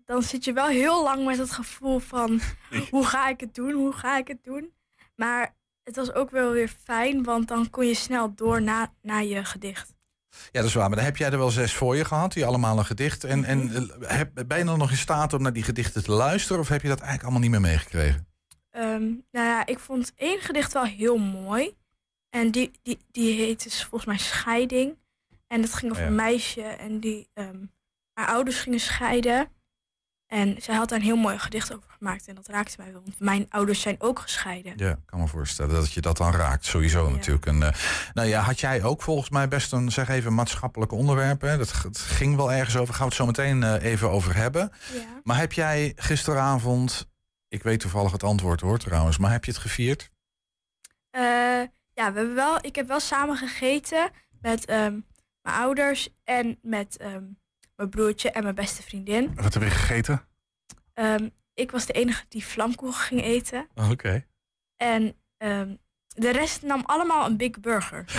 dan 0.05 0.21
zit 0.23 0.43
je 0.43 0.53
wel 0.53 0.67
heel 0.67 1.03
lang 1.03 1.25
met 1.25 1.37
het 1.37 1.51
gevoel 1.51 1.99
van 1.99 2.39
hoe 2.91 3.05
ga 3.05 3.29
ik 3.29 3.39
het 3.39 3.55
doen, 3.55 3.71
hoe 3.71 3.93
ga 3.93 4.17
ik 4.17 4.27
het 4.27 4.43
doen. 4.43 4.73
Maar 5.15 5.55
het 5.83 5.95
was 5.95 6.11
ook 6.13 6.29
wel 6.31 6.51
weer 6.51 6.73
fijn, 6.83 7.23
want 7.23 7.47
dan 7.47 7.69
kon 7.69 7.85
je 7.87 7.93
snel 7.93 8.35
door 8.35 8.61
na, 8.61 8.93
naar 9.01 9.23
je 9.23 9.45
gedicht. 9.45 9.93
Ja, 10.29 10.59
dat 10.59 10.63
is 10.65 10.73
waar. 10.73 10.87
Maar 10.87 10.95
dan 10.97 11.05
heb 11.05 11.17
jij 11.17 11.31
er 11.31 11.37
wel 11.37 11.49
zes 11.49 11.73
voor 11.73 11.95
je 11.95 12.05
gehad, 12.05 12.33
die 12.33 12.45
allemaal 12.45 12.77
een 12.77 12.85
gedicht. 12.85 13.23
En, 13.23 13.43
en 13.43 13.63
Mhm. 13.65 13.75
eh, 14.03 14.09
heb, 14.17 14.43
ben 14.47 14.57
je 14.57 14.63
dan 14.63 14.77
nog 14.77 14.91
in 14.91 14.97
staat 14.97 15.33
om 15.33 15.41
naar 15.41 15.53
die 15.53 15.63
gedichten 15.63 16.03
te 16.03 16.11
luisteren? 16.11 16.61
Of 16.61 16.67
heb 16.67 16.81
je 16.81 16.87
dat 16.87 16.99
eigenlijk 16.99 17.23
allemaal 17.23 17.41
niet 17.49 17.59
meer 17.61 17.69
meegekregen? 17.71 18.27
Ehm, 18.69 19.01
nou 19.31 19.47
ja, 19.47 19.65
ik 19.65 19.79
vond 19.79 20.11
één 20.15 20.39
gedicht 20.39 20.73
wel 20.73 20.83
heel 20.83 21.17
mooi. 21.17 21.77
En 22.29 22.51
die, 22.51 22.71
die, 22.81 22.97
die 23.11 23.41
heet 23.41 23.63
dus 23.63 23.79
volgens 23.83 24.05
mij 24.05 24.17
Scheiding. 24.17 24.97
En 25.47 25.61
dat 25.61 25.73
ging 25.73 25.91
over 25.91 26.03
Ja. 26.03 26.09
een 26.09 26.15
meisje 26.15 26.61
en 26.61 26.99
die 26.99 27.29
ehm, 27.33 27.65
haar 28.13 28.27
ouders 28.27 28.59
gingen 28.59 28.79
scheiden. 28.79 29.49
En 30.29 30.55
zij 30.61 30.75
had 30.75 30.89
daar 30.89 30.99
een 30.99 31.05
heel 31.05 31.15
mooi 31.15 31.37
gedicht 31.39 31.73
over 31.73 31.89
gemaakt. 31.97 32.27
En 32.27 32.35
dat 32.35 32.47
raakte 32.47 32.75
mij 32.77 32.91
wel, 32.91 33.01
want 33.01 33.19
mijn 33.19 33.45
ouders 33.49 33.81
zijn 33.81 33.95
ook 33.99 34.19
gescheiden. 34.19 34.73
Ja, 34.75 34.89
ik 34.89 34.97
kan 35.05 35.19
me 35.19 35.27
voorstellen 35.27 35.75
dat 35.75 35.91
je 35.91 36.01
dat 36.01 36.17
dan 36.17 36.31
raakt. 36.31 36.65
Sowieso 36.65 37.09
natuurlijk. 37.09 37.45
En, 37.45 37.63
eh, 37.63 37.73
nou 38.13 38.27
ja, 38.27 38.41
had 38.41 38.59
jij 38.59 38.83
ook 38.83 39.01
volgens 39.01 39.29
mij 39.29 39.47
best 39.47 39.71
een, 39.71 39.91
zeg 39.91 40.09
even, 40.09 40.33
maatschappelijk 40.33 40.91
onderwerp. 40.91 41.41
Hè? 41.41 41.57
Dat, 41.57 41.71
ging 41.93 42.35
wel 42.35 42.51
ergens 42.51 42.77
over. 42.77 42.93
Gaan 42.93 43.03
we 43.03 43.15
het 43.15 43.21
zo 43.21 43.25
meteen 43.25 43.63
eh, 43.63 43.91
even 43.91 44.09
over 44.09 44.35
hebben. 44.35 44.71
Ja. 44.93 45.21
Maar 45.23 45.37
heb 45.37 45.53
jij 45.53 45.93
gisteravond, 45.95 47.09
ik 47.47 47.63
weet 47.63 47.79
toevallig 47.79 48.11
het 48.11 48.23
antwoord 48.23 48.61
hoor 48.61 48.77
trouwens, 48.77 49.17
maar 49.17 49.31
heb 49.31 49.45
je 49.45 49.51
het 49.51 49.59
gevierd? 49.59 50.11
Eh, 51.09 51.21
ja, 51.93 52.11
we 52.11 52.17
hebben 52.17 52.35
wel, 52.35 52.57
ik 52.61 52.75
heb 52.75 52.87
wel 52.87 52.99
samen 52.99 53.37
gegeten 53.37 54.09
met 54.41 54.65
ehm, 54.65 54.99
mijn 55.41 55.55
ouders 55.55 56.09
en 56.23 56.59
met 56.61 56.97
ehm, 56.97 57.23
mijn 57.79 57.91
broertje 57.91 58.31
en 58.31 58.43
mijn 58.43 58.55
beste 58.55 58.81
vriendin. 58.81 59.31
Wat 59.35 59.53
heb 59.53 59.63
je 59.63 59.69
gegeten? 59.69 60.21
Ehm, 60.93 61.29
ik 61.53 61.71
was 61.71 61.85
de 61.85 61.93
enige 61.93 62.23
die 62.29 62.45
vlamkoeken 62.45 62.99
ging 62.99 63.21
eten. 63.21 63.67
Oké. 63.91 64.23
En 64.77 65.15
ehm, 65.37 65.75
de 66.07 66.31
rest 66.31 66.61
nam 66.61 66.83
allemaal 66.85 67.25
een 67.25 67.37
Big 67.37 67.59
Burger. 67.59 68.05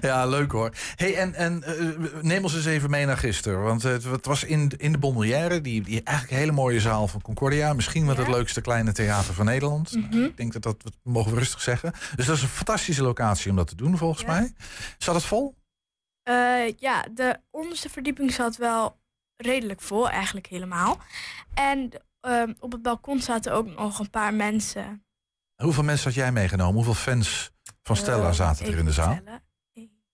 Ja, 0.00 0.26
leuk 0.26 0.52
hoor. 0.52 0.70
Hey, 0.96 1.16
en, 1.16 1.34
en 1.34 1.62
eh, 1.62 2.22
neem 2.22 2.42
ons 2.42 2.54
eens 2.54 2.64
even 2.64 2.90
mee 2.90 3.06
naar 3.06 3.16
gisteren. 3.16 3.62
Want 3.62 3.82
het, 3.82 4.04
het 4.04 4.26
was 4.26 4.44
in, 4.44 4.72
in 4.76 4.92
de 4.92 4.98
Bonbonnière, 4.98 5.60
die, 5.60 5.82
die 5.82 6.02
eigenlijk 6.02 6.38
hele 6.38 6.52
mooie 6.52 6.80
zaal 6.80 7.08
van 7.08 7.22
Concordia. 7.22 7.72
Misschien 7.72 8.06
wel 8.06 8.16
het 8.16 8.28
leukste 8.28 8.60
kleine 8.60 8.92
theater 8.92 9.34
van 9.34 9.44
Nederland. 9.44 9.92
Mhm. 9.92 10.22
Ik 10.22 10.36
denk 10.36 10.52
dat 10.52 10.62
dat 10.62 10.82
dat 10.82 10.92
mogen 11.02 11.32
we 11.32 11.38
rustig 11.38 11.60
zeggen. 11.60 11.92
Dus 12.16 12.26
dat 12.26 12.36
is 12.36 12.42
een 12.42 12.48
fantastische 12.48 13.02
locatie 13.02 13.50
om 13.50 13.56
dat 13.56 13.68
te 13.68 13.76
doen, 13.76 13.96
volgens 13.96 14.24
mij. 14.24 14.52
Zat 14.98 15.14
het 15.14 15.24
vol? 15.24 15.54
Eh, 16.24 16.72
ja, 16.76 17.02
de 17.12 17.40
onderste 17.50 17.88
verdieping 17.90 18.32
zat 18.32 18.56
wel 18.56 19.00
redelijk 19.36 19.80
vol, 19.80 20.08
eigenlijk 20.10 20.46
helemaal. 20.46 20.98
En 21.54 21.90
ehm, 22.20 22.52
op 22.60 22.72
het 22.72 22.82
balkon 22.82 23.20
zaten 23.20 23.52
ook 23.52 23.66
nog 23.66 23.98
een 23.98 24.10
paar 24.10 24.34
mensen. 24.34 25.04
Hoeveel 25.62 25.82
mensen 25.82 26.04
had 26.04 26.14
jij 26.14 26.32
meegenomen? 26.32 26.74
Hoeveel 26.74 26.94
fans 26.94 27.50
van 27.82 27.96
Stella 27.96 28.28
Eh, 28.28 28.32
zaten 28.34 28.66
er 28.66 28.78
in 28.78 28.84
de 28.84 28.92
zaal? 28.92 29.14
tellen. 29.24 29.42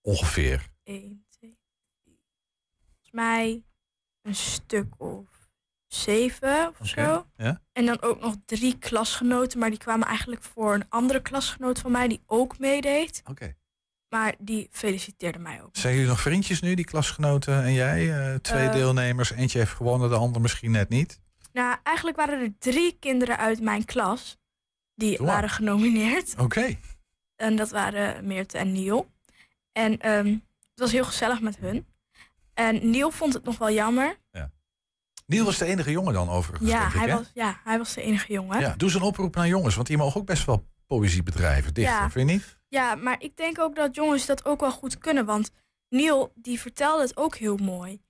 Ongeveer. 0.01 0.69
1, 0.83 1.25
2, 1.29 1.59
3. 2.03 2.19
Volgens 2.89 3.11
mij 3.11 3.63
een 4.21 4.35
stuk 4.35 4.93
of 5.01 5.25
zeven 5.87 6.73
of 6.79 6.87
zo. 6.87 7.25
Ja? 7.35 7.61
En 7.71 7.85
dan 7.85 8.01
ook 8.01 8.19
nog 8.19 8.35
drie 8.45 8.77
klasgenoten, 8.77 9.59
maar 9.59 9.69
die 9.69 9.79
kwamen 9.79 10.07
eigenlijk 10.07 10.43
voor 10.43 10.73
een 10.73 10.89
andere 10.89 11.21
klasgenoot 11.21 11.79
van 11.79 11.91
mij 11.91 12.07
die 12.07 12.23
ook 12.25 12.59
meedeed. 12.59 13.21
Oké. 13.29 13.55
Maar 14.11 14.35
die 14.39 14.67
feliciteerde 14.71 15.39
mij 15.39 15.61
ook. 15.63 15.69
Zijn 15.71 15.93
jullie 15.93 16.09
nog 16.09 16.21
vriendjes 16.21 16.61
nu, 16.61 16.73
die 16.75 16.85
klasgenoten 16.85 17.63
en 17.63 17.73
jij? 17.73 18.29
Eh, 18.31 18.35
twee 18.35 18.67
Eh. 18.67 18.73
deelnemers. 18.73 19.31
Eentje 19.31 19.57
heeft 19.59 19.71
gewonnen, 19.71 20.09
de 20.09 20.15
ander 20.15 20.41
misschien 20.41 20.71
net 20.71 20.89
niet. 20.89 21.19
Nou, 21.53 21.77
eigenlijk 21.83 22.17
waren 22.17 22.39
er 22.41 22.53
drie 22.59 22.97
kinderen 22.99 23.37
uit 23.37 23.61
mijn 23.61 23.85
klas 23.85 24.37
die 24.95 25.17
waren 25.17 25.49
genomineerd. 25.49 26.33
Oké. 26.37 26.77
En 27.35 27.55
dat 27.55 27.69
waren 27.69 28.27
Meerte 28.27 28.57
en 28.57 28.71
Niel. 28.71 29.11
En 29.71 29.99
ehm, 29.99 30.25
het 30.69 30.79
was 30.79 30.91
heel 30.91 31.05
gezellig 31.05 31.41
met 31.41 31.57
hun. 31.57 31.85
En 32.53 32.89
Niel 32.89 33.11
vond 33.11 33.33
het 33.33 33.43
nog 33.43 33.57
wel 33.57 33.71
jammer. 33.71 34.19
Niel 35.25 35.45
was 35.45 35.57
de 35.57 35.65
enige 35.65 35.91
jongen 35.91 36.13
dan 36.13 36.29
overigens, 36.29 36.69
Ja 36.69 36.87
ik, 36.87 36.93
hij, 36.93 37.07
hè? 37.09 37.15
was, 37.15 37.31
ja, 37.33 37.59
hij 37.63 37.77
was 37.77 37.93
de 37.93 38.01
enige 38.01 38.33
jongen. 38.33 38.59
Ja, 38.59 38.73
doe 38.77 38.87
eens 38.89 38.97
een 38.97 39.03
oproep 39.05 39.35
naar 39.35 39.47
jongens, 39.47 39.75
want 39.75 39.87
die 39.87 39.97
mogen 39.97 40.19
ook 40.21 40.27
best 40.27 40.45
wel 40.45 40.65
poëzie 40.87 41.23
bedrijven, 41.23 41.73
dichter, 41.73 41.93
Ja. 41.95 42.09
vind 42.09 42.29
je 42.29 42.35
niet? 42.35 42.57
Ja, 42.71 42.95
maar 42.95 43.15
ik 43.21 43.37
denk 43.37 43.59
ook 43.59 43.75
dat 43.75 43.95
jongens 43.95 44.25
dat 44.25 44.45
ook 44.45 44.59
wel 44.59 44.71
goed 44.71 44.97
kunnen. 44.97 45.25
Want 45.25 45.51
Neil, 45.89 46.31
die 46.35 46.59
vertelde 46.59 47.01
het 47.03 47.17
ook 47.17 47.35
heel 47.35 47.57
mooi. 47.57 48.01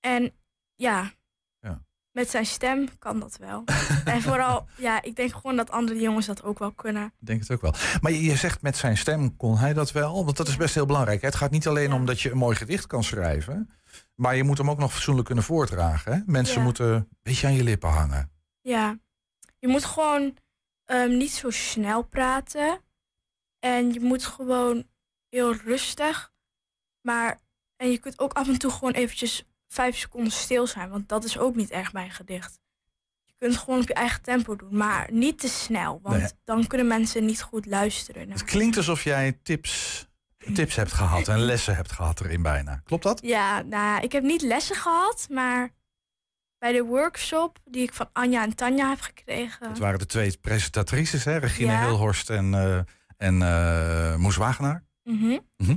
En 0.00 0.32
ja, 0.74 1.12
Ja. 1.60 1.82
met 2.12 2.30
zijn 2.30 2.46
stem 2.46 2.98
kan 2.98 3.20
dat 3.20 3.36
wel. 3.36 3.64
en 4.04 4.22
vooral, 4.22 4.66
ja, 4.76 5.02
ik 5.02 5.16
denk 5.16 5.32
gewoon 5.34 5.56
dat 5.56 5.70
andere 5.70 6.00
jongens 6.00 6.26
dat 6.26 6.42
ook 6.42 6.58
wel 6.58 6.72
kunnen. 6.72 7.04
Ik 7.04 7.26
denk 7.26 7.40
het 7.40 7.50
ook 7.50 7.60
wel. 7.60 7.74
Maar 8.00 8.12
je, 8.12 8.36
zegt 8.36 8.62
met 8.62 8.76
zijn 8.76 8.96
stem 8.96 9.36
kon 9.36 9.56
hij 9.56 9.72
dat 9.72 9.92
wel, 9.92 10.24
want 10.24 10.36
dat 10.36 10.48
is 10.48 10.56
best 10.56 10.74
heel 10.74 10.86
belangrijk. 10.86 11.20
hè? 11.20 11.26
Het 11.26 11.36
gaat 11.36 11.50
niet 11.50 11.66
alleen 11.68 11.92
om 11.92 12.06
dat 12.06 12.20
je 12.20 12.30
een 12.30 12.36
mooi 12.38 12.56
gedicht 12.56 12.86
kan 12.86 13.04
schrijven, 13.04 13.70
maar 14.14 14.36
je 14.36 14.44
moet 14.44 14.58
hem 14.58 14.70
ook 14.70 14.78
nog 14.78 14.92
fatsoenlijk 14.92 15.26
kunnen 15.26 15.44
voordragen. 15.44 16.12
Hè? 16.12 16.20
Mensen 16.26 16.56
Ja. 16.58 16.62
moeten 16.64 16.86
een 16.94 17.08
beetje 17.22 17.46
aan 17.46 17.54
je 17.54 17.64
lippen 17.64 17.90
hangen. 17.90 18.30
Ja, 18.60 18.98
je 19.58 19.68
moet 19.68 19.84
gewoon 19.84 20.36
ehm, 20.84 21.16
niet 21.16 21.32
zo 21.32 21.50
snel 21.50 22.02
praten. 22.02 22.80
En 23.60 23.92
je 23.92 24.00
moet 24.00 24.24
gewoon 24.24 24.84
heel 25.28 25.54
rustig. 25.54 26.32
Maar, 27.00 27.38
en 27.76 27.90
je 27.90 27.98
kunt 27.98 28.18
ook 28.18 28.32
af 28.32 28.48
en 28.48 28.58
toe 28.58 28.70
gewoon 28.70 28.92
eventjes 28.92 29.44
vijf 29.68 29.96
seconden 29.98 30.32
stil 30.32 30.66
zijn. 30.66 30.90
Want 30.90 31.08
dat 31.08 31.24
is 31.24 31.38
ook 31.38 31.54
niet 31.54 31.70
erg 31.70 31.92
bij 31.92 32.04
een 32.04 32.10
gedicht. 32.10 32.58
Je 33.24 33.34
kunt 33.38 33.52
het 33.54 33.62
gewoon 33.62 33.80
op 33.80 33.88
je 33.88 33.94
eigen 33.94 34.22
tempo 34.22 34.56
doen. 34.56 34.76
Maar 34.76 35.08
niet 35.12 35.38
te 35.38 35.48
snel. 35.48 36.00
Want 36.02 36.16
Nee. 36.16 36.30
dan 36.44 36.66
kunnen 36.66 36.86
mensen 36.86 37.24
niet 37.24 37.42
goed 37.42 37.66
luisteren. 37.66 38.28
naar. 38.28 38.36
Het 38.36 38.46
klinkt 38.46 38.76
alsof 38.76 39.04
jij 39.04 39.38
tips, 39.42 40.06
tips 40.54 40.76
hebt 40.76 40.92
gehad 40.92 41.28
en 41.28 41.38
lessen 41.38 41.74
hebt 41.76 41.92
gehad 41.92 42.20
erin 42.20 42.42
bijna. 42.42 42.80
Klopt 42.84 43.02
dat? 43.02 43.20
Ja, 43.22 43.62
nou 43.62 43.70
ja, 43.84 44.00
ik 44.00 44.12
heb 44.12 44.22
niet 44.22 44.42
lessen 44.42 44.76
gehad. 44.76 45.26
Maar 45.30 45.70
bij 46.58 46.72
de 46.72 46.82
workshop 46.82 47.58
die 47.64 47.82
ik 47.82 47.94
van 47.94 48.08
Anja 48.12 48.42
en 48.42 48.54
Tanja 48.54 48.88
heb 48.88 49.00
gekregen. 49.00 49.68
Het 49.68 49.78
waren 49.78 49.98
de 49.98 50.06
twee 50.06 50.38
presentatrices, 50.40 51.24
hè? 51.24 51.36
Regina 51.36 51.72
Ja. 51.72 51.86
Hilhorst 51.86 52.30
en, 52.30 52.54
eh 52.54 52.80
en 53.20 53.42
eh, 53.42 54.16
Moes 54.16 54.36
Wagenaar. 54.36 54.84
Mhm. 55.02 55.38
Mhm. 55.56 55.76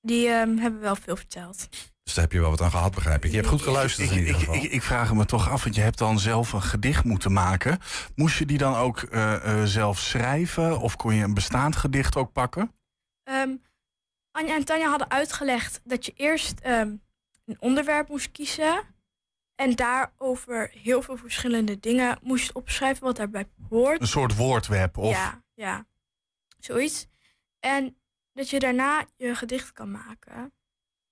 Die 0.00 0.28
ehm, 0.28 0.56
hebben 0.56 0.80
wel 0.80 0.96
veel 0.96 1.16
verteld. 1.16 1.68
Dus 2.02 2.14
daar 2.14 2.24
heb 2.24 2.32
je 2.32 2.40
wel 2.40 2.50
wat 2.50 2.60
aan 2.60 2.70
gehad, 2.70 2.94
begrijp 2.94 3.24
ik. 3.24 3.30
Je 3.30 3.36
hebt 3.36 3.48
goed 3.48 3.62
geluisterd 3.62 4.10
Ik, 4.10 4.12
in 4.12 4.18
ieder 4.18 4.34
ik, 4.34 4.38
geval. 4.40 4.54
ik, 4.54 4.62
ik 4.62 4.82
vraag 4.82 5.14
me 5.14 5.24
toch 5.24 5.50
af, 5.50 5.62
want 5.62 5.74
je 5.74 5.80
hebt 5.80 5.98
dan 5.98 6.18
zelf 6.18 6.52
een 6.52 6.62
gedicht 6.62 7.04
moeten 7.04 7.32
maken. 7.32 7.78
Moest 8.14 8.38
je 8.38 8.46
die 8.46 8.58
dan 8.58 8.74
ook 8.74 9.02
eh, 9.02 9.34
eh, 9.34 9.64
zelf 9.64 9.98
schrijven? 9.98 10.80
Of 10.80 10.96
kon 10.96 11.14
je 11.14 11.24
een 11.24 11.34
bestaand 11.34 11.76
gedicht 11.76 12.16
ook 12.16 12.32
pakken? 12.32 12.72
Ehm, 13.22 13.50
Anja 14.30 14.54
en 14.54 14.64
Tanja 14.64 14.88
hadden 14.88 15.10
uitgelegd 15.10 15.80
dat 15.84 16.06
je 16.06 16.12
eerst 16.16 16.60
ehm, 16.60 16.94
een 17.44 17.56
onderwerp 17.58 18.08
moest 18.08 18.30
kiezen. 18.32 18.82
En 19.54 19.76
daarover 19.76 20.70
heel 20.82 21.02
veel 21.02 21.16
verschillende 21.16 21.80
dingen 21.80 22.18
moest 22.22 22.52
opschrijven 22.52 23.04
wat 23.04 23.16
daarbij 23.16 23.48
hoort. 23.68 24.00
Een 24.00 24.06
soort 24.06 24.36
woordweb? 24.36 24.96
Of... 24.96 25.10
Ja, 25.10 25.42
ja, 25.54 25.86
zoiets. 26.68 27.06
En 27.60 27.96
dat 28.32 28.50
je 28.50 28.58
daarna 28.58 29.06
je 29.16 29.34
gedicht 29.34 29.72
kan 29.72 29.90
maken. 29.90 30.52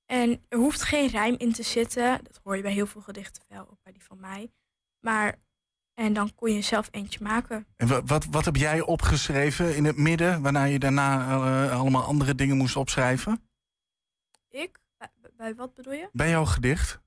En 0.07 0.45
er 0.49 0.59
hoeft 0.59 0.83
geen 0.83 1.09
rijm 1.09 1.35
in 1.39 1.53
te 1.53 1.63
zitten. 1.63 2.25
Dat 2.25 2.41
hoor 2.43 2.57
je 2.57 2.63
bij 2.63 2.73
heel 2.73 2.87
veel 2.87 3.01
gedichten 3.01 3.43
wel, 3.49 3.71
ook 3.71 3.83
bij 3.83 3.93
die 3.93 4.05
van 4.05 4.21
mij. 4.21 4.53
Maar, 5.01 5.41
en 5.95 6.13
dan 6.13 6.35
kon 6.35 6.53
je 6.53 6.63
zelf 6.63 6.89
eentje 6.91 7.23
maken. 7.23 7.67
En 7.77 7.89
wa- 7.89 8.03
wat, 8.03 8.25
wat 8.25 8.45
heb 8.45 8.57
jij 8.57 8.81
opgeschreven 8.81 9.77
in 9.77 9.85
het 9.85 9.97
midden, 9.97 10.43
waarna 10.43 10.65
je 10.65 10.79
daarna 10.79 11.29
eh, 11.31 11.79
allemaal 11.79 12.05
andere 12.05 12.35
dingen 12.35 12.57
moest 12.57 12.77
opschrijven? 12.77 13.49
Ik? 14.49 14.79
Bij, 14.99 15.11
bij 15.37 15.55
wat 15.55 15.75
bedoel 15.75 15.93
je? 15.93 16.09
Bij 16.13 16.29
jouw 16.29 16.45
gedicht? 16.45 17.01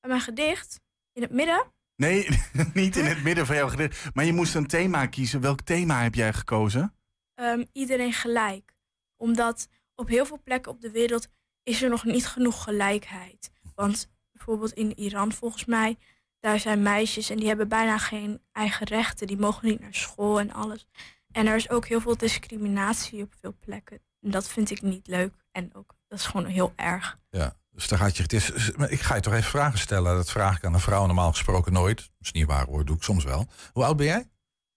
Bij 0.00 0.10
mijn 0.10 0.20
gedicht? 0.22 0.80
In 1.12 1.22
het 1.22 1.30
midden? 1.30 1.72
Nee, 1.96 2.28
niet 2.74 2.96
in 2.96 3.04
het 3.04 3.22
midden 3.22 3.46
van 3.46 3.56
jouw 3.56 3.68
gedicht. 3.68 4.14
Maar 4.14 4.24
je 4.24 4.32
moest 4.32 4.54
een 4.54 4.66
thema 4.66 5.06
kiezen. 5.06 5.40
Welk 5.40 5.60
thema 5.60 6.02
heb 6.02 6.14
jij 6.14 6.32
gekozen? 6.32 6.94
Ehm, 7.42 7.64
iedereen 7.72 8.12
gelijk. 8.12 8.74
Omdat 9.16 9.68
op 9.94 10.08
heel 10.08 10.26
veel 10.26 10.40
plekken 10.44 10.72
op 10.72 10.80
de 10.80 10.90
wereld 10.90 11.28
is 11.62 11.82
er 11.82 11.88
nog 11.88 12.04
niet 12.04 12.26
genoeg 12.26 12.62
gelijkheid. 12.62 13.50
Want 13.74 14.10
bijvoorbeeld 14.32 14.72
in 14.72 14.98
Iran 14.98 15.32
volgens 15.32 15.64
mij, 15.64 15.98
daar 16.40 16.60
zijn 16.60 16.82
meisjes 16.82 17.30
en 17.30 17.36
die 17.36 17.46
hebben 17.46 17.68
bijna 17.68 17.98
geen 17.98 18.40
eigen 18.52 18.86
rechten. 18.86 19.26
Die 19.26 19.38
mogen 19.38 19.68
niet 19.68 19.80
naar 19.80 19.94
school 19.94 20.40
en 20.40 20.52
alles. 20.52 20.86
En 21.32 21.46
er 21.46 21.56
is 21.56 21.70
ook 21.70 21.86
heel 21.86 22.00
veel 22.00 22.16
discriminatie 22.16 23.22
op 23.22 23.34
veel 23.40 23.54
plekken. 23.60 24.00
En 24.20 24.30
dat 24.30 24.48
vind 24.48 24.70
ik 24.70 24.82
niet 24.82 25.06
leuk. 25.06 25.34
En 25.52 25.74
ook, 25.74 25.94
dat 26.08 26.18
is 26.18 26.26
gewoon 26.26 26.46
heel 26.46 26.72
erg. 26.76 27.18
Ja, 27.30 27.56
dus 27.70 27.88
daar 27.88 27.98
gaat 27.98 28.16
je. 28.16 28.22
Het 28.22 28.32
is, 28.32 28.50
ik 28.88 29.00
ga 29.00 29.14
je 29.14 29.20
toch 29.20 29.32
even 29.32 29.50
vragen 29.50 29.78
stellen. 29.78 30.16
Dat 30.16 30.30
vraag 30.30 30.56
ik 30.56 30.64
aan 30.64 30.74
een 30.74 30.80
vrouw 30.80 31.06
normaal 31.06 31.30
gesproken 31.30 31.72
nooit. 31.72 31.96
Dat 31.96 32.08
is 32.20 32.32
niet 32.32 32.46
waar 32.46 32.66
hoor, 32.66 32.84
doe 32.84 32.96
ik 32.96 33.02
soms 33.02 33.24
wel. 33.24 33.46
Hoe 33.72 33.84
oud 33.84 33.96
ben 33.96 34.06
jij? 34.06 34.30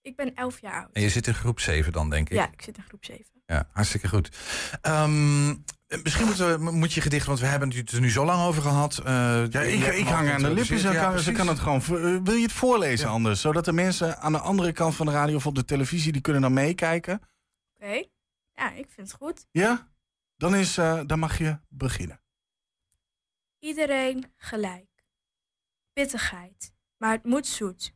Ik 0.06 0.16
ben 0.16 0.36
11 0.36 0.60
jaar 0.62 0.82
oud. 0.84 0.92
En 0.94 1.02
je 1.02 1.10
zit 1.10 1.28
in 1.28 1.34
groep 1.34 1.60
7 1.60 1.92
dan, 1.92 2.10
denk 2.10 2.30
ik? 2.30 2.36
Ja, 2.36 2.52
ik 2.52 2.62
zit 2.62 2.78
in 2.78 2.84
groep 2.84 3.06
7. 3.06 3.26
Ja, 3.46 3.68
hartstikke 3.72 4.08
goed. 4.08 4.38
Ehm, 4.82 5.48
misschien 6.04 6.26
moet, 6.26 6.36
we, 6.38 6.58
moet 6.60 6.94
je 6.94 7.02
gedicht, 7.02 7.26
want 7.26 7.40
we 7.40 7.46
hebben 7.46 7.74
het 7.76 7.92
er 7.92 8.00
nu 8.02 8.10
zo 8.12 8.26
lang 8.26 8.42
over 8.48 8.62
gehad. 8.62 8.98
eh, 8.98 9.06
Ja, 9.50 9.62
ik, 9.62 9.84
ik 9.86 10.06
hang 10.08 10.30
aan 10.30 10.42
de 10.42 10.54
lippen. 10.54 10.80
Ze. 10.80 10.92
Ja, 10.92 11.10
kan, 11.10 11.20
ze 11.20 11.32
kan 11.32 11.48
het 11.48 11.60
gewoon. 11.60 11.82
eh, 11.82 11.88
Wil 12.24 12.34
je 12.34 12.42
het 12.42 12.52
voorlezen 12.52 13.10
anders? 13.10 13.42
Zodat 13.42 13.66
de 13.66 13.74
mensen 13.74 14.18
aan 14.20 14.32
de 14.32 14.40
andere 14.40 14.72
kant 14.72 14.96
van 14.96 15.06
de 15.06 15.12
radio 15.12 15.36
of 15.36 15.46
op 15.46 15.56
de 15.56 15.66
televisie... 15.66 16.12
die 16.12 16.22
kunnen 16.22 16.42
dan 16.42 16.54
meekijken. 16.54 17.22
Oké. 17.76 18.04
Ja, 18.54 18.72
ik 18.72 18.86
vind 18.90 19.08
het 19.08 19.14
goed. 19.22 19.46
Ja? 19.52 19.90
Dan, 20.38 20.56
is, 20.56 20.78
eh, 20.78 21.02
dan 21.06 21.20
mag 21.20 21.38
je 21.38 21.60
beginnen. 21.70 22.20
Iedereen 23.60 24.34
gelijk. 24.36 24.90
Pittigheid, 25.94 26.74
maar 26.98 27.12
het 27.12 27.24
moet 27.24 27.48
zoet. 27.48 27.94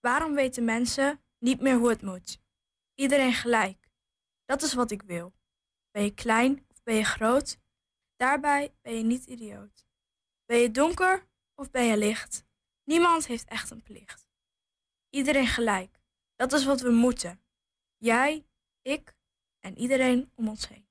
Waarom 0.00 0.34
weten 0.34 0.64
mensen 0.64 1.20
niet 1.38 1.60
meer 1.60 1.76
hoe 1.76 1.88
het 1.88 2.02
moet? 2.02 2.40
Iedereen 2.94 3.32
gelijk. 3.32 3.90
Dat 4.44 4.62
is 4.62 4.74
wat 4.74 4.90
ik 4.90 5.02
wil. 5.02 5.32
Ben 5.90 6.02
je 6.02 6.14
klein 6.14 6.66
of 6.68 6.82
ben 6.82 6.94
je 6.94 7.04
groot? 7.04 7.58
Daarbij 8.16 8.74
ben 8.82 8.96
je 8.96 9.02
niet 9.02 9.24
idioot. 9.24 9.86
Ben 10.44 10.58
je 10.58 10.70
donker 10.70 11.28
of 11.54 11.70
ben 11.70 11.84
je 11.84 11.96
licht? 11.96 12.44
Niemand 12.84 13.26
heeft 13.26 13.48
echt 13.48 13.70
een 13.70 13.82
plicht. 13.82 14.28
Iedereen 15.10 15.46
gelijk. 15.46 16.00
Dat 16.36 16.52
is 16.52 16.64
wat 16.64 16.80
we 16.80 16.90
moeten. 16.90 17.42
Jij, 17.96 18.46
ik 18.82 19.14
en 19.60 19.78
iedereen 19.78 20.32
om 20.34 20.48
ons 20.48 20.68
heen. 20.68 20.87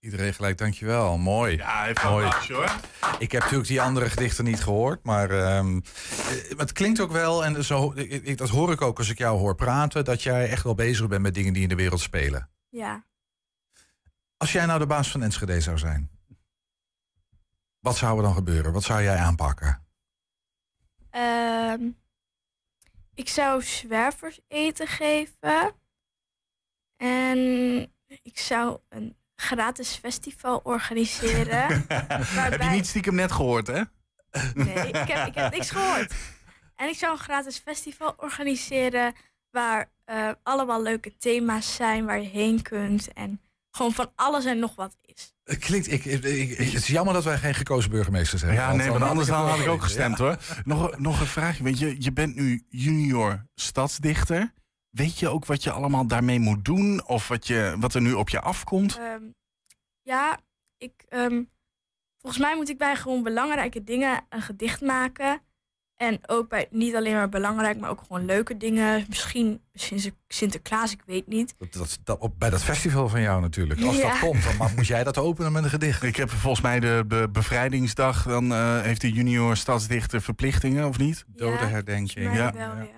Iedereen 0.00 0.34
gelijk, 0.34 0.58
dankjewel. 0.58 1.18
Mooi. 1.18 1.56
Ja, 1.56 1.86
even 1.88 2.10
Mooi. 2.10 2.30
hoor. 2.48 2.76
Ik 3.18 3.32
heb 3.32 3.40
natuurlijk 3.42 3.68
die 3.68 3.82
andere 3.82 4.10
gedichten 4.10 4.44
niet 4.44 4.62
gehoord, 4.62 5.04
maar 5.04 5.30
ehm, 5.30 5.76
eh, 5.76 6.58
het 6.58 6.72
klinkt 6.72 7.00
ook 7.00 7.10
wel, 7.12 7.44
en 7.44 7.64
zo, 7.64 7.92
ik, 7.94 8.10
ik- 8.24 8.38
dat 8.38 8.48
hoor 8.48 8.72
ik 8.72 8.80
ook 8.82 8.98
als 8.98 9.08
ik 9.10 9.18
jou 9.18 9.38
hoor 9.38 9.54
praten, 9.54 10.04
dat 10.04 10.22
jij 10.22 10.48
echt 10.50 10.62
wel 10.62 10.74
bezig 10.74 11.06
bent 11.08 11.22
met 11.22 11.34
dingen 11.34 11.52
die 11.52 11.62
in 11.62 11.68
de 11.68 11.74
wereld 11.74 12.00
spelen. 12.00 12.50
Ja. 12.68 13.04
Als 14.36 14.52
jij 14.52 14.66
nou 14.66 14.78
de 14.78 14.86
baas 14.86 15.10
van 15.10 15.22
Enschede 15.22 15.60
zou 15.60 15.78
zijn, 15.78 16.10
wat 17.80 17.96
zou 17.96 18.16
er 18.16 18.22
dan 18.22 18.34
gebeuren? 18.34 18.72
Wat 18.72 18.82
zou 18.84 19.02
jij 19.02 19.16
aanpakken? 19.18 19.86
Ehm, 21.10 21.88
ik 23.14 23.28
zou 23.28 23.62
zwervers 23.62 24.40
eten 24.48 24.86
geven. 24.86 25.72
En 26.96 27.38
ik 28.22 28.38
zou 28.38 28.80
een 28.88 29.16
gratis 29.42 29.94
festival 30.02 30.60
organiseren. 30.62 31.66
Heb 31.88 32.62
je 32.62 32.68
niet 32.68 32.86
stiekem 32.86 33.14
net 33.14 33.32
gehoord, 33.32 33.66
hè? 33.66 33.82
Nee, 34.54 34.88
ik 34.88 34.96
heb, 34.96 35.26
ik 35.26 35.34
heb 35.34 35.52
niks 35.52 35.70
gehoord. 35.70 36.12
En 36.76 36.88
ik 36.88 36.96
zou 36.96 37.12
een 37.12 37.18
gratis 37.18 37.58
festival 37.58 38.14
organiseren 38.16 39.14
waar 39.50 39.90
eh, 40.04 40.28
allemaal 40.42 40.82
leuke 40.82 41.16
thema's 41.18 41.74
zijn 41.74 42.04
waar 42.04 42.20
je 42.20 42.28
heen 42.28 42.62
kunt. 42.62 43.12
En 43.12 43.40
gewoon 43.70 43.92
van 43.92 44.12
alles 44.14 44.44
en 44.44 44.58
nog 44.58 44.74
wat 44.74 44.96
is. 45.04 45.34
Het 45.44 45.58
klinkt, 45.58 45.92
ik, 45.92 46.04
ik, 46.04 46.24
ik- 46.24 46.58
het 46.58 46.74
is 46.74 46.86
jammer 46.86 47.14
dat 47.14 47.24
wij 47.24 47.38
geen 47.38 47.54
gekozen 47.54 47.90
burgemeesters 47.90 48.42
hebben. 48.42 48.60
Ja, 48.60 48.72
nee, 48.72 48.90
want 48.90 49.02
anders 49.02 49.28
dan 49.28 49.48
had 49.48 49.58
ik 49.58 49.68
ook 49.68 49.82
gestemd, 49.82 50.18
hoor. 50.18 50.36
Nog, 50.64 50.98
nog 50.98 51.20
een 51.20 51.26
vraagje. 51.26 51.62
Weet 51.64 51.78
je, 51.78 51.96
je 51.98 52.12
bent 52.12 52.34
nu 52.34 52.64
junior 52.68 53.46
stadsdichter. 53.54 54.52
Weet 54.90 55.18
je 55.18 55.28
ook 55.28 55.44
wat 55.46 55.62
je 55.62 55.70
allemaal 55.70 56.06
daarmee 56.06 56.38
moet 56.38 56.64
doen? 56.64 57.06
Of 57.06 57.28
wat, 57.28 57.46
je, 57.46 57.76
wat 57.78 57.94
er 57.94 58.00
nu 58.00 58.12
op 58.12 58.28
je 58.28 58.40
afkomt? 58.40 58.98
Ehm, 58.98 59.22
ja, 60.02 60.38
ik, 60.78 60.92
ehm, 61.08 61.42
volgens 62.20 62.42
mij 62.42 62.56
moet 62.56 62.68
ik 62.68 62.78
bij 62.78 62.96
gewoon 62.96 63.22
belangrijke 63.22 63.84
dingen 63.84 64.24
een 64.28 64.42
gedicht 64.42 64.80
maken. 64.80 65.40
En 65.96 66.18
ook 66.26 66.48
bij 66.48 66.66
niet 66.70 66.94
alleen 66.94 67.12
maar 67.14 67.28
belangrijk, 67.28 67.80
maar 67.80 67.90
ook 67.90 68.00
gewoon 68.06 68.24
leuke 68.24 68.56
dingen. 68.56 69.04
Misschien 69.08 69.60
Sinter- 69.74 70.12
Sinterklaas, 70.28 70.92
ik 70.92 71.02
weet 71.06 71.26
niet. 71.26 71.54
Dat, 71.58 71.72
dat, 71.72 71.98
dat- 72.04 72.18
op, 72.18 72.38
bij 72.38 72.50
dat 72.50 72.62
festival 72.64 73.08
van 73.08 73.20
jou 73.20 73.40
natuurlijk. 73.40 73.80
Als 73.82 73.96
Ja. 73.96 74.10
dat 74.10 74.18
komt, 74.18 74.44
dan 74.44 74.56
mag- 74.56 74.76
moet 74.76 74.86
jij 74.86 75.04
dat 75.04 75.18
openen 75.18 75.52
met 75.52 75.64
een 75.64 75.70
gedicht. 75.70 76.02
Ik 76.02 76.16
heb 76.16 76.30
volgens 76.30 76.60
mij 76.62 76.80
de 76.80 77.04
be- 77.06 77.28
bevrijdingsdag. 77.32 78.22
Dan 78.22 78.52
eh, 78.52 78.80
heeft 78.80 79.00
de 79.00 79.12
junior 79.12 79.56
stadsdichter 79.56 80.22
verplichtingen, 80.22 80.88
of 80.88 80.98
niet? 80.98 81.24
Dodenherdenking. 81.28 82.26
Mij 82.26 82.36
Ja. 82.36 82.52
wel, 82.52 82.76
ja. 82.76 82.97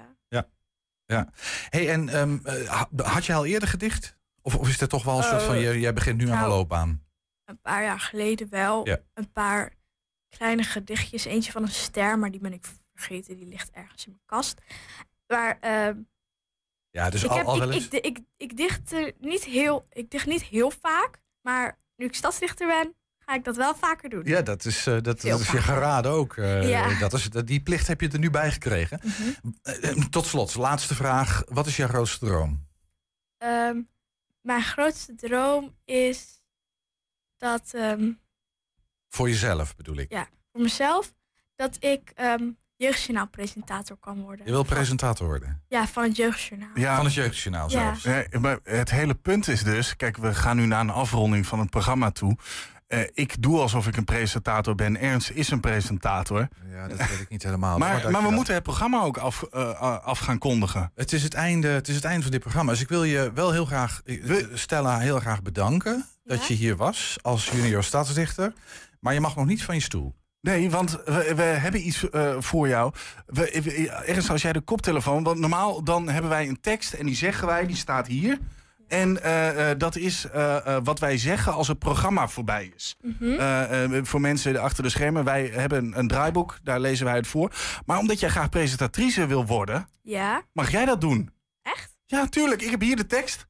Ja. 1.11 1.28
Hey, 1.68 1.90
en 1.90 2.08
ehm, 2.08 2.38
eh, 2.42 2.68
ha- 2.68 2.88
had 2.96 3.26
je 3.26 3.34
al 3.34 3.46
eerder 3.46 3.68
gedicht? 3.68 4.16
Of, 4.42 4.54
of 4.56 4.68
is 4.68 4.80
het 4.80 4.90
toch 4.90 5.04
wel 5.04 5.16
een 5.16 5.22
soort 5.22 5.42
van, 5.42 5.54
Eh, 5.54 5.80
jij 5.80 5.92
begint 5.92 6.16
nu 6.16 6.24
aan 6.24 6.30
de 6.30 6.36
nou, 6.36 6.48
loopbaan? 6.48 7.04
Een 7.44 7.61
paar 7.61 7.82
jaar 7.82 8.00
geleden 8.00 8.48
wel. 8.48 8.86
Ja. 8.86 8.98
Een 9.14 9.32
paar 9.32 9.72
kleine 10.28 10.62
gedichtjes. 10.62 11.24
Eentje 11.24 11.52
van 11.52 11.62
een 11.62 11.68
ster, 11.68 12.18
maar 12.18 12.30
die 12.30 12.40
ben 12.40 12.52
ik 12.52 12.66
vergeten. 12.94 13.36
Die 13.36 13.46
ligt 13.46 13.70
ergens 13.70 14.06
in 14.06 14.11
mijn 14.12 14.24
kast. 14.26 14.61
Maar 15.26 15.58
ehm, 15.61 15.98
Ja, 16.90 17.11
dus 17.11 17.22
ik, 17.24 17.30
al, 17.30 17.36
heb, 17.36 17.46
al 17.46 17.54
ik, 17.54 17.61
wel 17.61 17.70
eens... 17.70 17.88
ik, 17.88 18.04
ik, 18.04 18.18
ik, 18.36 18.56
dicht 18.56 18.92
er 18.92 19.12
niet 19.18 19.44
heel, 19.44 19.86
ik 19.92 20.11
dicht 20.11 20.26
niet 20.26 20.42
heel 20.42 20.70
vaak. 20.70 21.20
Maar 21.40 21.78
nu 21.96 22.06
ik 22.06 22.14
stadsdichter 22.14 22.66
ben, 22.66 22.94
ga 23.31 23.37
ik 23.37 23.45
dat 23.45 23.57
wel 23.57 23.74
vaker 23.74 24.09
doen. 24.11 24.22
Ja, 24.24 24.43
dat 24.43 24.64
is, 24.64 24.87
eh, 24.87 25.01
dat, 25.03 25.24
is 25.24 25.51
je 25.51 25.62
geraden 25.62 26.11
ook. 26.11 26.37
eh, 26.37 26.68
Ja. 26.68 26.99
dat 26.99 27.12
is, 27.12 27.24
dat- 27.24 27.47
die 27.47 27.61
plicht 27.62 27.87
heb 27.87 28.01
je 28.01 28.09
er 28.09 28.18
nu 28.18 28.31
bij 28.31 28.51
gekregen. 28.53 29.01
Mhm. 29.05 29.51
Eh, 29.62 29.91
tot 30.11 30.26
slot, 30.26 30.55
laatste 30.55 30.95
vraag. 30.95 31.43
Wat 31.49 31.66
is 31.66 31.76
jouw 31.76 31.89
grootste 31.89 32.26
droom? 32.26 32.66
Ehm, 33.39 33.76
mijn 34.41 34.62
grootste 34.62 35.14
droom 35.14 35.74
is 35.85 36.43
dat, 37.37 37.70
ehm, 37.74 38.11
Voor 39.09 39.28
jezelf 39.28 39.76
bedoel 39.76 39.97
ik. 39.97 40.12
ja, 40.12 40.28
voor 40.53 40.61
mezelf, 40.62 41.12
dat 41.57 41.76
ik 41.85 42.11
ehm 42.14 42.45
jeugdjournaal 42.76 43.28
presentator 43.28 43.97
kan 43.97 44.20
worden. 44.22 44.47
Je 44.47 44.51
wil 44.53 44.62
presentator 44.62 45.26
worden. 45.26 45.62
Ja, 45.68 45.87
van 45.87 46.03
het 46.03 46.16
jeugdjournaal. 46.16 46.97
Van 46.97 47.05
het 47.05 47.14
jeugdjournaal 47.14 47.70
Ja. 47.70 47.95
zelfs. 47.95 48.26
Ja, 48.31 48.39
maar 48.41 48.59
het 48.64 48.91
hele 48.91 49.14
punt 49.14 49.49
is 49.49 49.62
dus, 49.62 49.97
kijk, 49.97 50.16
we 50.16 50.35
gaan 50.35 50.57
nu 50.57 50.66
naar 50.66 50.81
een 50.81 50.91
afronding 50.91 51.47
van 51.47 51.59
het 51.59 51.70
programma 51.70 52.11
toe. 52.11 52.37
Eh, 52.91 53.01
ik 53.12 53.43
doe 53.43 53.61
alsof 53.61 53.86
ik 53.86 53.97
een 53.97 54.05
presentator 54.05 54.74
ben. 54.74 55.01
Ernst 55.01 55.30
is 55.30 55.51
een 55.51 55.61
presentator. 55.61 56.49
Ja, 56.72 56.88
dat 56.88 56.97
weet 56.99 57.20
ik 57.20 57.28
niet 57.28 57.43
helemaal. 57.43 57.78
Maar, 57.78 58.11
maar 58.11 58.22
we 58.22 58.30
moeten 58.30 58.55
het 58.55 58.62
programma 58.62 59.03
ook 59.03 59.16
af, 59.16 59.43
eh, 59.43 59.99
af 59.99 60.18
gaan 60.18 60.38
kondigen. 60.38 60.93
Het 60.95 61.12
is 61.12 61.22
het, 61.22 61.34
einde, 61.34 61.68
het 61.68 61.88
is 61.88 61.95
het 61.95 62.05
einde 62.05 62.22
van 62.22 62.30
dit 62.30 62.41
programma. 62.41 62.70
Dus 62.72 62.80
ik 62.80 62.88
wil 62.88 63.05
je 63.05 63.30
wel 63.34 63.53
heel 63.53 63.64
graag, 63.64 64.01
eh, 64.05 64.45
Stella, 64.55 64.99
heel 64.99 65.20
graag 65.20 65.43
bedanken 65.43 66.07
dat 66.24 66.47
je 66.47 66.55
hier 66.55 66.76
was 66.76 67.18
als 67.22 67.49
junior 67.51 67.84
stadsdichter. 67.84 68.53
Maar 69.01 69.14
je 69.14 69.20
mag 69.20 69.36
nog 69.36 69.47
niet 69.47 69.62
van 69.64 69.74
je 69.74 69.80
stoel. 69.80 70.14
Nee, 70.41 70.70
want 70.70 70.91
we, 71.05 71.32
we 71.36 71.43
hebben 71.43 71.86
iets 71.86 72.11
eh, 72.11 72.34
voor 72.38 72.68
jou. 72.68 72.93
We, 73.26 73.61
we- 73.64 73.91
ergens 73.91 74.30
als 74.30 74.43
jij 74.43 74.53
de 74.53 74.61
koptelefoon... 74.61 75.22
Want 75.22 75.38
normaal 75.38 75.84
dan 75.84 76.09
hebben 76.09 76.30
wij 76.30 76.49
een 76.49 76.61
tekst 76.61 76.93
en 76.93 77.07
die 77.07 77.14
zeggen 77.16 77.47
wij, 77.47 77.66
die 77.66 77.76
staat 77.76 78.07
hier. 78.07 78.38
En 78.91 79.22
eh, 79.22 79.70
eh, 79.70 79.78
dat 79.78 79.97
is 79.97 80.24
eh, 80.24 80.57
eh, 80.76 80.80
wat 80.84 80.99
wij 80.99 81.18
zeggen 81.18 81.53
als 81.53 81.68
het 81.68 81.78
programma 81.78 82.28
voorbij 82.28 82.72
is. 82.76 82.97
Mhm. 83.01 83.24
Eh, 83.24 83.84
eh, 83.84 84.05
voor 84.05 84.20
mensen 84.20 84.57
achter 84.61 84.82
de 84.82 84.88
schermen, 84.88 85.24
wij 85.24 85.47
hebben 85.47 85.84
een, 85.84 85.99
een 85.99 86.09
draaiboek, 86.09 86.59
daar 86.62 86.80
lezen 86.80 87.05
wij 87.07 87.16
het 87.16 87.26
voor. 87.26 87.53
Maar 87.86 87.99
omdat 87.99 88.20
jij 88.20 88.28
graag 88.28 88.49
presentatrice 88.49 89.26
wil 89.26 89.47
worden, 89.47 89.88
Ja, 90.03 90.43
mag 90.53 90.70
jij 90.70 90.84
dat 90.84 91.01
doen. 91.01 91.30
Echt? 91.62 91.97
Ja, 92.07 92.26
tuurlijk. 92.26 92.62
Ik 92.62 92.70
heb 92.70 92.80
hier 92.80 92.97
de 92.97 93.07
tekst. 93.07 93.47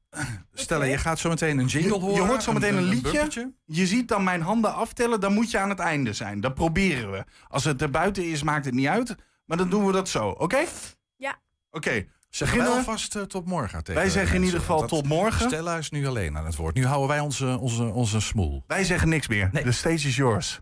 Stella, 0.53 0.83
je 0.83 0.97
gaat 0.97 1.19
zo 1.19 1.29
meteen 1.29 1.57
een 1.59 1.65
jingle 1.65 1.99
horen. 1.99 2.15
je 2.15 2.27
hoort 2.27 2.43
zo 2.43 2.53
meteen 2.53 2.75
een, 2.77 2.83
liedje. 2.83 3.53
je 3.65 3.87
ziet 3.87 4.07
dan 4.07 4.23
mijn 4.23 4.41
handen 4.41 4.73
aftellen, 4.73 5.19
dan 5.19 5.33
moet 5.33 5.51
je 5.51 5.57
aan 5.57 5.69
het 5.69 5.79
einde 5.79 6.13
zijn. 6.13 6.41
Dat 6.41 6.53
proberen 6.53 7.11
we. 7.11 7.23
Als 7.47 7.63
het 7.63 7.81
er 7.81 7.89
buiten 7.89 8.23
is, 8.29 8.43
maakt 8.43 8.65
het 8.65 8.73
niet 8.73 8.87
uit. 8.87 9.15
Maar 9.45 9.57
dan 9.57 9.69
doen 9.69 9.85
we 9.85 9.91
dat 9.91 10.09
zo, 10.09 10.27
oké? 10.29 10.63
Ja. 11.15 11.39
Oké. 11.71 12.05
Beginnen 12.39 12.67
wel 12.67 12.77
we? 12.77 12.83
vast 12.83 13.15
eh, 13.15 13.21
tot 13.21 13.45
morgen 13.45 13.83
tegen 13.83 14.01
Wij 14.01 14.09
zeggen 14.09 14.35
in 14.35 14.43
ieder 14.43 14.59
geval 14.59 14.87
tot 14.87 15.07
morgen. 15.07 15.47
Stella 15.47 15.77
is 15.77 15.89
nu 15.89 16.07
alleen 16.07 16.37
aan 16.37 16.45
het 16.45 16.55
woord. 16.55 16.75
Nu 16.75 16.85
houden 16.85 17.07
wij 17.07 17.19
onze, 17.19 17.57
onze, 17.59 17.83
onze 17.83 18.19
smoel. 18.19 18.63
Wij 18.67 18.83
zeggen 18.83 19.09
niks 19.09 19.27
meer. 19.27 19.49
De 19.63 19.71
stage 19.71 20.07
is 20.07 20.15
yours. 20.15 20.59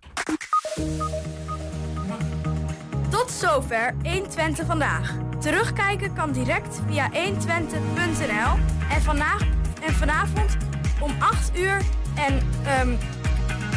tot 3.10 3.32
zover 3.32 3.96
120 4.04 4.66
vandaag. 4.66 5.18
Terugkijken 5.40 6.14
kan 6.14 6.32
direct 6.32 6.80
via 6.88 7.12
120.nl 7.12 8.58
en, 8.90 9.02
vandaag, 9.02 9.42
en 9.82 9.94
vanavond 9.94 10.58
om 11.02 11.12
8 11.20 11.58
uur 11.58 11.82
en 12.16 12.42
ehm 12.66 12.96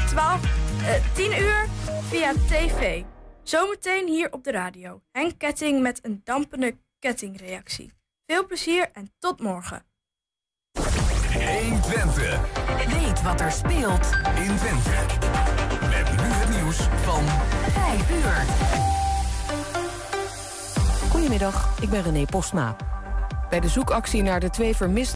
12, 0.06 0.44
eh, 0.82 1.14
10 1.14 1.40
uur 1.40 1.66
via 2.08 2.32
tv. 2.32 3.02
Zometeen 3.42 4.08
hier 4.08 4.32
op 4.32 4.44
de 4.44 4.50
radio. 4.50 5.00
Henk 5.10 5.38
Ketting 5.38 5.82
met 5.82 5.98
een 6.02 6.20
dampende 6.24 6.76
kettingreactie. 7.02 7.92
Veel 8.26 8.46
plezier 8.46 8.88
en 8.92 9.12
tot 9.18 9.40
morgen. 9.40 9.84
120. 11.32 12.40
Weet 13.00 13.22
wat 13.22 13.40
er 13.40 13.52
speelt 13.52 14.06
in 14.34 14.56
Twente. 14.56 14.90
Met 15.88 16.10
nu 16.10 16.26
het 16.26 16.48
nieuws 16.48 16.76
van 16.76 17.24
5 17.70 18.10
uur. 18.10 18.44
Goedemiddag, 21.10 21.80
ik 21.80 21.90
ben 21.90 22.02
René 22.02 22.24
Postma. 22.24 22.76
Bij 23.50 23.60
de 23.60 23.68
zoekactie 23.68 24.22
naar 24.22 24.40
de 24.40 24.50
twee 24.50 24.76
vermiste 24.76 25.10